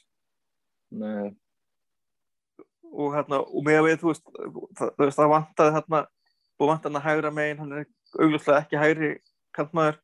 Nei, 0.95 1.33
og 2.91 3.15
hérna, 3.15 3.41
og 3.43 3.67
með 3.67 3.81
að 3.81 3.89
við, 3.89 3.99
þú 4.01 4.13
veist 4.13 4.31
það, 4.79 4.95
veist, 5.03 5.19
það 5.19 5.33
vantaði 5.35 5.75
hérna 5.77 6.01
og 6.61 6.71
vantaði 6.71 6.93
hann 6.93 7.01
að 7.01 7.07
hægra 7.09 7.35
megin, 7.35 7.61
hann 7.63 7.77
er 7.81 7.85
augljóslega 8.21 8.63
ekki 8.63 8.81
hægri 8.81 9.11
kantmaður. 9.57 10.01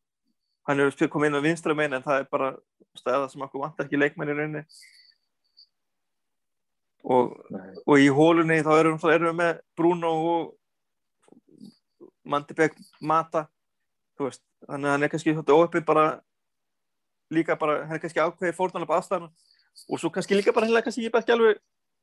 Hann 0.66 0.83
er 0.83 0.93
spil 0.95 1.11
komið 1.11 1.31
inn 1.31 1.39
á 1.39 1.47
vinstra 1.47 1.79
megin 1.79 1.99
en 1.99 2.07
það 2.07 2.22
er 2.22 2.31
bara 2.31 2.53
staða 2.99 3.31
sem 3.31 3.43
okkur 3.47 3.62
vantar 3.62 3.87
ekki 3.87 4.01
leikmenn 4.01 4.33
í 4.33 4.39
rauninni. 4.39 4.62
Og 7.07 7.35
og 7.87 8.03
í 8.03 8.07
hólunni 8.11 8.62
þá 8.66 8.72
erum, 8.81 8.99
erum 8.99 9.31
við 9.31 9.37
með 9.39 9.61
Bruno 9.79 10.14
og 10.31 10.55
Mandibek 12.27 12.74
Mata 12.99 13.47
þú 14.17 14.29
veist, 14.29 14.43
þannig 14.67 14.89
að 14.89 14.95
hann 14.95 15.07
er 15.07 15.12
kannski 15.12 15.35
svolítið 15.35 15.61
óöppið 15.61 15.87
bara 15.89 16.07
líka 17.35 17.57
bara, 17.61 17.81
hann 17.87 17.99
er 17.99 18.03
kannski 18.03 18.23
ákveðið 18.23 18.57
fórnarlega 18.57 18.99
aðstæðana 19.01 19.31
og 19.91 20.01
svo 20.01 20.11
kannski 20.14 20.39
líka 20.39 20.55
bara 20.57 20.69
hennilega 20.69 20.89
kannski 20.89 21.11
bara 21.12 21.25
ekki 21.25 21.35
alveg 21.37 21.61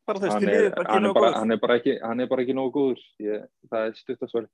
bara 0.08 0.20
hann 0.20 0.44
er, 0.44 0.52
liður 0.52 0.76
bara 0.76 0.84
ekki 0.84 0.94
hann, 0.98 1.06
nógu 1.08 1.16
bara, 1.18 1.30
góður. 1.30 1.40
hann, 1.40 1.56
er 1.56 1.62
bara 1.64 1.78
ekki, 1.80 1.96
hann 2.04 2.24
er 2.24 2.30
bara 2.32 2.44
ekki 2.44 2.56
nógu 2.58 2.74
góður, 2.76 3.04
ég, 3.24 3.46
það 3.72 3.88
er 3.88 3.98
stuttasvar. 4.00 4.48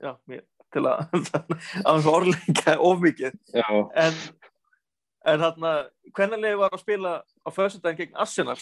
Já, 0.00 0.12
mér, 0.30 0.44
til 0.72 0.84
að 0.88 1.00
að 1.92 2.10
orðleika 2.14 2.76
of 2.80 3.02
mikið. 3.04 3.36
Já, 3.52 3.66
en, 4.04 4.20
en 5.28 5.42
þarna 5.44 5.74
hvernig 6.16 6.60
var 6.62 6.76
að 6.76 6.84
spila 6.84 7.16
á 7.20 7.48
föstudaginn 7.52 8.00
gegn 8.06 8.22
Arsenal? 8.24 8.56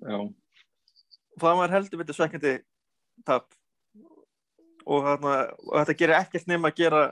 Já, 0.00 0.18
það 1.42 1.62
var 1.64 1.74
heldur 1.74 2.04
vitið 2.04 2.20
svekkjandi 2.20 2.54
tap 3.26 3.50
og, 4.90 5.04
þarna, 5.06 5.34
og 5.68 5.74
þetta 5.78 5.96
gerir 6.00 6.18
ekkert 6.18 6.48
nema 6.50 6.70
að 6.70 6.80
gera 6.82 7.02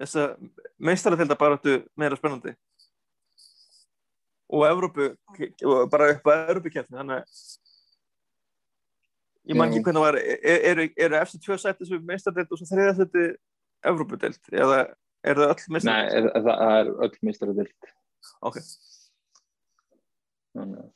þessa 0.00 0.24
meistaratilda 0.82 1.38
baráttu 1.38 1.78
meira 1.98 2.18
spennandi. 2.18 2.54
Og 4.52 4.66
Evrópu 4.68 5.12
og 5.66 5.88
bara 5.90 6.12
upp 6.14 6.28
á 6.30 6.32
Evrópukefni 6.50 6.98
þannig 6.98 7.22
að 7.22 7.40
ég 9.50 9.58
man 9.58 9.70
ekki 9.70 9.82
hvernig 9.86 10.02
það 10.02 10.06
var 10.06 10.20
eru, 10.72 10.88
eru 11.06 11.18
eftir 11.20 11.42
tvö 11.42 11.58
sæti 11.62 11.88
sem 11.88 12.06
meistardeild 12.06 12.52
og 12.52 12.60
svo 12.60 12.68
þriða 12.70 12.96
sæti 13.00 13.26
Evrópudeild? 13.86 14.42
Eða 14.52 14.82
eru 15.26 15.46
það 15.46 15.54
öll 15.54 15.62
nei, 15.62 15.76
meistardeild? 15.78 16.30
það, 16.36 16.66
er 16.78 16.92
öll 17.06 17.16
mistarabild 17.30 17.90
Ok, 18.46 18.60
þannig 20.56 20.82
að 20.82 20.92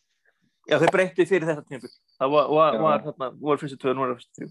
já 0.70 0.78
þeir 0.78 0.94
breytti 0.94 1.26
fyrir 1.26 1.48
þetta 1.50 1.66
tímpil 1.66 1.90
það 1.90 2.34
var, 2.34 2.50
var, 2.54 3.06
var 3.18 3.32
voru 3.38 3.60
fyrstu 3.62 3.78
tvö, 3.80 3.94
nú 3.94 4.04
er 4.04 4.12
það 4.12 4.20
fyrstu 4.20 4.40
þrjú 4.40 4.50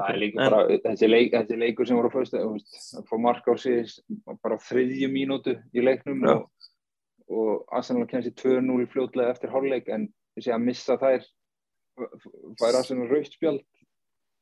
Það 0.00 0.12
er 0.14 0.20
líka 0.20 0.40
En- 0.40 0.50
bara, 0.50 0.78
þessi, 0.86 1.08
leik, 1.10 1.32
þessi 1.34 1.58
leikur 1.60 1.88
sem 1.88 1.98
voru 1.98 2.10
fyrst, 2.12 2.36
að 2.36 3.04
fá 3.08 3.16
mark 3.20 3.48
á 3.48 3.54
sig 3.60 3.90
bara 4.42 4.58
þriðju 4.64 5.10
mínútu 5.12 5.56
í 5.76 5.84
leiknum 5.84 6.24
Já. 6.24 6.32
og, 6.36 6.70
og 7.30 7.76
Arsenal 7.76 8.06
kemst 8.10 8.30
í 8.30 8.34
2-0 8.40 8.88
fljótlega 8.92 9.34
eftir 9.34 9.52
hálfleik 9.52 9.90
en 9.92 10.08
þessi 10.36 10.54
að 10.54 10.64
missa 10.64 10.96
þær 11.00 11.26
fær 12.60 12.78
Arsenal 12.80 13.10
raustspjald 13.10 13.64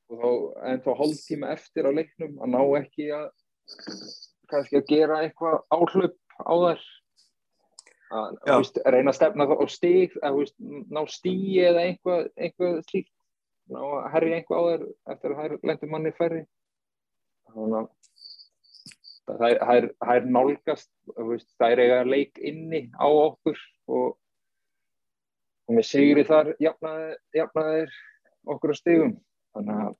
og 0.09 0.23
þá, 0.23 0.31
en 0.71 0.85
þá 0.85 0.91
hálftíma 1.03 1.51
eftir 1.57 1.89
á 1.89 1.93
leiknum 1.93 2.39
að 2.41 2.55
ná 2.55 2.61
ekki 2.81 3.11
að 3.17 3.27
kannski 4.49 4.81
að 4.81 4.89
gera 4.89 5.21
eitthvað 5.25 5.59
áhlaup 5.75 6.17
á 6.41 6.55
þær. 6.65 6.87
Að 8.09 8.37
þú 8.47 8.55
veist, 8.63 8.79
reyna 8.89 9.13
að 9.13 9.19
stefna 9.19 9.45
á 9.53 9.67
stig 9.69 10.15
að 10.25 10.39
ná 10.89 11.03
stíi 11.13 11.59
eða 11.69 11.83
eitthvað, 11.91 12.31
eitthvað 12.41 12.79
slíkt 12.89 13.13
ná 13.73 13.81
að 13.85 14.09
herja 14.15 14.39
eitthvað 14.39 14.59
á 14.59 14.69
þær 14.69 14.85
eftir 15.15 15.35
að 15.35 15.41
þær 15.43 15.57
lendur 15.71 15.93
manni 15.93 16.13
færri? 16.17 16.43
Þannig 17.49 17.79
að 17.79 17.89
það 19.29 19.43
það 19.61 19.75
er, 19.77 19.87
það 20.05 20.31
nálgast 20.37 20.91
veist, 21.29 21.51
það 21.61 21.75
er 21.75 21.83
eiga 21.85 22.01
leik 22.09 22.41
inni 22.51 22.83
á 22.97 23.09
okkur 23.09 23.61
og, 23.93 24.17
og 25.69 25.77
með 25.77 25.89
sigri 25.91 26.25
þar 26.29 26.55
jafnaði, 26.65 27.11
jafnaði 27.37 27.87
okkur 28.49 28.73
á 28.73 28.77
stigum. 28.81 29.15
Þannig 29.57 29.83
að 29.85 29.97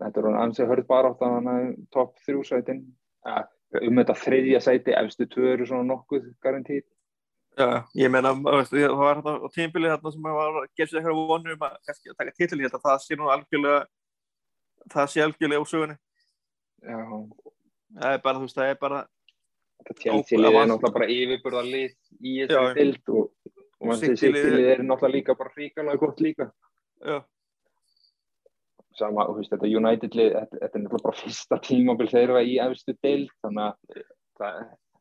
þetta- 0.00 0.22
er 0.24 0.40
ansið 0.42 0.72
hörð 0.72 0.86
bara 0.90 1.12
átt 1.12 1.22
að 1.26 1.34
hann 1.36 1.50
að 1.54 1.66
topp 1.94 2.18
þrjú 2.26 2.44
sætin. 2.48 2.84
Ja, 3.26 3.44
um 3.82 4.00
þetta 4.00 4.16
þriðja 4.24 4.62
sæti 4.64 4.96
efstu 4.96 5.28
tvö 5.30 5.52
eru 5.54 5.66
svona 5.68 5.86
nokkuð 5.92 6.32
garantít 6.42 6.88
Já, 7.60 7.66
ég 8.00 8.10
meina, 8.14 8.30
það 8.32 8.94
var 8.96 9.20
þetta 9.20 9.32
á 9.44 9.48
tímbilið 9.54 9.92
þarna 9.94 10.12
sem 10.14 10.28
var 10.28 10.58
að 10.60 10.68
gera 10.78 10.90
sér 10.90 11.00
eitthvað 11.00 11.18
vonur 11.30 11.54
um 11.56 11.64
að 11.66 11.74
kannski 11.86 12.12
að 12.12 12.18
taka 12.20 12.36
held 12.40 12.76
að 12.78 12.84
það 12.86 13.00
sé 13.04 13.18
nú 13.20 13.30
algjörlega 13.34 13.80
það 14.94 15.10
sé 15.12 15.24
algjörlega 15.24 15.64
úr 15.64 15.70
sögunni. 15.70 15.96
Já, 16.80 17.00
það 18.00 18.14
er 18.16 18.22
bara, 18.24 18.38
þú 18.40 18.46
veist, 18.46 18.56
það 18.60 18.70
er 18.72 18.78
bara 18.84 19.00
þetta 19.80 19.98
Chelsea 20.04 20.38
Ó, 20.38 20.40
lið 20.40 20.54
það 20.54 20.62
er 20.62 20.70
náttúrulega 20.70 20.96
bara 20.96 21.10
yfirburða 21.16 21.64
lið 21.66 21.92
í 22.20 22.32
Já. 22.38 22.46
þessari 22.46 22.78
dild 22.80 23.12
og, 23.18 23.28
og 23.80 23.90
mann 23.90 24.00
sem 24.00 24.16
City 24.16 24.32
liðið- 24.32 24.46
City 24.48 24.56
lið 24.62 24.70
er 24.74 24.82
náttúrulega 24.86 25.16
líka 25.18 25.36
bara 25.42 25.54
ríkalega 25.60 26.00
gott 26.06 26.20
líka. 26.24 26.48
Já, 27.04 27.18
sama, 29.00 29.24
þú 29.28 29.36
veist, 29.38 29.52
þetta 29.54 29.70
United 29.80 30.16
lið 30.18 30.30
þetta, 30.36 30.60
þetta 30.64 30.78
er 30.78 30.82
náttúrulega 30.84 31.06
bara 31.08 31.20
fyrsta 31.20 31.60
tímabil 31.68 32.08
þeirra 32.12 32.42
í 32.44 32.56
efstu 32.64 32.96
dild, 33.04 33.30
þannig 33.44 33.68
að 33.68 34.02
það, 34.40 34.58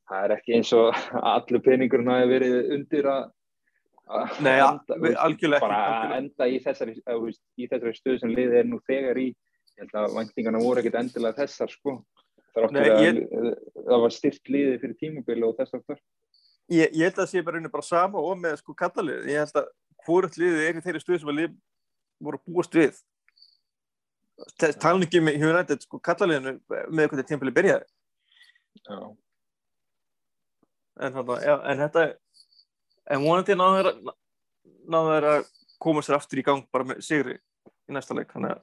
það 0.09 0.23
er 0.27 0.33
ekki 0.37 0.55
eins 0.57 0.71
og 0.77 0.89
að 0.93 1.27
allur 1.35 1.63
peningurinn 1.65 2.11
hafi 2.13 2.31
verið 2.33 2.57
undir 2.77 3.09
að 3.15 3.27
að 4.09 4.39
Nei, 4.41 4.55
enda, 4.57 4.95
veist, 5.03 5.19
algjörlega 5.21 5.61
bara 5.61 5.75
að 5.79 5.89
algjörlega. 5.89 6.15
enda 6.23 6.45
í 6.49 6.55
þessari, 6.65 6.93
að, 7.05 7.27
í 7.61 7.67
þessari 7.69 7.97
stöð 7.99 8.15
sem 8.23 8.31
liðið 8.33 8.55
er 8.63 8.69
nú 8.71 8.79
þegar 8.89 9.19
í. 9.21 9.27
Ég 9.77 9.83
held 9.83 9.99
að 10.01 10.15
væntingarna 10.15 10.61
voru 10.63 10.81
ekkit 10.81 10.97
endilega 10.97 11.37
þessar 11.43 11.69
sko. 11.75 11.93
Nei, 12.73 12.87
að, 12.89 13.03
ég- 13.05 13.19
það 13.85 14.01
var 14.01 14.15
styrt 14.15 14.49
liðið 14.49 14.79
fyrir 14.81 14.95
tímabil 15.03 15.43
og 15.45 15.53
þess 15.59 15.77
aftur 15.77 15.99
ég, 16.73 16.89
ég 16.97 17.05
held 17.05 17.13
að 17.13 17.21
það 17.21 17.29
sé 17.35 17.43
bara, 17.45 17.61
bara 17.77 17.85
sama 17.85 18.23
og 18.25 18.33
með 18.41 18.57
sko 18.63 18.73
kallalið, 18.81 19.29
ég 19.29 19.43
held 19.45 19.61
að 19.61 19.69
hvort 20.07 20.35
liðið 20.41 20.65
er 20.65 20.79
í 20.79 20.83
þeirri 20.87 21.03
stuð 21.05 21.21
sem 21.21 21.29
að 21.31 21.37
lið 21.43 21.53
voru 22.25 22.41
að 22.41 22.49
búast 22.49 22.75
við. 22.81 22.99
Ekki 24.65 25.21
með 25.23 25.41
United 25.49 25.85
sko 25.85 25.99
kallaliðinu 26.09 26.55
með 26.65 27.01
eitthvað 27.05 27.21
til 27.21 27.29
tímbilið 27.33 27.57
byrjaði. 27.59 27.89
Já, 28.89 28.99
en, 30.99 31.13
þarna, 31.15 31.37
já, 31.45 31.55
en 31.71 31.77
þetta 31.83 32.03
en 33.09 33.23
vonandi 33.25 33.55
náður 33.59 33.89
þeir- 33.89 34.15
náðu 34.89 35.13
þeir 35.15 35.27
að 35.33 35.49
koma 35.79 36.01
sér 36.05 36.17
aftur 36.19 36.41
í 36.41 36.45
gang 36.45 36.65
bara 36.73 36.83
með 36.91 37.01
sigri 37.07 37.37
í 37.89 37.95
næsta 37.95 38.15
leik 38.17 38.31
þannig 38.33 38.51
að 38.55 38.61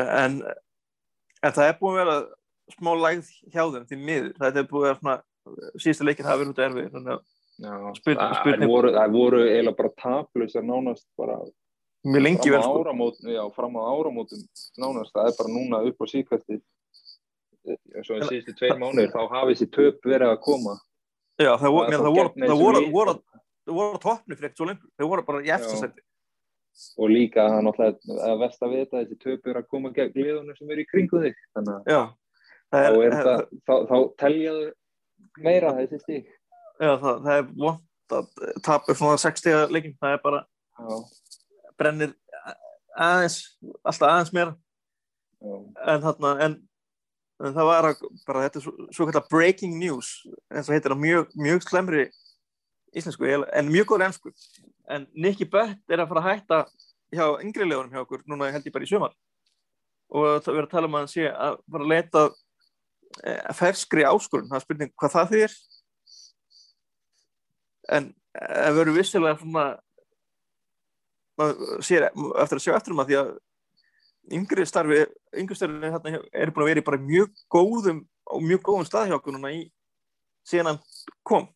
að- 0.00 0.12
en, 0.24 0.38
en 1.42 1.52
það 1.56 1.68
er 1.70 1.78
búin 1.80 1.96
að 1.96 2.00
vera 2.04 2.16
smá 2.76 2.90
lægð 3.00 3.28
hjá 3.50 3.62
þeim 3.74 3.86
því 3.90 3.98
miður 4.06 4.32
þetta 4.40 4.62
er 4.62 4.68
búin 4.70 4.82
að 4.82 4.88
vera 4.88 4.98
svona 5.00 5.16
síðasta 5.82 6.06
leikin 6.06 6.28
hafa 6.28 6.40
verið 6.42 6.52
út 6.54 6.64
erfið 6.66 6.90
þannig 6.96 7.14
að 7.14 7.22
já. 7.60 7.72
Spurning- 8.00 8.20
það, 8.20 8.36
spurning- 8.40 8.70
voru, 8.70 8.90
það 8.96 9.14
voru 9.16 9.40
eiginlega 9.46 9.76
bara 9.80 9.94
taplausar 10.04 10.62
nánast 10.68 11.06
bara 11.18 11.38
fram 12.00 12.60
á 12.60 12.64
sko 12.64 12.82
áramótum, 12.84 13.30
já, 13.34 13.42
fram 13.56 13.74
á 13.76 13.82
áramótum 13.92 14.44
nánast, 14.80 15.12
það 15.16 15.26
er 15.28 15.34
bara 15.40 15.54
núna 15.56 15.80
upp 15.90 15.98
á 16.00 16.06
síkvæsti 16.12 16.60
svo 18.06 18.18
í 18.18 18.28
síðustu 18.28 18.54
tveir 18.58 18.78
mánuðir 18.80 19.12
þá 19.14 19.20
hafi 19.32 19.56
þessi 19.56 19.68
töp 19.74 20.06
verið 20.06 20.34
að 20.34 20.38
koma. 20.46 20.76
Já, 21.40 21.52
það 21.56 21.76
Það 21.80 22.04
það 22.04 22.62
voru, 22.62 22.84
voru, 22.94 23.16
á 23.96 24.02
toppni 24.02 24.36
fyrir 24.36 24.48
ekkert 24.50 24.60
svo 24.60 24.68
lengur. 24.70 24.90
Þeir 24.96 25.10
voru 25.12 25.26
bara 25.28 25.44
í 25.44 25.52
eftirsætti 25.56 26.06
og 27.02 27.10
líka 27.10 27.44
það 27.44 27.56
er 27.58 27.64
náttúrulega 27.66 28.26
að 28.30 28.40
vest 28.40 28.62
að 28.62 28.74
vita 28.76 28.96
að 28.96 29.00
þessi 29.02 29.16
töp 29.24 29.48
er 29.50 29.58
að 29.58 29.70
koma 29.72 29.90
gegn 29.94 30.12
liðunum 30.16 30.56
sem 30.56 30.70
eru 30.70 30.84
í 30.84 30.88
kringu 30.88 31.22
þig. 31.24 31.40
Þannig 31.56 31.90
að 31.96 32.04
þá, 32.70 32.78
er, 32.78 33.16
það, 33.16 33.42
þá, 33.66 33.74
þá 33.90 33.96
teljaðu 34.22 34.68
meira 35.44 35.72
þessi 35.80 36.00
stík 36.04 36.30
já, 36.80 36.92
það, 37.02 37.16
það 37.26 37.34
er 37.34 37.48
vond 37.64 38.16
að 38.16 38.30
tapa 38.66 38.96
svona 38.96 39.20
60 39.22 39.74
leikin 39.74 39.96
það 40.00 40.16
er 40.16 40.22
bara 40.24 40.40
já, 40.78 40.96
brennir 41.80 42.14
aðeins 43.00 43.38
alltaf 43.84 44.08
aðeins 44.08 44.32
meira. 44.36 44.56
En 45.88 46.02
þarna 46.04 46.32
en, 46.44 46.56
en 47.40 47.54
það 47.56 47.68
var 47.70 47.88
að, 47.88 48.02
bara 48.28 48.44
þetta 48.46 48.60
er 48.60 48.64
svo, 48.66 48.88
svo 48.92 49.06
kallar 49.08 49.28
breaking 49.32 49.78
news 49.80 50.12
eins 50.52 50.68
og 50.68 50.74
heitir 50.74 50.92
það 50.92 51.04
mjög, 51.04 51.30
mjög 51.40 51.64
slemri 51.64 52.06
íslensku 52.96 53.30
en 53.30 53.70
mjög 53.70 53.88
góður 53.92 54.06
ennsku 54.08 54.32
en 54.90 55.06
Nicky 55.14 55.46
Butt 55.48 55.92
er 55.92 56.02
að 56.02 56.10
fara 56.10 56.24
að 56.24 56.30
hætta 56.30 56.60
hjá 57.14 57.26
yngri 57.42 57.66
legunum 57.66 57.92
hjá 57.94 58.04
okkur 58.04 58.22
núna 58.28 58.50
held 58.54 58.66
ég 58.66 58.74
bara 58.74 58.86
í 58.86 58.90
sumar. 58.90 59.12
Og 60.10 60.40
það 60.42 60.56
verður 60.56 60.68
að 60.68 60.72
tala 60.74 60.88
um 60.90 60.96
að 60.96 61.04
hann 61.04 61.12
sé 61.12 61.26
að 61.30 61.58
fara 61.70 61.86
að 61.86 61.92
leita 61.92 62.22
e, 63.22 63.34
ferskri 63.58 64.06
áskorun, 64.06 64.48
það 64.50 64.58
er 64.58 64.64
spurning 64.64 64.92
hvað 64.98 65.14
það 65.16 65.30
þýðir. 65.34 65.54
En 67.98 68.10
það 68.34 68.80
verður 68.80 68.98
vissilega 68.98 69.38
svona 69.40 69.68
maður 71.40 71.86
sér 71.86 72.08
eftir 72.10 72.58
að 72.58 72.64
sjá 72.66 72.74
eftir 72.76 72.94
um 72.94 73.02
að 73.02 73.10
því 73.10 73.20
að 73.20 73.30
yngri 74.34 74.66
starfi, 74.68 75.04
yngri 75.36 75.56
starfi 75.58 75.90
hérna 75.90 76.20
eru 76.32 76.54
búin 76.54 76.64
að 76.64 76.70
vera 76.70 76.82
í 76.82 76.86
bara 76.86 77.02
mjög 77.02 77.32
góðum 77.52 78.02
og 78.30 78.44
mjög 78.46 78.62
góðum 78.68 78.88
stað 78.88 79.10
hjá 79.10 79.16
okkur 79.18 79.36
núna 79.36 79.52
í 79.54 79.64
síðan 80.46 80.72
hann 80.72 80.80
kom 81.26 81.48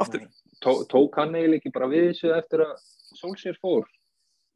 aftur. 0.00 0.26
Tó, 0.60 0.82
tók 0.88 1.16
hann 1.20 1.34
eiginlega 1.36 1.60
ekki 1.60 1.74
bara 1.74 1.88
við 1.90 2.10
þessu 2.10 2.34
eftir 2.36 2.64
að 2.66 2.74
Solskjær 3.20 3.58
fór 3.60 3.88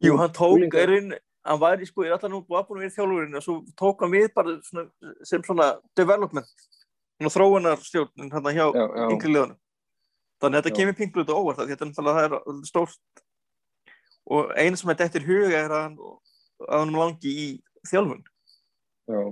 Jú, 0.05 0.16
hann 0.20 0.32
tók 0.34 0.59
Unglingar. 0.59 0.84
er 0.84 0.92
inn, 0.99 1.14
hann 1.45 1.61
var 1.61 1.80
í 1.80 1.88
sko, 1.88 2.05
er 2.05 2.14
alltaf 2.16 2.32
nú 2.32 2.42
búin 2.45 2.61
að 2.61 2.72
vera 2.74 2.90
í 2.90 2.95
þjálfurinn 2.95 3.38
og 3.38 3.45
svo 3.45 3.59
tók 3.78 4.05
hann 4.05 4.12
við 4.14 4.30
bara 4.36 4.57
svona, 4.66 4.88
sem 5.24 5.45
svona 5.45 5.68
development 5.97 6.51
svona 7.18 7.34
þróunarstjórn 7.34 8.32
hérna 8.32 8.55
hjá 8.55 8.66
já, 8.66 8.82
já, 8.84 9.07
yngri 9.11 9.32
liðunum. 9.32 9.61
Þannig 10.42 10.59
að 10.59 10.64
þetta 10.64 10.72
Já. 10.74 10.78
kemur 10.80 10.97
pinklut 10.99 11.30
og 11.30 11.40
óvart 11.40 11.62
þetta 11.62 11.84
er 11.84 11.90
náttúrulega 11.90 12.24
er 12.26 12.62
stórt 12.68 13.24
og 14.34 14.53
eina 14.57 14.76
sem 14.76 14.90
þetta 14.90 15.07
eftir 15.09 15.26
huga 15.28 15.61
er 15.61 15.72
að 15.72 15.84
hann, 15.86 15.99
að 16.63 16.79
hann 16.79 16.95
langi 16.99 17.33
í 17.45 17.49
þjálfun. 17.91 18.23
Já, 19.11 19.23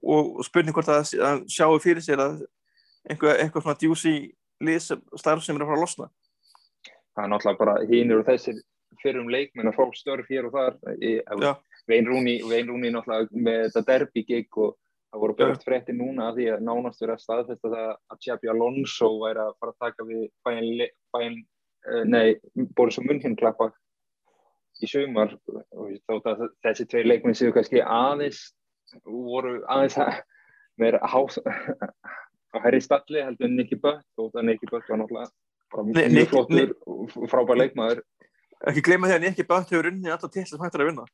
og 0.00 0.36
og 0.40 0.44
spurning 0.44 0.76
hvort 0.76 0.88
að 0.88 1.14
hann 1.20 1.44
sjáu 1.48 1.78
fyrir 1.82 2.04
sér 2.04 2.22
að 2.24 2.42
einhver, 3.08 3.36
eitthvað 3.36 3.64
svona 3.64 3.80
djúsi 3.80 4.14
starf 5.20 5.44
sem 5.44 5.56
er 5.56 5.64
að 5.64 5.72
fara 5.72 5.78
að 5.78 5.84
losna. 5.84 6.10
Það 7.14 7.24
er 7.24 7.32
náttúrulega 7.32 7.60
bara 7.60 7.76
hínur 7.88 8.22
og 8.22 8.28
þessir 8.28 8.60
fyrrum 9.00 9.30
leikmenn 9.32 9.70
að 9.70 9.78
fá 9.78 9.96
störf 9.96 10.28
hér 10.28 10.48
og 10.48 10.56
þar. 10.56 10.78
Já. 11.00 11.52
Vein 11.88 12.06
Rúni, 12.06 12.36
Vein 12.48 12.68
Rúni 12.68 12.92
náttúrulega 12.92 13.44
með 13.46 13.62
þetta 13.66 13.84
derby 13.88 14.24
gig 14.28 14.60
og 14.60 14.76
það 15.10 15.22
voru 15.24 15.36
björnt 15.38 15.64
frétti 15.66 15.94
núna 15.96 16.30
því 16.36 16.48
að 16.54 16.66
nánast 16.66 17.00
verið 17.02 17.16
að 17.16 17.22
staðfesta 17.24 17.72
það 17.72 17.86
að 17.90 18.20
Xabi 18.26 18.50
Alonso 18.52 19.08
væri 19.22 19.42
að 19.42 19.56
fara 19.58 19.74
að 19.74 19.86
taka 19.86 20.06
við 20.06 20.26
bæinn, 20.46 20.84
bæinn 21.16 21.38
uh, 21.40 22.04
nei, 22.06 22.26
Boris 22.76 23.00
og 23.00 23.08
Munhin 23.08 23.38
klappa 23.38 23.70
í 24.84 24.86
veist, 24.88 26.04
þótt 26.08 26.26
að 26.32 26.38
þessi 26.66 26.84
tvei 26.90 27.04
leikmenn 27.06 27.36
séu 27.38 27.52
kannski 27.56 27.78
aðeins 27.84 28.40
voru 29.04 29.52
aðeins 29.70 29.96
að 30.02 30.12
meira 30.80 30.98
hás 31.12 31.34
á 31.40 31.42
herri 32.64 32.80
stalli 32.82 33.20
heldur 33.22 33.48
Nicky 33.52 33.76
Butt 33.78 34.02
þótt 34.18 34.34
að 34.40 34.46
Nicky 34.48 34.66
Butt 34.70 34.88
var 34.90 34.98
náttúrulega 35.02 35.30
mjög 36.10 36.28
flottur 36.32 36.68
og 36.90 37.00
frábær 37.30 37.60
leikmaður 37.60 38.00
Ekki 38.68 38.82
gleyma 38.84 39.08
að 39.08 39.22
Nicky 39.24 39.44
Butt 39.48 39.70
hefur 39.72 39.86
unnið 39.88 40.12
alltaf 40.12 40.32
til 40.34 40.42
sem 40.48 40.60
hættur 40.60 40.82
að 40.84 40.88
vinna. 40.90 41.04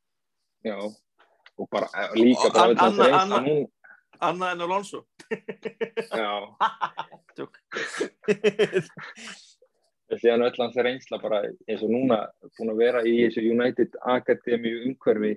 já, 0.66 0.74
og 0.82 1.66
bara 1.70 1.86
eh, 1.94 2.10
líka 2.18 2.48
bara 2.50 2.62
Anna- 2.64 2.72
við 2.72 2.78
þessi 2.80 3.02
reynsla 3.06 3.36
Anna- 3.38 3.70
Annað 4.26 4.50
en 4.54 4.64
Alonso. 4.64 4.98
já, 6.16 6.32
Síðan 10.06 10.44
öll 10.46 10.58
hans 10.62 10.76
reynsla 10.78 11.18
bara 11.18 11.40
eins 11.66 11.82
og 11.82 11.90
núna 11.90 12.20
búin 12.54 12.70
að 12.70 12.78
vera 12.78 13.00
í 13.02 13.16
þessu 13.24 13.42
United 13.42 13.96
Akademíu 14.06 14.84
umhverfi 14.86 15.32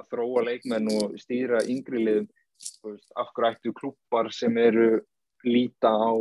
að 0.00 0.08
þróa 0.14 0.44
leikmenn 0.46 0.88
og 0.94 1.18
stýra 1.20 1.60
yngri 1.68 2.00
liðum. 2.06 2.28
Af 3.20 3.34
hverju 3.36 3.50
ættu 3.52 3.74
klúppar 3.76 4.30
sem 4.32 4.56
eru 4.58 5.02
líta 5.44 5.92
á 5.92 6.12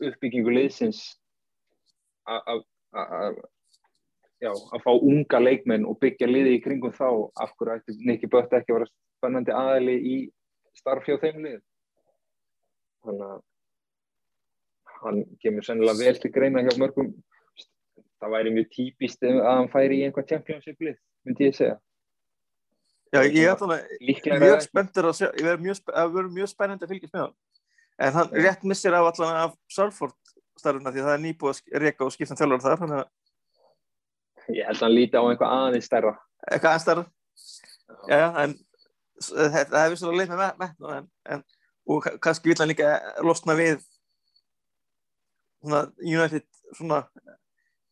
uppbyggingu 0.00 0.54
liðsins 0.56 1.04
að- 2.26 2.64
fá 4.84 4.92
unga 4.96 5.38
leikmenn 5.40 5.86
og 5.86 6.00
byggja 6.00 6.26
liði 6.26 6.56
í 6.56 6.62
kringum 6.64 6.92
þá 6.92 7.30
af 7.36 7.52
hverju 7.58 7.76
ættu 7.78 7.98
Nicky 8.00 8.26
Butt 8.26 8.52
ekki 8.52 8.72
að 8.72 8.78
vera 8.80 8.92
spennandi 9.18 9.52
aðali 9.52 9.96
í 10.00 10.16
starf 10.74 11.04
hjá 11.04 11.20
þeim 11.20 11.44
lið? 11.44 11.60
Þannig 13.04 13.28
að 13.28 13.42
hann 15.04 15.22
kemur 15.42 15.66
sennilega 15.66 16.00
vel 16.00 16.20
til 16.22 16.32
greina 16.34 16.62
hjá 16.64 16.74
mörgum 16.80 17.10
það 18.20 18.32
væri 18.36 18.52
mjög 18.56 18.68
típist 18.74 19.24
að 19.28 19.40
hann 19.46 19.68
færi 19.72 20.00
í 20.00 20.04
einhvað 20.08 20.28
championship 20.32 20.80
lið 20.86 20.98
myndi 21.28 21.48
ég 21.50 21.56
segja 21.58 21.80
Já, 23.14 23.20
ég 23.30 23.44
er 23.46 23.58
þannig 23.60 23.90
líklega 24.02 24.40
mjög 24.42 24.62
spenntur 24.64 25.06
að 25.06 25.20
verður 25.38 25.60
mjög, 25.62 25.80
að 25.94 26.16
mjög 26.34 26.48
spennandi 26.50 26.82
að 26.86 26.90
fylgjast 26.90 27.12
með 27.14 27.20
hann. 27.22 27.34
En 28.02 28.16
hann 28.16 28.32
Já. 28.32 28.40
rétt 28.42 28.64
missir 28.66 28.96
af 28.98 29.06
allan 29.12 29.36
af 29.44 29.52
Salford 29.70 30.16
starfuna 30.58 30.90
því 30.90 31.02
að 31.02 31.06
það 31.06 31.14
er 31.14 31.22
nýbúið 31.22 31.60
að 31.60 31.84
reka 31.84 32.08
og 32.08 32.10
skipta 32.14 32.34
um 32.34 32.40
þjálfur 32.40 32.64
þar, 32.64 33.04
að 34.48 34.56
ég 34.58 34.66
held 34.66 34.80
að 34.80 34.82
hann 34.88 34.96
líti 34.96 35.14
á 35.14 35.22
einhvað 35.28 35.54
aðeins 35.60 35.86
stærra 35.86 36.12
eitthvað 36.48 36.70
aðeins 36.72 36.86
starf. 36.88 37.06
Já, 38.10 38.16
já, 38.18 38.28
en 38.42 38.56
það 39.30 39.78
hefur 39.84 40.00
svona 40.02 40.18
leið 40.18 40.34
með 40.34 40.42
vettna 40.42 40.96
en, 40.98 41.08
en, 41.36 41.44
og 41.94 42.02
ka- 42.08 42.16
kannski 42.26 42.50
vil 42.50 42.58
hann 42.64 42.72
líka 42.72 42.90
losna 43.22 43.54
við 43.62 43.78
svona 45.64 45.80
United 46.04 46.46
svona 46.74 47.00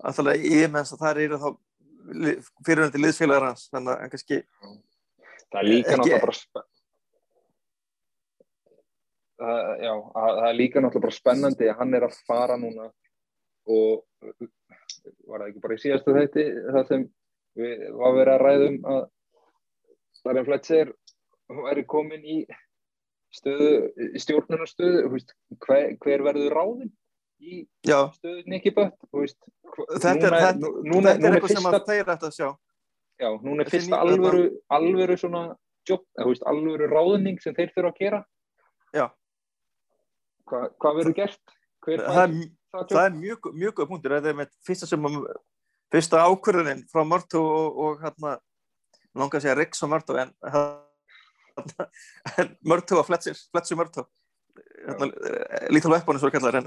alltaf 0.03 0.33
yfirmenns 0.37 0.93
að 0.95 1.03
það 1.05 1.23
eru 1.27 1.39
þá 1.43 1.49
fyriröndi 2.66 3.01
liðsfélagar 3.03 3.49
hans 3.51 3.68
þannig 3.73 3.93
að 3.95 4.12
kannski 4.12 4.39
það 4.43 5.59
er 5.61 5.68
líka 5.68 5.93
Ekki- 5.93 5.99
náttúrulega 6.01 6.25
bara 6.27 6.37
spe... 6.39 6.64
það, 9.43 9.61
já, 9.87 9.93
að, 9.93 10.33
það 10.39 10.49
er 10.49 10.59
líka 10.59 10.83
náttúrulega 10.83 11.07
bara 11.07 11.18
spennandi 11.18 11.70
að 11.70 11.79
hann 11.83 11.99
er 11.99 12.07
að 12.09 12.18
fara 12.27 12.59
núna 12.61 12.89
og 13.73 14.05
var 15.29 15.43
það 15.43 15.49
ekki 15.49 15.62
bara 15.66 15.77
í 15.79 15.83
síðastu 15.83 16.16
þætti 16.16 16.47
það 16.75 16.89
sem 16.91 17.07
við 17.62 17.87
var 18.01 18.16
verið 18.18 18.35
að 18.35 18.45
ræðum 18.47 18.79
að 18.97 19.03
Darren 20.23 20.47
Fletcher 20.47 20.93
væri 21.53 21.83
komin 21.91 22.23
í 22.25 22.37
stöðu, 23.33 23.93
veist, 25.11 25.33
hver, 25.64 25.95
hver 26.03 26.23
verður 26.27 26.55
ráðinn 26.57 26.93
í 27.43 27.61
já, 27.86 27.99
stöðu 28.16 28.45
Nicky 28.47 28.70
Butt 28.76 28.95
þú 29.11 29.22
veist, 29.24 29.38
hva- 29.74 29.86
Þetta 29.99 30.26
er- 30.28 30.36
þetta- 30.38 30.61
nú- 30.62 30.82
núna, 30.86 31.12
þetta 31.12 31.26
er 31.28 31.36
eitthvað 31.38 31.55
sem 31.57 31.68
að 31.72 31.86
þeir 31.90 32.12
ætti 32.14 32.28
að 32.30 32.36
sjá 32.38 32.51
Já, 33.22 33.28
núna 33.45 33.62
er 33.62 33.70
fyrsta 33.70 33.99
alvöru, 34.03 34.45
alvöru 34.72 35.16
svona 35.20 35.43
jobb, 35.88 36.05
veist, 36.26 36.43
alvöru 36.49 36.88
ráðning 36.90 37.40
sem 37.43 37.55
þeir 37.55 37.70
þurfa 37.74 37.90
að 37.93 37.99
gera. 38.01 38.20
Já. 38.95 39.05
Hva, 40.49 40.61
hvað 40.80 40.97
verður 40.99 41.14
gert? 41.14 41.55
Hver 41.86 41.99
það 42.03 42.22
er, 42.22 42.28
það 42.72 42.88
það 42.88 43.05
er 43.07 43.16
mjög, 43.20 43.49
mjög 43.55 43.74
góð 43.78 43.88
punktur 43.93 44.14
þetta 44.16 44.32
er 44.32 44.38
með 44.40 44.51
fyrsta 44.66 44.86
sem 44.90 45.07
að 45.07 45.18
fyrsta 45.93 46.22
ákvörðunin 46.24 46.82
frá 46.90 47.03
Mörtu 47.07 47.38
og, 47.43 47.78
og 47.84 48.03
hérna 48.03 48.34
langar 49.14 49.38
að 49.38 49.45
segja 49.45 49.57
Riggs 49.59 49.82
og 49.82 49.93
Mörtu 49.93 50.18
en, 50.22 50.32
en 52.38 52.57
Mörtu 52.64 52.99
og 52.99 53.07
Fletcher 53.07 53.36
Fletcher 54.53 54.98
Mörtu 54.98 55.18
hérna, 55.22 55.68
lítal 55.72 55.94
veppanu 55.94 56.20
svo 56.20 56.30
kallar 56.34 56.59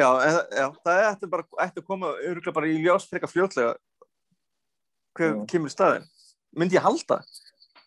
já, 0.00 0.08
já, 0.56 0.66
það 0.84 1.06
ætti 1.10 1.28
bara 1.28 1.44
ætti 1.66 1.82
að 1.82 1.86
koma 1.86 2.12
öruglega 2.22 2.56
bara 2.56 2.70
í 2.70 2.78
ljós 2.80 3.08
fyrir 3.08 3.20
eitthvað 3.20 3.34
fljótlega 3.34 3.72
hver 5.18 5.34
Já. 5.34 5.44
kemur 5.52 5.72
staðin 5.72 6.06
myndi 6.56 6.78
ég 6.78 6.84
halda? 6.84 7.20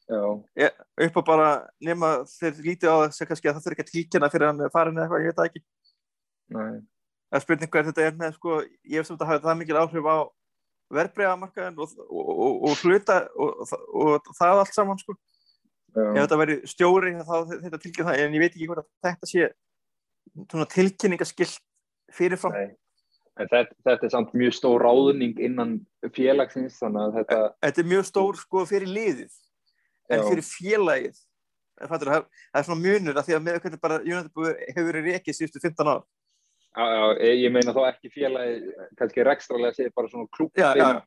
Já, 0.06 0.22
ég, 0.62 0.82
upp 1.08 1.18
á 1.18 1.22
bara 1.26 1.48
nema 1.82 2.12
þeir 2.30 2.60
lítið 2.62 2.92
á 2.94 2.98
þess 3.08 3.26
að 3.26 3.32
að 3.34 3.56
það 3.56 3.64
þurfi 3.66 3.76
ekki 3.76 3.86
að 3.86 3.94
tilkynna 3.94 4.30
fyrir 4.30 4.52
hann 4.52 4.62
er 4.62 4.74
farin 4.74 5.00
eða 5.00 5.06
eitthvað, 5.06 5.24
ég 5.24 5.32
veit 5.32 5.40
það 5.40 5.50
ekki. 5.50 5.64
Nei, 6.54 6.76
Það 7.26 7.38
er 7.40 7.44
spurning 7.44 7.72
hvað 7.74 7.88
þetta 7.90 8.04
er 8.06 8.18
með 8.20 8.36
sko, 8.36 8.58
ég 8.86 9.00
hef 9.00 9.08
sem 9.08 9.16
þetta 9.16 9.30
hafið 9.32 9.48
það 9.48 9.58
mikil 9.62 9.80
áhrif 9.82 10.06
á 10.06 10.18
verbreyðamarkaðin 10.96 11.80
og, 11.82 11.96
og, 12.06 12.30
og, 12.30 12.60
og 12.70 12.84
hluta 12.84 13.16
og, 13.34 13.64
og, 13.66 14.12
og 14.14 14.30
það 14.38 14.62
allt 14.62 14.78
saman 14.78 15.02
sko. 15.02 15.18
Ef 15.96 16.18
þetta 16.26 16.38
væri 16.42 16.56
stjóri 16.68 17.12
þá 17.24 17.36
þetta 17.52 17.80
tilkynna 17.80 18.10
það, 18.12 18.24
en 18.26 18.34
ég 18.36 18.44
veit 18.44 18.56
ekki 18.56 18.68
hvort 18.68 18.88
þetta 19.06 19.30
sé 19.30 19.46
svona 20.52 20.66
tilkynningaskilt 20.74 21.60
fyrirfram. 22.12 22.58
þetta, 23.40 23.62
þetta 23.88 24.06
er 24.08 24.12
samt 24.14 24.34
mjög 24.36 24.54
stór 24.58 24.84
ráðning 24.84 25.40
innan 25.40 25.78
félagsins, 26.16 26.78
þannig 26.80 27.02
að 27.06 27.16
þetta, 27.20 27.40
Þetta 27.64 27.82
er 27.82 27.90
mjög 27.94 28.06
stór 28.10 28.36
sko 28.42 28.66
fyrir 28.66 28.88
liðið 28.92 29.32
en 30.10 30.20
Já. 30.20 30.28
fyrir 30.30 30.46
félagið 30.50 31.18
það, 31.76 32.02
er- 32.02 32.28
það 32.28 32.60
er 32.60 32.68
svona 32.68 32.84
munur 32.86 33.16
að 33.20 33.26
því 33.28 33.36
að 33.36 33.44
með 33.48 33.60
hvernig 33.64 33.82
bara 33.82 34.00
búið- 34.36 34.60
hefur 34.76 34.92
verið 34.92 35.10
rekið 35.12 35.36
síðustu 35.40 35.62
15 35.64 35.88
ár. 35.88 36.04
já, 36.76 36.86
já, 36.92 37.32
ég 37.40 37.52
meina 37.52 37.72
þá 37.74 37.82
ekki 37.92 38.12
félagi, 38.12 38.74
kannski 39.00 39.24
rekstralega 39.24 39.74
sé 39.76 39.90
bara 39.96 40.08
svona 40.08 40.28
já. 40.76 41.02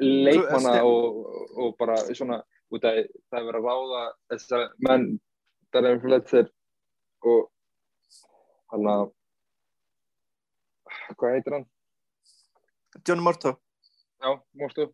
leikmanna 0.00 0.82
og, 0.84 1.56
og 1.58 1.76
bara 1.78 1.96
svona, 2.14 2.42
út 2.74 2.88
að 2.88 3.00
það 3.30 3.38
er 3.40 3.46
verið 3.48 3.60
að 3.60 3.68
ráða 3.68 4.02
þessar 4.32 4.66
menn, 4.88 5.06
Darren 5.74 6.02
Fletcher 6.02 6.50
og 7.24 7.46
hann 8.72 8.90
að, 8.90 9.06
hvað 11.14 11.38
heitir 11.38 11.58
hann? 11.58 11.70
John 13.04 13.24
Murto. 13.24 13.56
Já, 14.22 14.30
móstu 14.58 14.88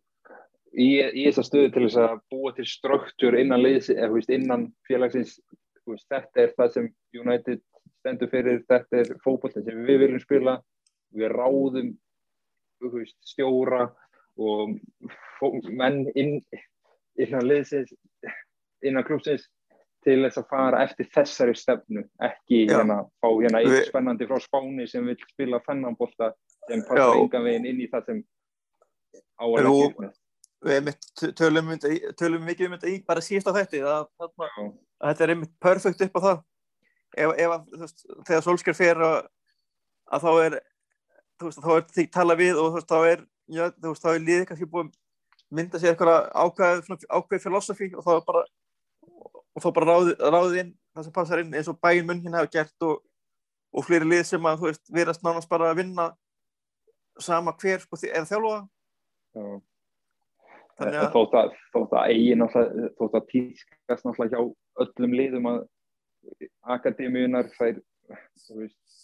í, 0.73 0.89
í 1.01 1.25
þessa 1.27 1.45
stöðu 1.47 1.73
til 1.75 1.87
þess 1.87 1.99
að 2.03 2.21
búa 2.33 2.53
til 2.57 2.67
struktúr 2.69 3.37
innan 3.41 3.67
innan 3.67 4.69
félagsins 4.89 5.39
veist, 5.87 6.07
þetta 6.09 6.45
er 6.45 6.55
það 6.57 6.75
sem 6.77 6.89
United 7.17 7.63
stendur 8.01 8.31
fyrir, 8.33 8.63
þetta 8.69 9.03
er 9.03 9.15
fótbolta 9.25 9.63
sem 9.65 9.83
við 9.87 10.05
viljum 10.05 10.23
spila 10.23 10.59
við 11.17 11.35
ráðum 11.35 11.95
veist, 12.81 13.17
stjóra 13.27 13.89
og 14.41 14.77
menn 15.69 16.05
inn, 16.15 16.39
innan 17.25 17.47
liðsins 17.47 17.93
innan 18.87 19.07
klúpsins 19.07 19.47
til 20.05 20.17
þess 20.25 20.41
að 20.41 20.49
fara 20.49 20.83
eftir 20.87 21.09
þessari 21.13 21.55
stefnu 21.59 22.05
ekki 22.25 22.63
hérna 22.71 23.03
fá 23.21 23.29
hérna 23.29 23.61
eitt 23.61 23.91
spennandi 23.91 24.29
frá 24.29 24.41
Spáni 24.41 24.87
sem 24.89 25.05
vil 25.07 25.19
spila 25.29 25.61
fennanbolta 25.67 26.33
sem 26.69 26.81
Já. 26.81 26.87
passar 26.89 27.19
engan 27.19 27.45
veginn 27.45 27.69
inn 27.69 27.83
í 27.85 27.89
það 27.91 28.09
sem 28.09 28.23
á 29.41 29.45
upp 29.45 30.01
með. 30.01 30.15
Við 30.61 30.89
tölum, 31.37 31.71
um 31.73 31.79
tölum 32.21 32.43
mikið 32.45 32.67
um 32.67 32.75
þetta 32.77 32.89
í 32.93 32.97
bara 33.09 33.25
síðast 33.25 33.49
á 33.49 33.57
þetta 33.57 33.79
að, 33.95 34.09
að, 34.21 34.73
þetta 35.07 35.25
er 35.25 35.33
einmitt 35.35 35.55
perfekt 35.63 36.03
upp 36.05 36.19
á 36.21 36.21
það. 36.27 36.43
Ef, 37.17 37.31
ef 37.33 37.55
að, 37.55 37.63
veist, 37.81 38.03
þegar 38.29 38.45
Solskjær 38.45 38.77
fer 38.77 39.01
að, 39.07 39.17
að 40.13 40.27
þá 40.27 40.33
er 40.45 40.59
þú 41.41 41.49
veist, 41.49 41.63
þá 41.65 41.71
er 41.77 41.87
því 41.97 42.05
tala 42.17 42.37
við 42.39 42.61
og 42.61 42.69
þú 42.69 42.77
veist, 42.77 42.91
þá 42.93 42.99
er 43.13 43.25
já, 43.57 43.65
þú 43.73 43.95
veist, 43.95 44.05
þá 44.05 44.11
er 44.13 44.27
liðið 44.27 44.45
kannski 44.51 44.69
búið 44.71 44.85
að 44.85 45.00
mynda 45.51 45.81
sér 45.81 45.95
eitthvað 45.95 46.29
ákveð, 46.31 47.07
ákveð 47.11 47.45
filosofi 47.45 47.91
og 47.97 48.05
þá 48.07 48.13
bara 48.27 48.45
og 49.51 49.65
þá 49.65 49.71
bara 49.77 49.95
ráðið, 49.95 50.13
ráðið 50.35 50.61
inn 50.63 50.75
það 50.95 51.07
sem 51.07 51.15
passar 51.15 51.43
inn 51.43 51.57
eins 51.57 51.71
og 51.71 51.79
bæinn 51.83 52.07
munn 52.07 52.23
hérna 52.23 52.43
hafa 52.43 52.53
gert 52.55 52.87
og, 52.87 53.01
og 53.75 53.87
fleiri 53.87 54.09
lið 54.09 54.23
sem 54.29 54.47
að 54.47 54.63
þú 54.63 54.69
veist, 54.71 54.85
viðrast 54.95 55.27
nánast 55.27 55.51
bara 55.51 55.71
að 55.71 55.83
vinna 55.83 56.07
sama 57.21 57.55
hver 57.61 57.83
sko, 57.83 57.99
er 58.07 58.29
þjálfa 58.29 58.55
Já. 59.35 59.45
þannig 60.79 60.97
En 60.97 61.03
að 61.03 61.13
þótt 61.17 61.37
að, 61.41 61.53
þótt 61.75 61.99
að 61.99 62.15
eigin 62.15 62.47
þótt 62.99 63.19
að 63.19 63.29
tískast 63.35 64.07
náttúrulega 64.07 64.39
hjá 64.39 64.87
öllum 64.87 65.19
liðum 65.19 65.51
að 65.51 65.61
akademíunar 66.77 67.51
þær, 67.57 67.81
þú 68.47 68.63
veist, 68.63 68.97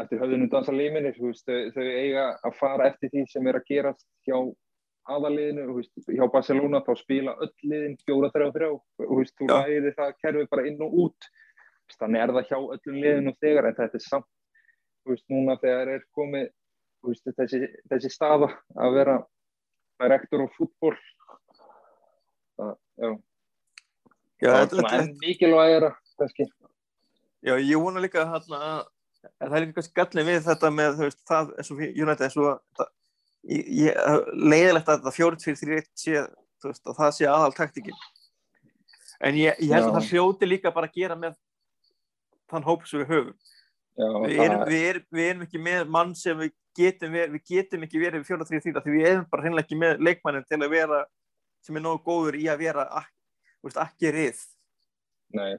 eftir 0.00 0.20
höfðunum 0.22 0.50
dansa 0.52 0.72
þau, 0.72 1.56
þau 1.74 1.84
eiga 1.84 2.26
að 2.46 2.58
fara 2.58 2.90
eftir 2.90 3.12
því 3.12 3.24
sem 3.32 3.48
er 3.50 3.58
að 3.58 3.68
gerast 3.68 4.06
hjá 4.26 4.36
aðaliðinu, 5.10 5.82
hjá 6.10 6.24
Barcelona 6.32 6.82
þá 6.86 6.92
spila 7.00 7.36
öll 7.40 7.52
liðin 7.64 7.96
4-3-3, 8.04 8.70
þú 9.00 9.20
veist, 9.20 9.36
þú 9.38 9.48
læri 9.50 9.94
það 9.96 10.12
kerfi 10.20 10.46
bara 10.50 10.66
inn 10.68 10.84
og 10.84 10.98
út, 11.06 11.30
þannig 11.96 12.24
er 12.24 12.34
það 12.36 12.50
hjá 12.50 12.58
öllum 12.60 13.00
liðinu 13.00 13.34
þegar, 13.40 13.70
en 13.70 13.78
þetta 13.80 13.98
er 14.00 14.06
samt, 14.06 14.28
veist, 15.08 15.26
núna 15.32 15.56
þegar 15.62 15.94
er 15.96 16.04
komið, 16.16 16.52
veist, 17.08 17.32
þessi, 17.40 17.64
þessi 17.90 18.12
staða 18.12 18.52
að 18.76 19.00
vera 19.00 19.16
director 20.00 20.44
of 20.44 20.54
football 20.58 20.96
það, 22.60 22.76
já, 23.00 23.10
Já, 24.40 24.48
það 24.48 24.62
er 24.62 24.70
svona 24.72 24.90
kannski. 26.20 26.46
Já, 27.44 27.54
ég 27.60 27.76
vona 27.80 28.00
líka 28.00 28.22
að 28.24 28.30
að 28.56 29.50
það 29.50 29.56
er 29.56 29.64
líka 29.64 29.76
kannski 29.76 29.96
gallin 29.98 30.28
við 30.28 30.38
þetta 30.46 30.70
með 30.72 31.02
veist, 31.04 31.20
það 31.28 31.50
eins 31.60 31.70
og 31.74 31.82
United 31.84 32.24
eins 32.24 32.38
og 32.40 32.46
það, 32.78 32.88
leiðilegt 33.40 34.88
að 34.88 34.98
þetta 34.98 35.12
fjórið 35.16 35.44
fyrir 35.46 35.60
þrjir 35.60 35.86
sé 35.96 36.24
þú 36.60 36.70
veist, 36.70 36.82
að 36.84 36.98
það 36.98 37.14
sé 37.16 37.28
aðal 37.30 37.54
taktikinn 37.56 38.02
en 39.20 39.38
ég, 39.38 39.62
ég 39.64 39.72
held 39.74 39.90
að 39.90 39.96
það 39.98 40.10
hljóti 40.10 40.48
líka 40.48 40.72
bara 40.74 40.90
að 40.90 40.98
gera 41.00 41.16
með 41.18 41.38
þann 42.50 42.66
hóp 42.66 42.86
sem 42.88 43.02
við 43.02 43.12
höfum. 43.14 43.38
Já, 44.00 44.06
við 44.24 44.42
erum, 44.44 44.62
við, 44.66 44.84
erum, 44.88 45.06
við 45.12 45.30
erum 45.30 45.42
ekki 45.44 45.62
með 45.62 45.90
mann 45.96 46.12
sem 46.16 46.38
við 46.40 46.52
getum 46.78 47.12
verið, 47.14 47.34
við 47.36 47.50
getum 47.50 47.84
ekki 47.84 48.00
verið 48.00 48.22
við 48.22 48.28
fjóra 48.30 48.46
þrjá 48.48 48.62
þrjá 48.64 48.84
því 48.84 48.94
við 48.94 49.08
erum 49.10 49.26
bara 49.30 49.44
hreinlega 49.44 49.66
ekki 49.66 49.80
með 49.80 50.04
leikmannin 50.06 50.46
til 50.48 50.60
að 50.60 50.72
vera 50.72 51.00
sem 51.60 51.76
er 51.76 51.84
nógu 51.84 52.00
góður 52.06 52.38
í 52.40 52.46
að 52.48 52.62
vera 52.64 52.86
ekki 53.84 54.14
rið. 54.14 54.40
Nei, 55.36 55.52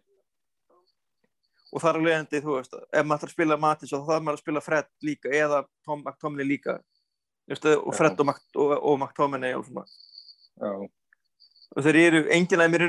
og 1.72 1.80
þar 1.80 2.00
er 2.00 2.06
leiðandi, 2.08 2.42
þú 2.44 2.56
veist, 2.58 2.74
ef 2.76 3.06
maður 3.08 3.22
ætlar 3.22 3.30
að 3.30 3.36
spila 3.36 3.58
Matis 3.62 3.94
og 3.96 4.02
þá 4.02 4.10
þarf 4.12 4.26
maður 4.26 4.38
að 4.38 4.44
spila 4.44 4.64
Fred 4.66 4.90
líka 5.08 5.32
eða 5.32 5.62
Tom 5.88 6.02
McTominay 6.04 6.48
líka 6.48 6.78
og. 7.52 7.93
Fred 7.97 8.20
og, 8.20 8.28
Mac, 8.30 8.41
og, 8.56 8.74
og 8.78 8.97
McTominay 8.99 9.56
og 9.58 9.68
svona. 9.68 9.86
Og 11.72 11.86
þeir 11.86 11.99
eru 12.02 12.26
enginn 12.34 12.64
af 12.64 12.72
mér 12.72 12.88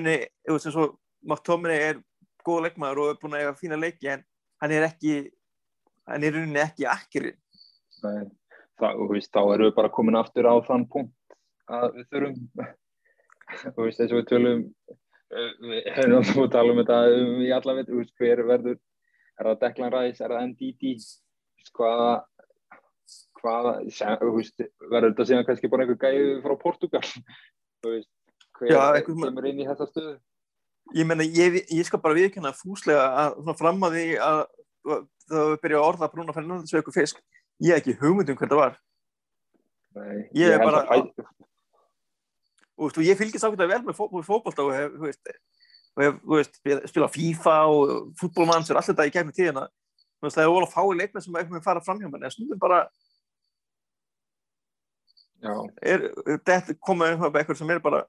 og 0.52 0.98
McTominay 1.22 1.78
er 1.90 2.00
góð 2.46 2.66
leikmaður 2.66 3.02
og 3.02 3.10
er 3.12 3.18
búin 3.20 3.36
að 3.36 3.44
eiga 3.44 3.54
fína 3.58 3.78
leiki 3.78 4.10
en 4.12 4.24
hann 4.62 4.74
er 4.74 4.86
ekki 4.88 5.16
hann 6.10 6.26
er 6.26 6.38
unni 6.42 6.62
ekki 6.62 6.86
akkeri 6.90 7.34
nei. 8.04 8.24
Það, 8.80 9.02
og 9.04 9.12
veist, 9.12 9.30
þá 9.30 9.42
erum 9.44 9.68
við 9.68 9.76
bara 9.76 9.92
komin 9.94 10.18
aftur 10.18 10.48
á 10.48 10.54
þann 10.66 10.88
punkt 10.90 11.36
að 11.70 11.98
við 11.98 12.08
þurfum 12.10 12.38
þú 13.76 13.86
veist, 13.86 14.00
eins 14.00 14.14
og 14.14 14.18
við 14.18 14.28
tölum 14.32 14.64
eh, 15.30 15.52
við 15.62 15.90
erum 15.92 16.18
alltaf 16.18 16.42
að 16.46 16.54
tala 16.56 16.74
um 16.74 16.82
þetta 16.82 17.00
um 17.18 17.44
í 17.44 17.52
alla 17.58 17.76
veit, 17.78 17.90
þú 17.90 18.00
veist, 18.00 18.16
hver 18.18 18.44
verður 18.48 18.78
er 18.78 19.48
það 19.48 19.60
Declan 19.62 19.94
Rice, 19.94 20.24
er 20.24 20.34
það 20.34 20.48
NDD 20.50 20.96
hvaða 21.72 22.08
hvaða, 23.42 23.72
sem, 23.92 24.12
þú 24.20 24.32
veist, 24.38 24.64
verður 24.90 25.12
þetta 25.12 25.26
síðan 25.28 25.46
kannski 25.48 25.70
bara 25.72 25.84
einhver 25.86 26.00
gæði 26.02 26.36
frá 26.44 26.54
Portugal? 26.62 27.02
Þú 27.82 27.94
veist, 27.96 28.10
hver 28.58 28.72
Já, 28.72 28.82
kemur 29.06 29.48
inn 29.50 29.60
í 29.62 29.66
þessa 29.68 29.88
stöðu? 29.90 30.14
Ég 30.98 31.06
meina, 31.08 31.24
ég, 31.24 31.60
ég 31.70 31.86
skal 31.86 32.00
bara 32.02 32.16
viðkynna 32.18 32.50
fúslega 32.58 33.04
að 33.22 33.36
svona 33.40 33.54
fram 33.58 33.84
að 33.86 33.96
því 33.98 34.06
að 34.22 34.40
það 35.32 35.52
byrja 35.62 35.78
að 35.78 35.86
orða 35.88 36.08
Bruna 36.12 36.34
Fernandes 36.36 36.74
við 36.74 36.82
ykkur 36.82 36.96
fisk, 36.96 37.20
ég 37.62 37.72
hef 37.76 37.82
ekki 37.84 37.98
hugmynd 38.00 38.32
um 38.32 38.38
hvað 38.40 38.50
það 38.54 38.60
var. 38.62 38.74
Nei, 39.92 40.18
Ég 40.34 40.48
er 40.50 40.58
held 40.58 40.66
bara- 40.70 40.86
að 40.88 41.12
og 42.82 42.96
og 42.98 43.04
ég 43.04 43.18
fylgist 43.18 43.44
ákveðlega 43.44 43.76
vel 43.76 43.82
með, 43.86 43.96
fó, 43.98 44.06
með 44.10 44.26
fótbolta 44.26 44.64
og 44.64 44.72
hef, 44.74 44.94
þú 44.96 45.06
veist, 45.06 45.32
hef 46.00 46.14
þú 46.24 46.38
veist, 46.38 46.58
spila- 46.90 47.10
FIFA 47.12 47.56
og 47.70 47.92
fútbolmanns 48.18 48.70
og 48.72 48.80
allt 48.80 48.88
þetta 48.90 49.06
í 49.06 49.12
gegnum 49.14 49.36
tíðina. 49.36 49.66
Þú 50.22 50.30
það 50.32 50.42
er 50.44 50.52
ólega 50.54 50.72
fái 50.72 50.98
leikmenn 50.98 51.22
sem 51.24 51.34
eitthvað 51.38 51.64
fara 51.66 51.82
fram 51.84 52.00
hjá 52.00 52.10
mann 52.10 52.24
en 52.24 52.30
stundum 52.30 52.58
bara 52.62 52.88
er, 55.42 56.08
þetta 56.46 56.76
koma 56.80 57.10
eitthvað 57.10 57.38
eitthvað 57.40 57.60
sem 57.60 57.72
er 57.74 57.82
bara 57.84 58.02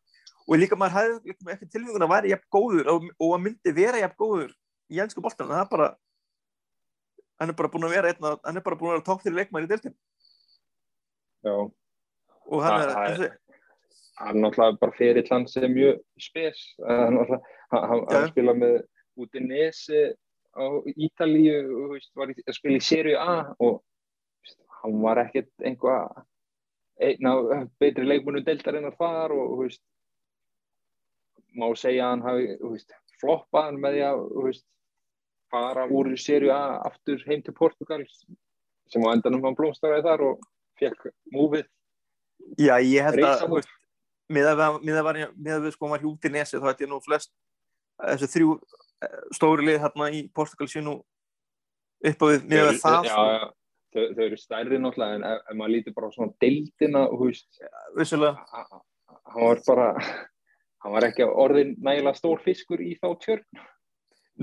og 0.43 0.59
líka 0.59 0.77
maður 0.79 1.19
með 1.23 1.53
ekki 1.55 1.69
tilfengun 1.71 2.05
að 2.05 2.13
væri 2.13 2.33
jafn 2.33 2.49
góður 2.53 2.89
og, 2.93 3.05
og 3.17 3.35
að 3.37 3.45
myndi 3.45 3.75
vera 3.75 4.01
jafn 4.03 4.19
góður 4.19 4.51
í 4.91 4.99
ennsku 5.01 5.23
boltan, 5.23 5.49
það 5.49 5.63
er 5.63 5.69
bara 5.71 5.91
hann 7.41 7.53
er 7.53 7.57
bara 7.57 7.71
búin 7.73 7.87
að 7.87 7.95
vera 7.95 8.11
einna, 8.11 8.35
hann 8.43 8.59
er 8.59 8.65
bara 8.65 8.79
búin 8.79 8.91
að 8.91 8.99
vera 8.99 9.07
topp 9.07 9.23
til 9.23 9.33
leikmann 9.35 9.65
í 9.65 9.71
deltin 9.71 9.95
já. 11.43 11.55
Og 12.51 12.63
hann 12.63 12.81
er, 12.83 12.91
þessi, 12.91 13.29
hann 14.19 14.41
náttúrulega 14.43 14.79
bara 14.81 14.97
fyrir 14.97 15.29
hans 15.31 15.55
er 15.57 15.69
mjög 15.71 16.01
spes. 16.21 16.59
Hann, 16.83 17.17
hann, 17.23 17.47
hann, 17.71 18.03
hann 18.11 18.27
spila 18.31 18.55
með 18.57 18.81
Udinese 19.19 20.03
á 20.53 20.65
Ítalíu 20.93 21.55
og 21.79 21.95
veist, 21.95 22.11
var 22.17 22.33
í, 22.33 22.37
að 22.43 22.57
spila 22.57 22.79
í 22.79 22.85
Serie 22.85 23.19
A 23.19 23.55
og 23.63 23.81
hann 24.81 24.99
var 25.01 25.23
ekkert 25.23 25.51
einhvað 25.63 26.21
einn 27.07 27.29
af 27.29 27.67
betri 27.81 28.05
leikmunum 28.07 28.45
deltarinnar 28.45 28.95
þar 28.99 29.35
og 29.35 29.51
þú 29.53 29.59
veist, 29.63 29.83
má 31.53 31.67
segja 31.77 32.07
að 32.07 32.13
hann 32.13 32.25
hafi 32.27 32.47
þú 32.61 32.71
veist, 32.73 32.95
floppað 33.21 33.67
hann 33.69 33.81
með 33.83 33.97
því 33.97 34.05
að 34.07 34.23
veist, 34.47 34.65
fara 35.53 35.85
úr 35.85 36.09
Serie 36.17 36.55
A 36.55 36.79
aftur 36.89 37.21
heim 37.27 37.43
til 37.45 37.53
Portugal 37.57 38.01
sem 38.89 39.05
á 39.05 39.09
endanum 39.13 39.45
hann 39.45 39.57
blómstaraði 39.57 40.07
þar 40.07 40.25
og 40.31 40.43
fekk 40.81 41.07
múfið. 41.33 41.69
Já 42.59 42.75
ég 42.81 43.05
held 43.05 43.23
að 43.23 43.63
með 44.33 44.49
að 44.49 44.61
að 44.63 44.77
að 45.53 45.65
við 45.67 45.75
sko 45.75 45.89
var 45.91 46.03
hjúti 46.03 46.31
nesi 46.31 46.59
þá 46.59 46.69
hætti 46.71 46.85
ég 46.85 46.91
nú 46.91 46.99
flest 47.03 47.31
þessi 47.99 48.29
þrjú 48.33 48.53
eh, 48.57 49.17
stóri 49.35 49.67
lið 49.67 49.81
hérna 49.83 50.09
í 50.13 50.23
Portugal 50.35 50.69
sé 50.71 50.83
nú 50.83 50.95
upp 52.03 52.23
á 52.23 52.25
við 52.31 52.47
með 52.49 52.69
að 52.69 52.79
það 52.81 53.09
já, 53.09 53.17
já, 53.33 53.43
þau, 53.93 54.05
þau 54.17 54.23
eru 54.25 54.39
stærri 54.41 54.79
náttúrulega 54.81 55.19
en 55.19 55.27
ef, 55.29 55.43
maður 55.59 55.73
lítur 55.75 55.95
bara 55.97 56.11
svona 56.15 56.33
deildina 56.43 57.05
og 57.07 57.19
þú 57.21 57.29
veist, 57.29 57.61
vissulega. 57.97 58.33
H- 58.51 58.67
h- 58.71 58.83
hann 59.33 59.47
var 59.47 59.61
bara 59.67 59.87
hann 60.83 60.95
var 60.97 61.07
ekki 61.07 61.27
orðin 61.29 61.77
nægilega 61.79 62.17
stór 62.19 62.41
fiskur 62.43 62.81
í 62.83 62.95
þá 62.99 63.07
tjörn. 63.23 63.45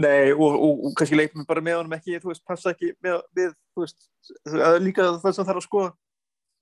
Nei, 0.01 0.31
og, 0.33 0.55
og, 0.55 0.85
og 0.87 0.93
kannski 0.97 1.19
leikmenn 1.19 1.49
bara 1.49 1.63
með 1.67 1.81
honum 1.81 1.97
ekki, 1.97 2.21
þú 2.23 2.31
veist, 2.31 2.45
passa 2.47 2.71
ekki 2.71 2.93
með, 3.03 3.19
við, 3.37 3.51
þú 3.75 3.83
veist, 3.83 4.07
líka 4.81 5.09
það 5.19 5.35
sem 5.35 5.49
þarf 5.49 5.61
að 5.61 5.67
skoða, 5.67 5.91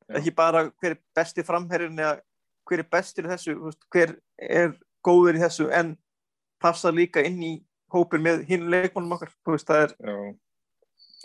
Já. 0.09 0.14
ekki 0.22 0.32
bara 0.39 0.62
hver 0.70 0.95
er 0.95 1.01
besti 1.18 1.45
framherrin 1.45 2.01
eða 2.01 2.14
hver 2.68 2.82
er 2.82 2.89
bestir 2.97 3.28
í 3.28 3.32
þessu, 3.34 3.55
veist, 3.66 3.84
hver 3.93 4.14
er 4.41 4.72
góður 5.05 5.36
í 5.36 5.43
þessu, 5.45 5.68
en 5.76 5.93
passa 6.59 6.91
líka 6.91 7.20
inn 7.28 7.39
í 7.45 7.53
hópin 7.93 8.24
með 8.24 8.47
hinn 8.49 8.66
leikmannum 8.72 9.14
okkar, 9.18 9.34
veist, 9.53 9.68
það 9.68 9.84
er, 9.84 9.95
já, 10.01 10.16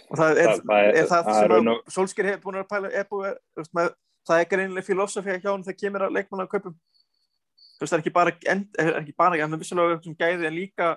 og 0.09 0.17
það 0.17 0.31
er, 0.31 0.47
Það- 0.47 0.63
það 0.63 0.79
er- 0.87 0.95
er 0.95 1.05
það, 1.11 1.23
það 1.27 1.43
er 1.43 1.53
sem 1.53 1.69
að 1.73 1.93
Solskjær 1.97 2.29
hefur 2.31 2.43
búin 2.47 2.59
að 2.61 2.67
pæla, 2.73 2.91
er 2.93 3.05
að, 3.05 3.37
þú 3.53 3.61
veist, 3.61 3.73
með, 3.77 3.93
það 4.27 4.39
er 4.43 4.49
greinileg 4.53 4.85
filosófía 4.87 5.39
hjá 5.41 5.51
hann 5.51 5.63
þegar 5.67 5.79
kemur 5.83 6.05
að 6.07 6.15
leikmanna 6.17 6.47
kaupum, 6.51 6.75
þú 6.75 7.83
veist, 7.83 7.91
það 7.93 7.97
er 7.99 8.03
ekki 8.03 8.13
bara, 8.17 8.35
end, 8.53 8.67
er 8.79 8.93
ekki 9.01 9.15
bara, 9.17 9.39
hann 9.41 9.53
er 9.53 9.61
vissulega 9.61 9.99
sem 10.03 10.15
gæði 10.15 10.47
en 10.49 10.57
líka 10.57 10.89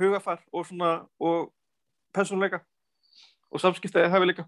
hugafar 0.00 0.40
og 0.52 0.66
svona, 0.66 0.92
og 1.20 1.52
persónuleika 2.14 2.60
og 3.52 3.60
samskiptaði 3.60 4.10
hafi 4.12 4.26
líka. 4.30 4.44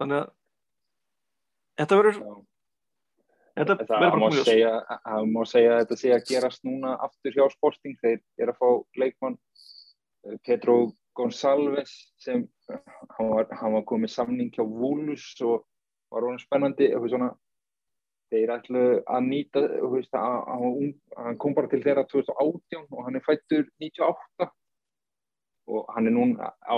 Þannig 0.00 0.22
að 0.22 0.30
þetta 1.82 1.98
verður 1.98 2.18
þetta 3.52 3.74
það 3.76 3.88
verður 3.88 3.88
það 3.88 4.00
bara 4.00 4.30
mjög 4.32 4.46
það 5.06 5.26
má 5.32 5.40
segja 5.50 5.72
að 5.74 5.80
þetta 5.82 5.98
sé 6.00 6.12
að 6.14 6.26
gerast 6.30 6.64
núna 6.64 6.94
aftur 7.06 7.34
hjá 7.36 7.44
Sporting. 7.52 7.96
Þeir 8.02 8.20
eru 8.38 8.54
að 8.54 8.60
fá 8.62 8.68
leikmann 9.02 9.36
eh, 10.26 10.38
Pedro 11.12 11.24
Gonçalves 11.24 12.12
sem 12.18 12.48
eh, 12.70 12.78
hann 13.18 13.30
var, 13.30 13.46
hann 13.50 13.72
var 13.72 13.84
komið 13.84 14.10
samning 14.10 14.50
hjá 14.52 14.64
Wolves 14.64 15.40
og 15.42 15.64
var 16.10 16.22
honum 16.22 16.38
spennandi 16.38 16.88
svona 17.08 17.32
þeir 18.32 18.50
ætlu 18.56 19.02
að 19.06 19.26
nýta 19.28 19.60
veist, 19.92 20.14
að, 20.14 20.42
að, 20.48 20.60
ung, 20.60 20.94
hann 21.16 21.38
kom 21.38 21.54
bara 21.54 21.68
til 21.68 21.82
þeirra 21.82 22.04
2018 22.08 22.86
og 22.90 23.04
hann 23.04 23.16
er 23.16 23.24
fættur 23.26 23.66
98 23.80 24.48
og 25.68 25.90
hann 25.94 26.06
er 26.06 26.12
núna 26.16 26.52
á 26.64 26.76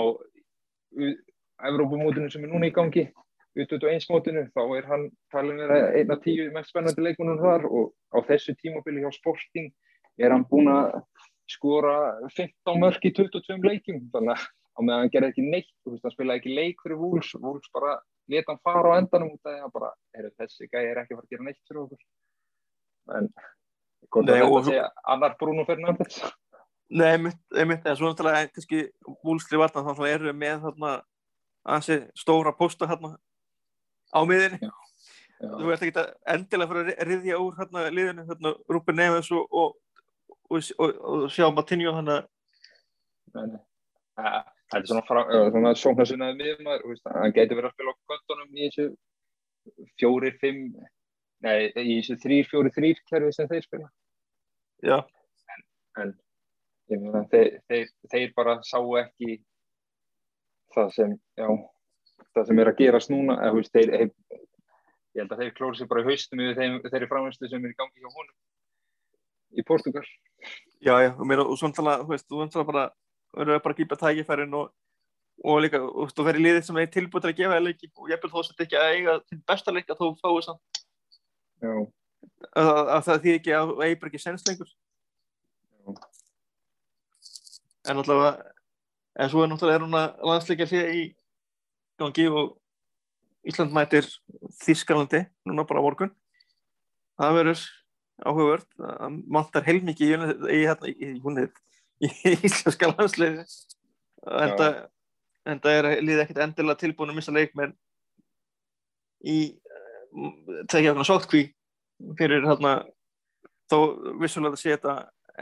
Evrópumótinu 1.65 2.29
sem 2.29 2.43
er 2.43 2.51
núna 2.51 2.67
í 2.67 2.75
gangi 2.75 3.07
U21 3.55 4.09
mótinu, 4.11 4.49
þá 4.51 4.63
er 4.75 4.87
hann 4.89 5.05
talin 5.31 5.61
vera 5.63 5.93
einn 5.95 6.11
af 6.11 6.19
tíu 6.25 6.49
mest 6.51 6.73
spennandi 6.73 7.01
leikunum 7.01 7.39
þar 7.39 7.63
og 7.69 7.93
á 8.11 8.19
þessu 8.27 8.55
tímabili 8.59 8.99
hjá 8.99 9.13
Sporting 9.15 9.71
er 10.19 10.35
hann 10.35 10.43
búinn 10.49 10.67
að 10.67 10.99
skora 11.51 11.95
15 12.35 12.79
mörk 12.81 13.05
í 13.05 13.11
22 13.13 13.57
leikjum 13.65 14.03
þannig 14.13 14.45
að 14.75 14.85
meðan 14.87 15.03
hann 15.03 15.11
gerði 15.13 15.31
ekki 15.31 15.45
neitt 15.45 15.71
veist, 15.85 16.03
hann 16.03 16.13
spilaði 16.13 16.41
ekki 16.41 16.55
leik 16.57 16.81
fyrir 16.83 16.99
Wolves 16.99 17.33
Wolves 17.39 17.71
bara 17.75 17.99
leta 18.31 18.53
hann 18.53 18.61
fara 18.65 18.95
á 18.95 18.99
endanum 18.99 19.35
út 19.35 19.45
af 19.45 19.53
því 19.53 19.65
að 19.67 19.73
bara, 19.75 19.91
heyrðu, 20.15 20.31
þessi 20.41 20.69
gæði 20.71 20.91
er 20.91 21.01
ekki 21.01 21.13
að 21.13 21.19
fara 21.19 21.27
að 21.27 21.35
gera 21.35 21.45
neitt 21.45 21.61
fyrir 21.69 21.83
okkur. 21.83 22.01
En 23.15 23.29
Nei, 24.25 24.39
að 24.39 24.53
og- 24.53 24.71
annar 25.13 25.35
Bruno 25.39 25.65
Fernandes? 25.65 26.21
Nei, 26.89 27.07
einmitt, 27.15 27.39
einmitt, 27.57 27.85
en 27.85 27.95
svo 27.97 28.09
náttúrulega 28.11 28.51
kannski 28.53 28.81
vúlstri 29.25 29.57
varna 29.57 29.81
þannig 29.81 30.01
að 30.05 30.13
eru 30.13 30.29
við 30.29 30.37
með 30.41 30.65
þarna 30.65 30.91
ansi 31.65 31.97
stóra 32.13 32.53
posta 32.53 32.85
hérna 32.87 33.15
á 34.13 34.19
miðinni 34.25 34.59
þú 35.41 35.71
ert 35.73 35.81
ekki 35.83 35.97
að 35.99 36.11
endilega 36.35 36.69
fyrir 36.71 36.91
að 36.93 37.09
riðja 37.09 37.39
úr 37.41 37.57
hérna 37.57 37.87
liðinu, 37.89 38.25
hérna 38.29 38.53
Rúben 38.69 38.95
Neves 39.01 39.31
og, 39.31 39.47
og, 39.51 39.75
og, 40.49 40.67
og, 40.79 40.97
og 41.11 41.25
sjá 41.33 41.47
Matinho 41.53 41.93
þannig 41.95 42.27
að 43.35 43.55
þetta 44.71 44.79
er 44.79 44.89
svona, 44.89 45.73
svona 45.77 46.31
þú 46.81 46.91
veist, 46.91 47.07
hann 47.11 47.35
gæti 47.35 47.57
verið 47.57 47.69
að 47.69 47.75
spila 47.75 47.93
á 47.93 48.01
kvöldunum 48.09 48.55
í 48.55 48.69
þessu 48.69 48.87
fjórir, 49.99 50.37
fimm, 50.41 50.69
nei, 51.45 51.57
í 51.73 51.99
þessu 51.99 52.17
þrýr, 52.21 52.49
fjórir, 52.51 52.73
þrýr 52.75 53.01
kerfi 53.09 53.33
sem 53.35 53.49
þeir 53.51 53.65
spila. 53.65 53.89
já, 54.85 54.99
En 55.95 56.11
meina, 56.89 57.23
þeir, 57.31 57.61
þeir, 57.69 57.87
þeir 58.11 58.33
bara 58.35 58.57
sáu 58.67 58.97
ekki 58.99 59.39
það 60.75 60.91
sem, 60.93 61.13
já, 61.39 61.47
það 62.35 62.49
sem 62.49 62.59
er 62.61 62.71
að 62.71 62.81
gerast 62.81 63.13
núna, 63.13 63.37
eða 63.45 63.55
veist, 63.57 63.73
þeir, 63.73 63.93
þeir, 63.95 64.41
ég 65.15 65.23
held 65.23 65.33
að 65.33 65.41
þeir 65.43 65.55
klóra 65.57 65.79
sér 65.79 65.89
bara 65.91 66.03
í 66.03 66.09
haustum 66.09 66.43
yfir 66.43 66.91
þeirri 66.91 67.09
framhengslu 67.09 67.49
sem 67.49 67.65
er 67.65 67.73
í 67.73 67.79
gangi 67.79 68.03
hjá 68.03 68.11
honum 68.11 68.35
í 69.55 69.65
Portugal 69.65 70.03
Já, 70.85 70.95
já, 71.01 71.11
og, 71.15 71.25
meira, 71.27 71.43
og 71.43 71.57
svona 71.57 71.73
tala, 71.73 71.99
þú 72.03 72.13
veist, 72.13 72.27
þú 72.29 72.41
veist 72.43 72.57
bara 72.67 72.87
verður 73.35 73.61
bara 73.63 73.73
að 73.73 73.79
grípa 73.79 73.97
tækifærin 73.99 74.57
og, 74.59 74.71
og 75.43 75.61
líka, 75.63 75.81
þú 75.81 76.03
veist, 76.03 76.17
þú 76.17 76.25
verður 76.27 76.45
liðið 76.45 76.65
sem 76.67 76.79
er 76.81 76.89
tilbúið 76.93 77.25
til 77.25 77.31
að 77.31 77.37
gefa 77.39 77.55
það 77.55 77.65
leiki 77.65 77.91
og 77.95 78.11
ég 78.11 78.21
vil 78.23 78.31
þó 78.33 78.39
sett 78.45 78.65
ekki 78.65 78.79
að 78.79 78.89
eiga 78.93 79.15
til 79.23 79.39
besta 79.49 79.73
leik 79.73 79.89
að 79.89 80.01
þú 80.01 80.09
fáið 80.19 80.41
samt. 80.45 80.81
Já, 81.65 81.73
að, 82.51 82.73
að 82.83 83.07
það 83.07 83.23
þýð 83.23 83.39
ekki 83.39 83.55
að 83.57 83.73
eigur 83.87 84.11
ekki 84.11 84.21
sens 84.21 84.45
lengur. 84.49 84.75
Já, 85.85 85.95
en 87.89 88.01
allavega 88.01 88.53
en 89.15 89.31
svo 89.31 89.43
er 89.43 89.49
náttúrulega 89.49 89.79
er 89.79 89.85
núna 89.85 90.03
landsleikja 90.27 90.69
því 90.69 90.83
í 90.91 91.03
gangi 92.01 92.27
og 92.29 92.55
Ísland 93.45 93.73
mætir 93.73 94.07
Þískalandi 94.63 95.21
núna 95.45 95.65
bara 95.69 95.81
á 95.81 95.85
morgun. 95.85 96.13
Það 97.15 97.35
verður 97.39 97.65
áhugavert 98.23 98.67
það 98.79 99.21
vantar 99.37 99.65
heilmikið 99.65 100.11
í, 100.11 100.17
í, 100.55 100.59
hérna, 100.63 100.91
í, 100.91 101.09
í, 102.05 102.09
í 102.31 102.35
íslenska 102.47 102.91
landsleiki 102.93 103.45
en 104.25 104.53
það 104.59 104.83
en 105.45 105.61
það 105.61 105.79
er 105.79 105.87
líðið 106.01 106.23
ekkert 106.23 106.43
endilega 106.45 106.81
tilbúin 106.81 107.11
að 107.13 107.19
missa 107.19 107.33
leikmenn 107.35 107.75
í 109.25 109.37
tegja 110.71 110.91
hérna 110.91 111.05
sótkví 111.07 111.43
fyrir 112.19 112.45
hérna 112.47 112.77
þó 113.71 113.77
vissulega 114.21 114.55
að 114.55 114.61
sé 114.61 114.73
þetta 114.73 114.95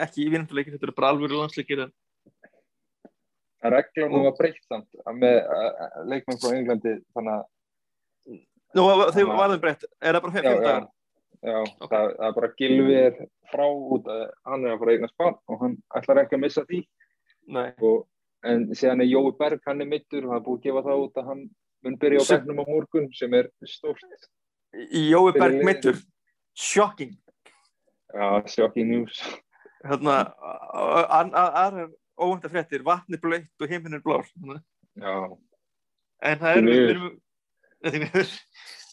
ekki 0.03 0.25
í 0.25 0.31
vinnanduleikin, 0.31 0.75
þetta 0.75 0.87
eru 0.89 0.97
bara 0.97 1.11
alvöru 1.13 1.39
landsleikir 1.39 1.85
en 1.85 1.93
reglunum 3.73 4.27
var 4.27 4.35
breytt 4.39 4.63
samt 4.67 5.03
að 5.05 5.21
með 5.21 5.39
leikmenn 6.11 6.41
frá 6.41 6.57
Englandi 6.57 6.97
þannig 7.15 7.37
að 7.37 7.49
Nú, 8.73 8.83
þegar 9.13 9.37
varðum 9.37 9.59
breytt, 9.61 9.83
er 10.01 10.15
það 10.15 10.23
bara 10.23 10.33
5 10.33 10.45
já, 10.49 10.77
já, 11.43 11.57
já, 11.59 11.87
það, 11.89 12.07
það 12.17 12.27
er 12.27 12.35
bara 12.37 12.49
Gilvi 12.59 12.95
er 12.99 13.17
frá 13.51 13.65
út 13.67 14.09
að 14.11 14.23
hann 14.49 14.65
er 14.65 14.73
að 14.73 14.81
fara 14.83 14.95
eignast 14.95 15.17
barn 15.19 15.37
og 15.51 15.63
hann 15.63 15.75
ætlar 15.99 16.21
ekki 16.23 16.37
að 16.37 16.43
missa 16.45 16.63
því. 16.69 16.81
Og, 17.83 17.99
en 18.47 18.65
síðan 18.75 19.03
er 19.03 19.11
Jói 19.11 19.33
Berg, 19.39 19.63
hann 19.67 19.83
er 19.83 19.89
mittur 19.89 20.25
og 20.25 20.33
hann 20.33 20.41
er 20.41 20.47
búið 20.47 20.59
að 20.61 20.67
gefa 20.67 20.85
það 20.87 21.03
út 21.05 21.19
að 21.21 21.29
hann 21.31 21.43
mun 21.83 21.97
byrja 21.99 22.23
á 22.23 22.25
bernum 22.31 22.63
á 22.63 22.65
morgun 22.67 23.09
sem 23.15 23.35
er 23.35 23.49
stórt 23.67 24.29
Jói 24.73 25.33
Berg 25.35 25.59
mittur 25.67 25.99
shocking. 26.53 27.17
Já, 28.13 28.27
shocking 28.47 28.89
news. 28.91 29.19
Hérna, 29.83 30.21
aðra 30.71 31.89
óvænta 32.17 32.49
fréttir, 32.51 32.85
vatni 32.85 33.19
blöytt 33.19 33.61
og 33.61 33.71
heiminn 33.71 33.97
er 33.97 34.03
blár. 34.05 34.27
Já, 34.95 35.15
en 36.23 36.39
það 36.39 36.57
er 36.57 36.67
við 36.67 36.89
erum 36.93 37.11
Nei, 37.83 37.91
því 37.91 37.99
miður. 38.05 38.33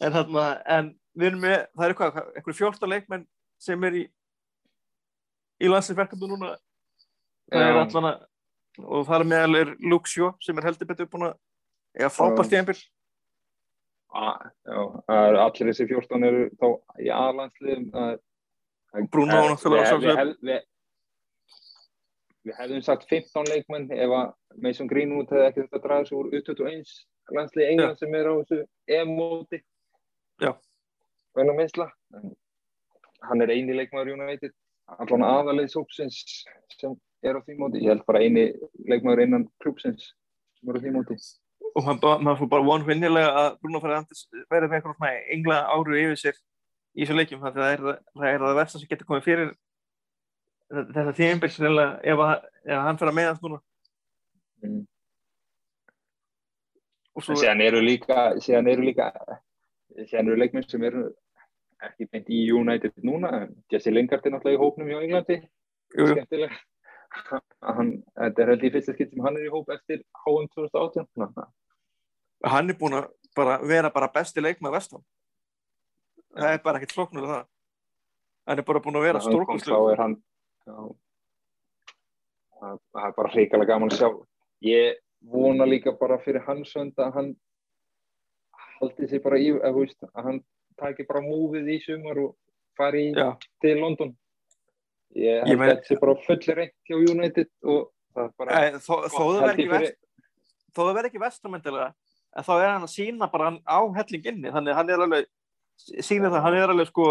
En 0.00 0.12
þarna 0.16 0.44
en 0.78 0.90
við 1.18 1.26
erum 1.30 1.42
með, 1.44 1.66
það 1.76 1.84
er 1.86 1.94
eitthvað 1.94 2.18
eitthvað 2.36 2.58
14 2.62 2.90
leikmenn 2.94 3.26
sem 3.60 3.84
er 3.84 3.98
í 4.00 4.04
í 5.60 5.68
landsleikverkefni 5.68 6.28
núna. 6.30 6.54
Það 7.52 7.66
er 7.66 7.74
Já. 7.76 7.80
allan 7.84 8.10
að 8.14 8.26
og 8.86 9.02
þar 9.08 9.24
meðal 9.28 9.56
er 9.60 9.70
Luke 9.82 10.08
Shaw 10.08 10.30
sem 10.40 10.56
er 10.58 10.64
heldur 10.70 10.88
betur 10.88 11.08
búin 11.10 11.26
að 11.28 11.36
eða 12.00 12.12
frábært 12.14 12.46
Já. 12.48 12.52
tíðanbíl 12.54 12.80
A- 14.10 14.50
já 14.66 14.78
það 15.06 15.26
eru 15.28 15.38
allir 15.44 15.68
þessi 15.70 15.86
14 15.90 16.24
eru 16.26 16.46
þá 16.58 16.66
í 17.04 17.10
aðlandsliðum 17.14 17.90
það 17.92 18.12
er- 18.14 19.06
Bruno 19.12 19.36
Eh, 19.36 19.48
náttúrulega 19.50 19.90
við, 19.90 20.06
við, 20.06 20.16
hef, 20.18 20.30
við, 20.48 20.62
við 22.48 22.56
hefðum 22.58 22.82
sagt 22.86 23.04
15 23.10 23.50
leikmenn 23.52 23.90
ef 23.92 24.14
að 24.20 24.32
Mason 24.64 24.88
Greenwood 24.90 25.28
hefði 25.30 25.46
ekki 25.50 25.62
þetta 25.66 25.78
að 25.78 25.84
draga 25.84 26.06
sig 26.08 26.18
úr 26.18 26.30
U21 26.40 26.94
landslið 27.36 27.68
England 27.70 27.98
sem 28.00 28.14
er 28.18 28.26
á 28.26 28.34
þessu 28.40 28.58
EM-móti 28.96 29.60
Vel 30.40 31.46
að 31.46 31.56
meðsla 31.58 31.86
en 32.18 32.32
hann 33.28 33.44
er 33.44 33.52
eini 33.54 33.76
leikmaður 33.76 34.16
United. 34.16 34.54
Allan 34.90 35.22
aðalið 35.22 35.68
sópsins 35.70 36.16
sem 36.74 36.96
er 37.22 37.38
á 37.38 37.40
því 37.44 37.58
móti. 37.60 37.84
Ég 37.84 37.92
held 37.92 38.06
bara 38.08 38.22
eini 38.24 38.48
leikmaður 38.90 39.24
innan 39.26 39.46
klúpsins 39.62 40.10
sem 40.58 40.72
er 40.72 40.80
á 40.80 40.82
því 40.82 40.94
móti. 40.96 41.18
Og 41.78 41.86
maður 41.86 42.40
fór 42.40 42.52
bara 42.56 42.66
vonfinnilega 42.66 43.32
að 43.44 43.50
Bruno 43.62 43.82
Fernandes 43.82 44.24
verði 44.50 44.72
með 44.72 44.86
svona 44.88 45.12
engla 45.36 45.60
áru 45.70 45.98
yfir 46.00 46.18
sér 46.18 46.38
í 46.96 47.04
þessu 47.04 47.18
leikjum. 47.20 47.44
Það 47.44 47.66
er 47.68 47.84
það, 47.84 48.24
er 48.32 48.46
það 48.46 48.56
versta 48.58 48.80
sem 48.80 48.90
getur 48.90 49.10
komið 49.12 49.28
fyrir 49.28 49.52
þetta 50.70 51.14
tíðanbíl 51.18 51.50
ef, 51.52 52.24
ef 52.64 52.80
hann 52.86 52.98
fyrir 52.98 53.12
að 53.12 53.20
meðast 53.20 53.46
núna. 53.46 53.60
Mm. 54.60 54.82
og 57.16 57.24
svo 57.24 57.36
síðan 57.38 57.62
eru 57.64 57.80
líka, 57.84 58.26
síðan 58.40 58.68
eru 58.72 58.84
líka, 58.84 59.10
síðan 60.06 60.28
eru 60.30 60.40
leikmenn 60.40 60.68
sem 60.68 60.82
eru 60.84 61.04
ekki 61.86 62.08
beint 62.12 62.28
í 62.28 62.40
United 62.52 62.92
núna, 63.06 63.48
Jesse 63.72 63.92
Lingard 63.92 64.26
er 64.26 64.34
náttúrulega 64.34 64.58
í 64.58 64.60
hópnum 64.60 64.90
hjá 64.90 64.98
Englandi, 65.04 65.38
skemmtilega. 65.94 66.58
Þetta 67.10 68.42
er 68.44 68.52
held 68.52 68.66
í 68.68 68.72
fyrsta 68.74 68.94
skipt 68.94 69.14
sem 69.14 69.24
hann 69.24 69.38
er 69.40 69.48
í 69.48 69.52
hóp 69.52 69.70
eftir 69.74 70.02
HM 70.24 70.50
2018. 70.54 71.08
Þannig 71.16 71.40
að- 71.40 72.50
hann 72.52 72.70
er 72.70 72.74
búin 72.80 72.98
að 73.00 73.08
bara 73.36 73.58
vera 73.62 73.90
bara 73.90 74.08
besti 74.08 74.40
leikmað 74.40 74.72
vestam 74.78 75.02
það 76.36 76.54
er 76.54 76.62
bara 76.64 76.78
ekkert 76.80 76.94
floknur 76.96 77.26
það. 77.28 77.44
Hann 78.48 78.58
er 78.62 78.66
bara 78.66 78.82
búin 78.84 78.98
að 78.98 79.06
vera 79.06 79.20
er 79.20 80.06
já, 80.66 80.76
það 82.60 83.06
er 83.06 83.14
bara 83.16 83.32
hrikalega 83.34 83.72
gaman 83.72 83.90
að 83.90 84.00
sjá. 84.00 84.10
Ég 84.62 84.98
vona 85.32 85.66
líka 85.68 85.92
bara 85.98 86.18
fyrir 86.18 86.44
hans 86.46 86.72
hönd 86.76 86.94
að 87.00 87.14
hann 87.14 87.30
haldi 88.80 89.08
sig 89.10 89.22
bara 89.24 89.38
í, 89.40 89.52
að, 89.56 89.78
veist, 89.78 89.98
að 90.10 90.26
hann 90.28 90.42
taki 90.80 91.06
bara 91.08 91.22
múfið 91.24 91.70
í 91.74 91.78
sumar 91.84 92.20
og 92.22 92.34
fari 92.78 93.10
í 93.10 93.24
til 93.60 93.76
London. 93.80 94.12
Ég 95.18 95.42
held 95.44 95.58
að 95.58 95.72
þetta 95.72 95.88
sé 95.88 95.98
bara 96.00 96.14
fullir 96.24 96.60
reynt 96.60 96.76
hjá 96.86 96.96
United 96.98 97.50
og 97.66 97.90
það 98.14 98.30
bara 98.38 98.60
Æ, 98.60 98.78
þó, 98.78 98.94
þó 99.10 99.24
það 99.24 99.64
verð 99.72 99.90
þó 100.70 100.80
það 100.84 100.94
verð 100.94 101.08
ekki 101.10 101.22
vestamöndilega 101.24 101.88
en 102.30 102.46
þá 102.46 102.52
er 102.54 102.68
hann 102.68 102.86
að 102.86 102.92
sína 102.94 103.28
bara 103.30 103.50
á 103.66 103.80
helling 103.96 104.28
inni 104.30 104.52
þannig 104.54 104.72
að 104.72 104.78
hann 104.78 104.92
er 104.94 105.04
alveg 105.04 105.28
sína 106.06 106.30
það, 106.30 106.42
hann 106.46 106.58
er 106.60 106.72
alveg 106.74 106.90
sko 106.90 107.08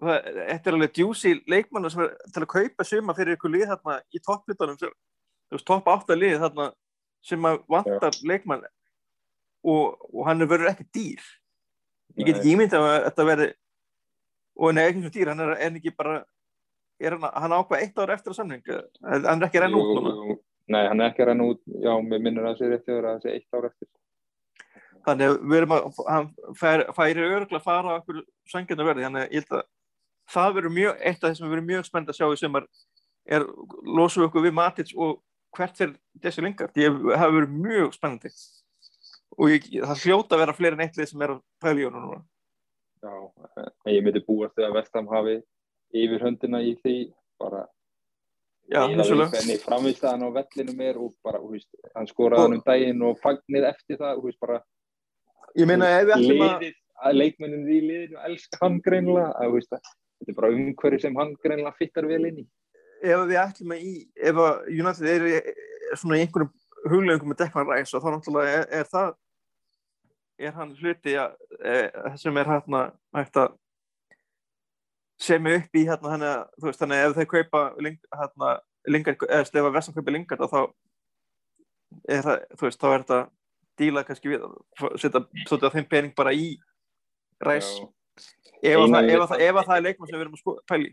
þetta 0.00 0.70
er 0.70 0.76
alveg 0.78 0.94
djúsi 0.96 1.34
leikmannu 1.50 1.92
sem 1.92 2.06
er 2.06 2.14
til 2.32 2.44
að 2.44 2.52
kaupa 2.54 2.86
suma 2.88 3.16
fyrir 3.16 3.36
ykkur 3.36 3.52
lið 3.52 3.66
þarna 3.74 3.98
í 4.16 4.22
topplitunum 4.24 4.78
þú 4.80 4.90
veist, 4.90 5.66
topp 5.68 5.90
8 5.92 6.16
lið 6.16 6.38
þarna 6.44 6.70
sem 7.26 7.48
að 7.50 7.58
vantar 7.68 8.16
leikmann 8.24 8.64
og, 9.64 9.96
og 10.10 10.26
hann 10.28 10.42
er 10.42 10.50
verið 10.50 10.72
ekki 10.72 10.86
dýr. 10.96 11.24
Ég 12.18 12.26
get 12.26 12.40
ekki 12.40 12.54
ímyndið 12.54 12.84
að 12.84 12.98
þetta 13.08 13.26
verði 13.28 13.48
og 14.60 14.76
nei, 14.76 14.84
ekki 14.88 15.04
svo 15.04 15.14
dýr, 15.14 15.32
hann 15.32 15.42
er, 15.44 15.56
er 15.56 15.80
ekki 15.80 15.94
bara 15.96 16.20
er 17.00 17.16
hann, 17.16 17.32
hann 17.44 17.56
ákvað 17.56 17.84
eitt 17.84 18.00
ár 18.00 18.12
eftir 18.16 18.34
að 18.34 18.40
samning? 18.40 18.62
Hann 19.06 19.30
er 19.30 19.46
ekki 19.48 19.60
að 19.60 19.66
renna 19.66 19.80
út 19.80 20.10
jú, 20.10 20.36
Nei, 20.70 20.84
hann 20.86 21.00
er 21.00 21.10
ekki 21.10 21.24
að 21.24 21.32
renna 21.32 21.48
út. 21.50 21.62
Já, 21.82 21.92
mér 22.04 22.22
minnur 22.22 22.46
að 22.46 22.52
það 22.52 22.60
sé 22.60 22.70
rétt 22.70 22.90
yfir 22.90 23.08
að 23.08 23.16
það 23.16 23.24
sé 23.24 23.32
eitt 23.34 23.56
ár 23.56 23.68
eftir. 23.70 23.88
Þannig 25.06 25.30
að 25.30 25.36
við 25.40 25.58
erum 25.58 25.74
að 25.74 26.00
hann 26.06 26.28
fær, 26.60 26.84
færi 26.94 27.24
örgulega 27.24 27.58
að 27.58 27.64
fara 27.64 27.94
á 27.96 27.98
okkur 27.98 28.20
sangjarnar 28.52 28.90
verði, 28.90 29.06
þannig 29.06 29.24
að 29.24 29.34
ég 29.34 29.40
held 29.40 29.56
að 29.56 29.64
það 30.30 30.54
verður 30.58 30.74
mjög, 30.76 31.00
eitt 31.00 31.24
af 31.24 31.26
þessum 31.26 31.46
við 31.46 31.54
verðum 31.54 31.70
mjög 31.72 31.88
spennt 31.88 32.12
að 32.12 32.18
sjá 32.20 32.26
í 32.28 32.38
sumar 32.38 32.68
er 33.30 33.46
losum 33.82 34.22
við 34.22 34.28
okkur 34.28 34.46
við 34.46 34.56
Matits 34.58 34.94
og 34.94 35.16
hvert 35.56 35.80
er 35.82 35.94
þessi 36.22 36.52
ég 36.78 37.00
hafa 37.16 37.32
verið 37.34 37.56
mjög 37.64 37.96
spennandi 37.96 38.30
og 39.38 39.52
ég, 39.52 39.66
það 39.78 40.04
hljóta 40.04 40.36
að 40.36 40.42
vera 40.44 40.56
fleiri 40.56 40.78
en 40.78 40.84
eitt 40.86 40.98
lið 40.98 41.10
sem 41.10 41.24
er 41.24 41.34
að 41.36 41.42
pæla 41.62 41.82
í 41.82 41.86
honum 41.88 42.06
núna. 42.06 42.22
Já, 43.00 43.14
ég 43.88 44.04
myndi 44.04 44.22
búast 44.26 44.56
þegar 44.58 44.74
Vestam 44.76 45.08
hafi 45.08 45.38
yfir 45.96 46.24
höndina 46.26 46.60
í 46.62 46.74
því 46.82 46.96
bara 47.40 47.64
Já, 48.70 48.84
hvernig 48.86 49.62
framvistaðan 49.64 50.28
á 50.30 50.36
vellinum 50.36 50.82
er 50.84 50.98
og 51.00 51.14
bara, 51.26 51.40
hú 51.42 51.56
veist, 51.56 51.70
hann 51.96 52.06
skoraði 52.06 52.44
hann 52.44 52.58
um 52.58 52.60
daginn 52.66 53.00
og 53.02 53.16
fagnið 53.18 53.66
eftir 53.66 53.98
það, 53.98 54.20
hú 54.20 54.28
veist, 54.28 54.38
bara 54.38 54.60
ég 55.58 55.66
meina 55.66 55.88
ef 55.96 56.04
við 56.06 56.14
ætlum 56.18 56.44
að 56.46 56.68
að 57.00 57.16
leikmennin 57.16 57.66
í 57.66 57.80
liðinu 57.82 58.20
elska 58.28 58.60
hann 58.60 58.78
greinlega, 58.84 59.32
að, 59.40 59.56
veist, 59.56 59.74
að 59.74 59.90
þetta 60.20 60.32
er 60.32 60.38
bara 60.38 60.52
umhverju 60.54 61.02
sem 61.02 61.18
hann 61.18 61.34
greinlega 61.42 61.76
fittar 61.78 62.08
vel 62.10 62.22
inn 62.28 62.42
í. 62.42 62.46
Ef 63.00 63.24
við 63.30 63.40
ætlum 63.40 63.74
að 63.74 63.84
í 63.88 63.92
ef 64.30 64.40
að 64.44 64.70
United 64.76 65.10
er, 65.14 65.26
svona 65.94 66.20
í 66.20 66.24
einhverjum 66.26 66.52
huglegum 66.88 67.32
með 67.32 67.42
Declan 67.44 67.68
Rice 67.68 67.96
og 67.96 68.04
þá 68.04 68.10
náttúrulega 68.14 68.60
er, 68.60 68.68
er 68.80 68.88
það 68.88 69.10
er 70.40 70.54
hann 70.56 70.70
hluti 70.78 71.16
að, 71.20 71.34
e, 71.60 71.74
sem 72.16 72.36
er 72.40 72.48
hérna 72.48 72.84
hægt 73.16 73.36
að 73.36 73.56
semja 75.20 75.58
upp 75.60 75.76
í 75.76 75.82
hérna 75.84 76.14
þannig 76.14 76.30
að 76.30 76.44
þú 76.56 76.68
veist 76.70 76.80
þannig 76.80 77.00
að 77.00 77.08
ef 77.10 77.18
þeir 77.18 77.28
kaupa 77.34 77.62
hérna, 77.76 78.52
lingard, 78.88 79.26
eða 79.28 79.42
ef 79.44 79.68
að 79.68 79.74
Vestam 79.76 79.96
kaupa 79.98 80.14
lingard 80.14 80.46
þá 80.54 80.60
er 82.08 82.24
það, 82.24 82.42
þú 82.56 82.66
veist, 82.68 82.80
þá 82.80 82.88
er 82.94 83.04
þetta 83.04 83.20
díla 83.80 84.04
kannski 84.08 84.32
við 84.32 84.46
að 84.46 84.96
setja 85.02 85.22
svolítið 85.44 85.68
að 85.68 85.76
þeim 85.76 85.88
pening 85.90 86.16
bara 86.16 86.32
í 86.36 86.48
Já. 87.40 87.84
ef, 88.62 88.80
að 88.80 88.90
það, 88.94 89.12
það, 89.12 89.28
það- 89.28 89.64
það 89.68 89.76
er 89.76 89.84
leikmann 89.86 90.08
sem 90.10 90.16
við 90.18 90.24
erum 90.24 90.36
að 90.36 90.42
sko, 90.42 90.56
pæli 90.68 90.90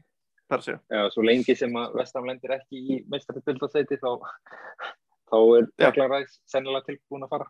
þar 0.48 0.60
að 0.62 0.68
segja 0.68 0.80
Já, 0.98 1.02
svo 1.16 1.26
lengi 1.28 1.56
sem 1.60 1.80
að 1.80 1.98
Vestam 2.02 2.28
lendir 2.28 2.56
ekki 2.58 2.84
í 2.84 3.00
meistaradeildasæti 3.12 4.00
þá, 4.04 4.12
þá 5.28 5.38
er 5.42 5.68
Já. 5.68 5.88
Declan 5.88 6.14
Rice 6.14 6.40
sennilega 6.50 6.88
tilbúin 6.90 7.28
að 7.28 7.34
fara. 7.36 7.50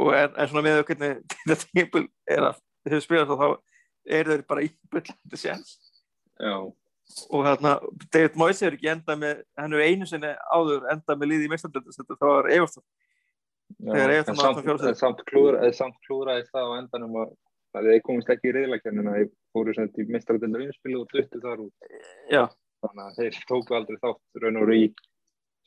og 0.00 0.12
en, 0.16 0.34
en 0.36 0.50
svona 0.50 0.64
með 0.64 0.82
hvernig 0.88 1.18
þetta 1.48 1.70
tímpul 1.74 2.04
er 2.30 2.46
að 2.50 2.60
þau 2.90 3.00
spila 3.04 3.26
þá 3.28 3.48
er 4.10 4.30
þau 4.30 4.46
bara 4.48 4.64
í 4.64 4.70
byllandi 4.92 5.40
séns 5.40 5.76
Já, 6.40 6.54
og 7.28 7.44
hérna 7.44 7.74
David 8.14 8.38
Moyes 8.40 8.62
hefur 8.64 8.78
ekki 8.78 8.90
endað 8.94 9.20
með 9.20 9.44
hann 9.60 9.76
hefur 9.76 9.90
einu 9.90 10.08
sinni 10.08 10.32
áður 10.54 10.88
endað 10.94 11.20
með 11.20 11.32
liði 11.34 11.48
í 11.48 11.52
meistardöldu 11.52 11.96
þetta 11.96 12.16
þá 12.16 12.30
Everton 12.56 12.86
já. 12.86 13.92
Þegar 13.92 14.12
áfram 14.16 14.64
fjórða 14.64 14.80
sæti. 14.80 14.90
en 14.90 14.98
samt, 14.98 15.20
klúra, 15.28 15.60
en 15.66 15.76
samt 15.76 15.98
klúraðist 16.06 16.54
það 16.54 16.72
á 16.72 16.78
endanum 16.80 17.18
að 17.22 17.36
að 17.78 17.86
þeir 17.86 18.00
komist 18.02 18.30
ekki 18.32 18.50
í 18.50 18.54
reyðlækjannina 18.56 19.12
þeir 19.14 19.28
fóru 19.54 19.74
sem 19.76 19.90
til 19.94 20.06
mestaradöldu 20.10 20.64
umspilu 20.64 21.02
og 21.04 21.12
duttu 21.12 21.42
þar 21.44 21.60
út 21.66 21.92
já, 22.32 22.42
þannig 22.84 23.06
að 23.06 23.20
þeir 23.20 23.38
tóku 23.48 23.76
aldrei 23.76 24.00
þátt 24.00 24.42
raun 24.42 24.60
og 24.60 24.66
veru 24.66 24.78
í 24.78 24.86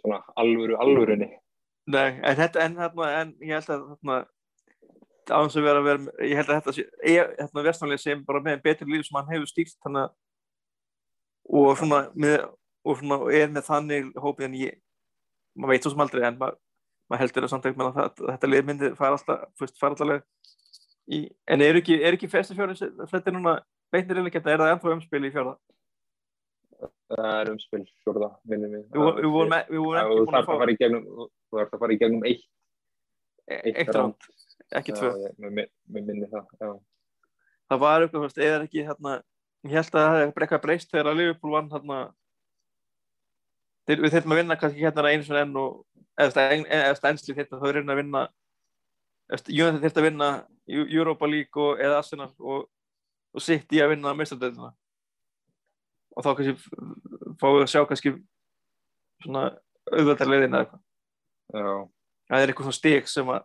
svona 0.02 0.20
alvöru 0.44 0.80
alvörunni. 0.84 1.30
Nei, 1.94 2.10
en 2.24 2.38
þetta 2.40 2.64
en, 2.64 2.80
hérna, 2.80 3.10
en 3.20 3.36
ég 3.44 3.60
held 3.60 3.74
að 3.74 4.28
á 5.32 5.40
þess 5.44 5.60
að 5.60 5.66
vera, 5.68 5.80
að 5.80 5.88
vera 5.88 6.28
ég 6.28 6.40
held 6.40 6.50
að 6.50 6.58
þetta 6.58 6.74
sé, 6.76 6.86
ég, 7.08 7.32
hérna 7.40 7.64
Vestmanlega 7.68 8.02
sem 8.02 8.24
bara 8.28 8.42
með 8.44 8.62
betri 8.64 8.88
líf 8.90 9.06
sem 9.08 9.18
hann 9.20 9.32
hefur 9.32 9.50
stýrt 9.52 9.78
þannig 9.86 10.08
að 10.08 10.14
og 11.54 11.78
svona, 11.80 12.00
með, 12.16 12.38
og 12.88 13.00
svona 13.00 13.20
og 13.24 13.36
er 13.36 13.52
með 13.52 13.68
þannig 13.68 14.10
hópið 14.20 14.48
en 14.48 14.58
ég 14.60 14.80
maður 15.60 15.74
veit 15.74 15.86
svo 15.86 15.94
sem 15.94 16.04
aldrei 16.06 16.26
en 16.28 16.40
maður, 16.40 16.58
maður 17.12 17.24
heldur 17.24 17.48
að 17.48 17.54
samt 17.54 17.68
ekki 17.70 17.80
með 17.80 18.00
að 18.04 18.24
þetta 18.24 18.50
lið 18.50 18.66
myndi 18.70 18.92
fara 19.00 19.18
alltaf, 19.18 19.46
fyrst 19.60 19.80
fara 19.80 19.96
alltaf 19.96 20.24
í, 21.12 21.26
en 21.52 21.64
er 21.64 21.80
ekki, 21.80 22.00
er 22.00 22.18
ekki 22.18 22.32
festi 22.32 22.58
fjóri 22.58 22.78
þetta 22.80 23.24
er 23.24 23.36
núna 23.36 23.58
beinir 23.94 24.32
geta, 24.32 24.52
er 24.52 24.64
það 24.64 24.74
ennþá 24.76 24.96
umspil 24.98 25.28
í 25.28 25.34
fjóra 25.36 25.56
það 27.14 27.28
er 27.42 27.52
umspil 27.54 27.84
fjórða 28.04 28.30
minnum 28.50 28.72
við. 28.76 28.84
Við 28.90 29.02
vorum- 29.04 29.20
við 29.24 29.32
við 29.70 29.80
Já, 29.94 30.02
ekki 30.04 30.26
búin 30.26 30.40
að 30.40 30.46
fá 30.48 30.54
þú 31.04 31.60
þarf 31.60 31.74
að 31.74 31.80
fara 31.84 31.94
í 31.94 32.00
gegnum 32.02 32.26
eitt 32.30 32.44
eitt 33.54 33.78
eitt 33.84 33.94
ránd, 33.96 34.28
ekki 34.80 34.92
tvö. 34.98 35.10
það 37.70 37.80
var 37.84 38.02
eitthvað, 38.06 38.38
eða 38.38 38.64
ekki 38.68 38.86
hérna, 38.88 39.16
ég 39.66 39.72
held 39.78 39.90
að 39.94 40.04
það 40.04 40.14
hefði 40.14 40.44
eitthvað 40.44 40.62
breyst 40.68 40.92
þegar 40.92 41.10
að 41.12 41.18
Liverpool 41.20 41.52
vann 41.58 41.70
hérna. 41.74 41.98
Við 43.88 44.00
þurfum 44.14 44.32
að 44.32 44.40
vinna 44.40 44.56
kannski 44.60 44.80
hérna 44.86 45.10
einu 45.12 45.24
svona 45.28 45.42
enn 45.44 45.58
og 45.60 45.86
eða 46.20 47.10
ennslið 47.10 47.40
þetta 47.42 47.60
þá 47.60 47.68
er 47.68 47.74
reyna 47.80 47.94
að 47.94 48.02
vinna 48.04 48.24
Júnið 49.50 49.82
þurft 49.82 49.98
að 49.98 50.04
vinna 50.08 50.28
Eu- 50.70 50.88
Europa 50.88 51.26
League 51.28 51.58
og, 51.64 51.80
eða 51.80 51.98
Arsenal 51.98 52.30
og, 52.40 52.68
og 53.34 53.42
sitt 53.42 53.72
í 53.74 53.80
að 53.82 53.90
vinna 53.96 54.14
meistardöðuna 54.16 54.70
og 56.14 56.26
þá 56.26 56.30
kannski 56.38 56.56
fáum 57.42 57.58
við 57.58 57.66
að 57.66 57.72
sjá 57.74 57.82
kannski 57.90 58.14
svona 59.24 59.44
auðvöldar 59.92 60.30
leiðina 60.30 60.62
eða 60.62 60.66
eitthvað. 60.66 61.90
Það 62.30 62.40
er 62.40 62.52
eitthvað 62.52 62.68
svona 62.70 62.80
stig 62.80 63.10
sem 63.12 63.32
að 63.34 63.42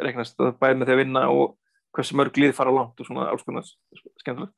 reiknast 0.00 0.40
að 0.40 0.54
bæði 0.60 0.78
með 0.78 0.88
því 0.88 0.94
að 0.94 1.02
vinna 1.02 1.24
og 1.34 1.56
hversu 1.96 2.16
mörg 2.18 2.38
lið 2.38 2.54
fara 2.56 2.74
langt 2.74 3.00
og 3.02 3.08
svona 3.08 3.28
alls 3.30 3.44
konar 3.46 3.66
skemmtilegt. 4.22 4.54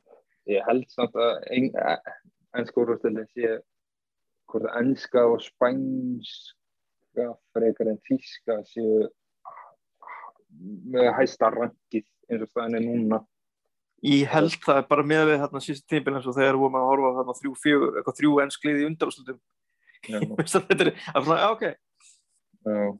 Ég 0.50 0.64
held 0.66 0.88
samt 0.92 1.16
að 1.16 1.44
ennska 1.52 2.82
úrvastöldin 2.82 3.28
sé 3.32 3.56
hvort 4.50 4.68
að 4.68 4.78
ennska 4.82 5.24
og 5.30 5.40
spænska 5.42 7.28
frekar 7.56 7.92
en 7.92 8.00
þíska 8.08 8.58
séu 8.68 9.06
með 10.92 11.12
hæsta 11.16 11.48
rankið 11.54 12.06
eins 12.28 12.44
og 12.44 12.50
staðin 12.50 12.78
er 12.78 12.84
núna 12.84 13.22
Ég 14.02 14.26
held 14.32 14.56
það 14.64 14.80
bara 14.90 15.06
með 15.06 15.28
við 15.30 15.40
þarna 15.44 15.60
síðust 15.62 15.86
tímbil 15.90 16.16
eins 16.16 16.26
og 16.26 16.34
þegar 16.34 16.58
vorum 16.58 16.78
að 16.80 16.88
horfa 16.88 17.10
á 17.12 17.16
þarna 17.20 17.38
þrjú, 17.38 17.52
fjögur, 17.62 17.96
eitthvað 18.00 18.18
þrjú 18.18 18.32
ennsk 18.42 18.64
lið 18.66 18.80
í 18.80 18.86
undarúslutum. 18.88 19.38
Já. 20.02 20.18
þetta 20.56 20.78
er, 20.78 20.90
það 20.98 21.20
er 21.20 21.26
svona, 21.28 21.38
já, 21.38 21.50
ok, 21.54 21.64
Já. 22.62 22.98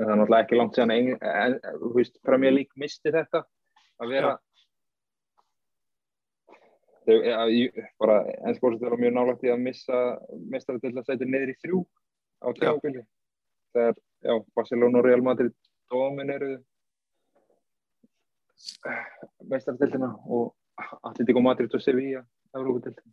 En 0.00 0.06
það 0.06 0.12
er 0.12 0.18
náttúrulega 0.18 0.44
ekki 0.46 0.58
langt 0.58 0.78
síðan 0.78 0.92
en, 0.94 1.10
en, 1.30 1.58
þú 1.82 1.90
veist, 1.94 2.16
Premier 2.26 2.54
League 2.54 2.80
misti 2.80 3.12
þetta 3.14 3.42
að 4.02 4.14
vera 4.14 4.32
þau, 7.06 7.16
ég, 7.52 7.82
bara 8.00 8.16
ennskóðsett 8.48 8.86
er 8.88 8.96
mjög 8.98 9.14
nálægt 9.18 9.46
í 9.46 9.52
að 9.52 9.62
missa 9.66 10.00
mistara 10.50 10.82
til 10.82 10.94
að 10.94 11.06
setja 11.10 11.28
niður 11.28 11.52
í 11.52 11.58
þrjú 11.60 11.82
á 12.42 12.48
tjábili 12.58 13.04
þegar, 13.76 14.00
já, 14.26 14.34
Barcelona 14.56 15.02
og 15.02 15.06
Real 15.06 15.24
Madrid 15.26 15.54
domineru 15.92 16.56
mestaratildina 19.48 20.12
og 20.26 20.52
Atletico 21.02 21.42
Madrid 21.44 21.74
og 21.74 21.82
Sevilla 21.82 22.22
Európa-tildina 22.56 23.12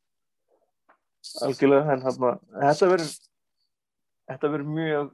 algjörlega, 1.44 1.94
en 1.94 2.04
þarna, 2.04 2.32
þetta 2.56 2.90
verður, 2.94 3.14
þetta 4.30 4.52
verður 4.54 4.74
mjög 4.76 5.10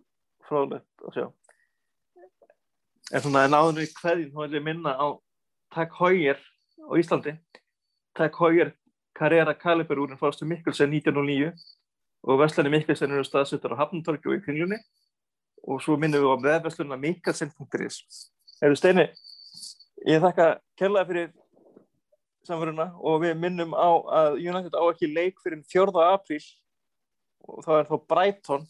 frálægt 0.45 1.05
að 1.07 1.17
sjá. 1.17 1.25
En 3.13 3.21
svona, 3.21 3.45
en 3.45 3.57
áður 3.57 3.81
við 3.83 3.93
hverjum, 3.99 4.33
þá 4.33 4.43
er 4.45 4.57
ég 4.57 4.65
minna 4.65 4.95
á 4.97 5.07
Takk 5.75 5.97
Hóger 5.99 6.41
á 6.81 6.93
Íslandi. 6.97 7.35
Takk 8.17 8.37
Hóger 8.39 8.73
Carrera 9.17 9.53
Caliber 9.57 10.01
úr 10.01 10.13
en 10.13 10.19
fórstu 10.19 10.47
Mikkelsen 10.47 10.93
1909 10.93 11.51
og 12.25 12.39
Vestlani 12.41 12.71
Mikkelsen 12.73 13.13
eru 13.13 13.25
staðsuttar 13.27 13.75
á 13.77 13.81
Hafntorki 13.83 14.31
og 14.31 14.39
í 14.39 14.43
Kringlunni 14.45 14.79
og 15.65 15.81
svo 15.83 15.97
minnum 15.97 16.23
við 16.23 16.33
á 16.33 16.37
veðverslunna 16.45 16.97
mikkelsen.is. 17.01 18.01
Eru 18.63 18.77
Steini, 18.77 19.07
ég 20.05 20.21
þakka 20.23 20.47
kærlega 20.79 21.07
fyrir 21.09 21.31
samverðuna 22.45 22.87
og 23.01 23.21
við 23.23 23.35
minnum 23.41 23.73
á 23.73 23.89
að 24.21 24.37
United 24.43 24.75
á 24.77 24.83
ekki 24.91 25.09
leik 25.09 25.39
fyrir 25.41 25.63
4. 25.71 25.93
apríl. 26.13 26.41
Og 27.45 27.61
það 27.65 27.79
er 27.79 27.89
þá 27.89 27.95
Brighton 28.09 28.63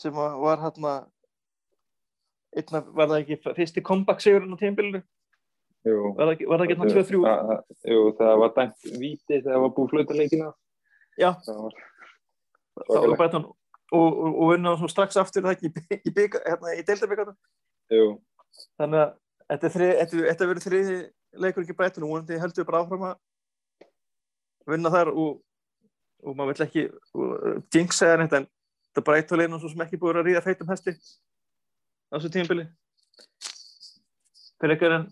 sem 0.00 0.16
að 0.20 0.38
var 0.42 0.60
hérna 0.60 0.92
einna, 2.56 2.80
var 2.96 3.10
það 3.10 3.20
ekki 3.22 3.36
fyrsti 3.56 3.82
comeback 3.84 4.20
sigurinn 4.24 4.52
á 4.56 4.60
tímbilinu 4.60 5.00
Jú. 5.86 5.96
var 6.16 6.26
það 6.28 6.32
ekki, 6.34 6.46
var 6.50 6.60
það 6.60 6.64
ekki 6.66 6.76
hérna 6.76 6.88
2-3 6.92 7.20
Það- 7.26 7.50
það- 7.50 7.92
Jú, 7.92 8.00
það 8.18 8.38
var 8.42 8.54
dæmt 8.56 8.88
víti 9.00 9.34
þegar 9.36 9.52
það 9.56 9.62
var 9.64 9.74
búið 9.76 9.90
flöta 9.92 10.16
leikina 10.18 10.48
já, 11.20 11.30
það 11.46 11.60
var 11.64 11.76
þá 12.76 12.96
var 13.08 13.16
Brighton 13.20 13.44
og, 13.46 14.08
og, 14.08 14.32
og 14.40 14.50
vinna 14.52 14.74
svo 14.80 14.88
strax 14.92 15.16
aftur 15.20 15.44
það 15.46 15.56
ekki 15.56 15.68
í, 15.70 16.00
í, 16.00 16.14
bygga, 16.16 16.42
hérna, 16.48 16.74
í 16.76 16.84
deildabyggarna 16.88 17.36
Jú, 17.92 18.08
þannig 18.80 19.04
að 19.04 19.14
þetta, 19.50 19.70
þrið, 19.76 19.92
þetta, 20.00 20.24
þetta 20.30 20.48
verður 20.50 20.66
þriði 20.66 20.98
leikur 21.42 21.64
ekki 21.64 21.76
Brighton 21.78 22.06
og 22.06 22.14
vonandi 22.14 22.40
heldur 22.40 22.62
við 22.62 22.70
bara 22.70 22.82
áfram 22.82 23.06
að 23.10 23.16
vinna 24.72 24.92
þar 24.92 25.12
og, 25.12 25.38
og 26.24 26.36
maður 26.38 26.52
vill 26.52 26.66
ekki 26.66 26.86
og, 27.14 27.62
jinx 27.74 28.02
eða 28.02 28.20
neitt 28.22 28.36
en 28.40 28.48
þetta 28.96 29.38
er 29.42 29.50
nú 29.52 29.60
svo 29.60 29.70
sem 29.70 29.84
ekki 29.84 30.00
búið 30.00 30.22
að 30.22 30.30
ríða 30.30 30.44
feitum 30.44 30.70
hesti 30.72 30.96
á 30.96 32.16
þessu 32.16 32.32
tímabili. 32.32 32.66
Fyrir 34.56 34.76
ekkert 34.76 34.96
en 34.96 35.08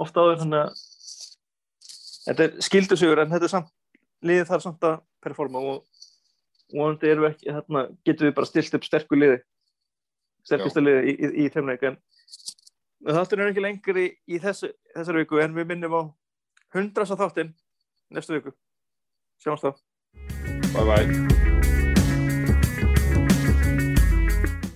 ofta 0.00 0.22
áður 0.24 0.40
þannig 0.44 0.62
að 0.62 0.84
þetta 2.26 2.46
er 2.46 2.56
skildusugur 2.64 3.22
en 3.22 3.34
þetta 3.34 3.48
er 3.48 3.52
samt 3.52 3.72
liðið 4.26 4.48
þarf 4.50 4.64
samt 4.64 4.86
að 4.88 4.96
performa 5.22 5.60
og 5.60 5.84
vonandi 6.72 7.12
ekki 7.28 7.52
hérna, 7.52 7.84
getum 8.06 8.30
við 8.30 8.36
bara 8.38 8.48
stilt 8.48 8.74
upp 8.78 8.86
sterku 8.86 9.18
liði. 9.18 9.42
Sterkustu 10.46 10.82
liði 10.82 11.12
í, 11.12 11.14
í, 11.14 11.30
í 11.44 11.48
þeim 11.52 11.70
leik 11.70 11.84
en 11.86 11.98
þáttur 13.04 13.42
er 13.42 13.52
ekki 13.52 13.64
lengur 13.64 14.00
í, 14.00 14.08
þessu, 14.40 14.72
þessari 14.94 15.24
viku 15.24 15.42
en 15.42 15.56
við 15.56 15.68
minnum 15.72 15.96
á 15.96 16.02
hundras 16.76 17.12
á 17.12 17.16
þáttinn 17.20 17.52
næstu 18.14 18.38
viku 18.38 18.54
sjáumst 19.42 19.66
þá 19.66 19.72
bye 20.72 20.86
bye 20.88 21.46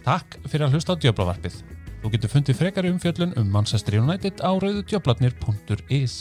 Takk 0.01 0.41
fyrir 0.49 0.65
að 0.67 0.75
hlusta 0.75 0.97
á 0.97 1.01
Djöblavarpið. 1.05 1.61
Þú 2.01 2.11
getur 2.15 2.33
fundið 2.33 2.59
frekari 2.59 2.91
umfjöllun 2.91 3.37
um 3.39 3.53
Manchester 3.53 4.01
United 4.01 4.41
á 4.41 4.51
rauðudjöblarnir.is. 4.57 6.17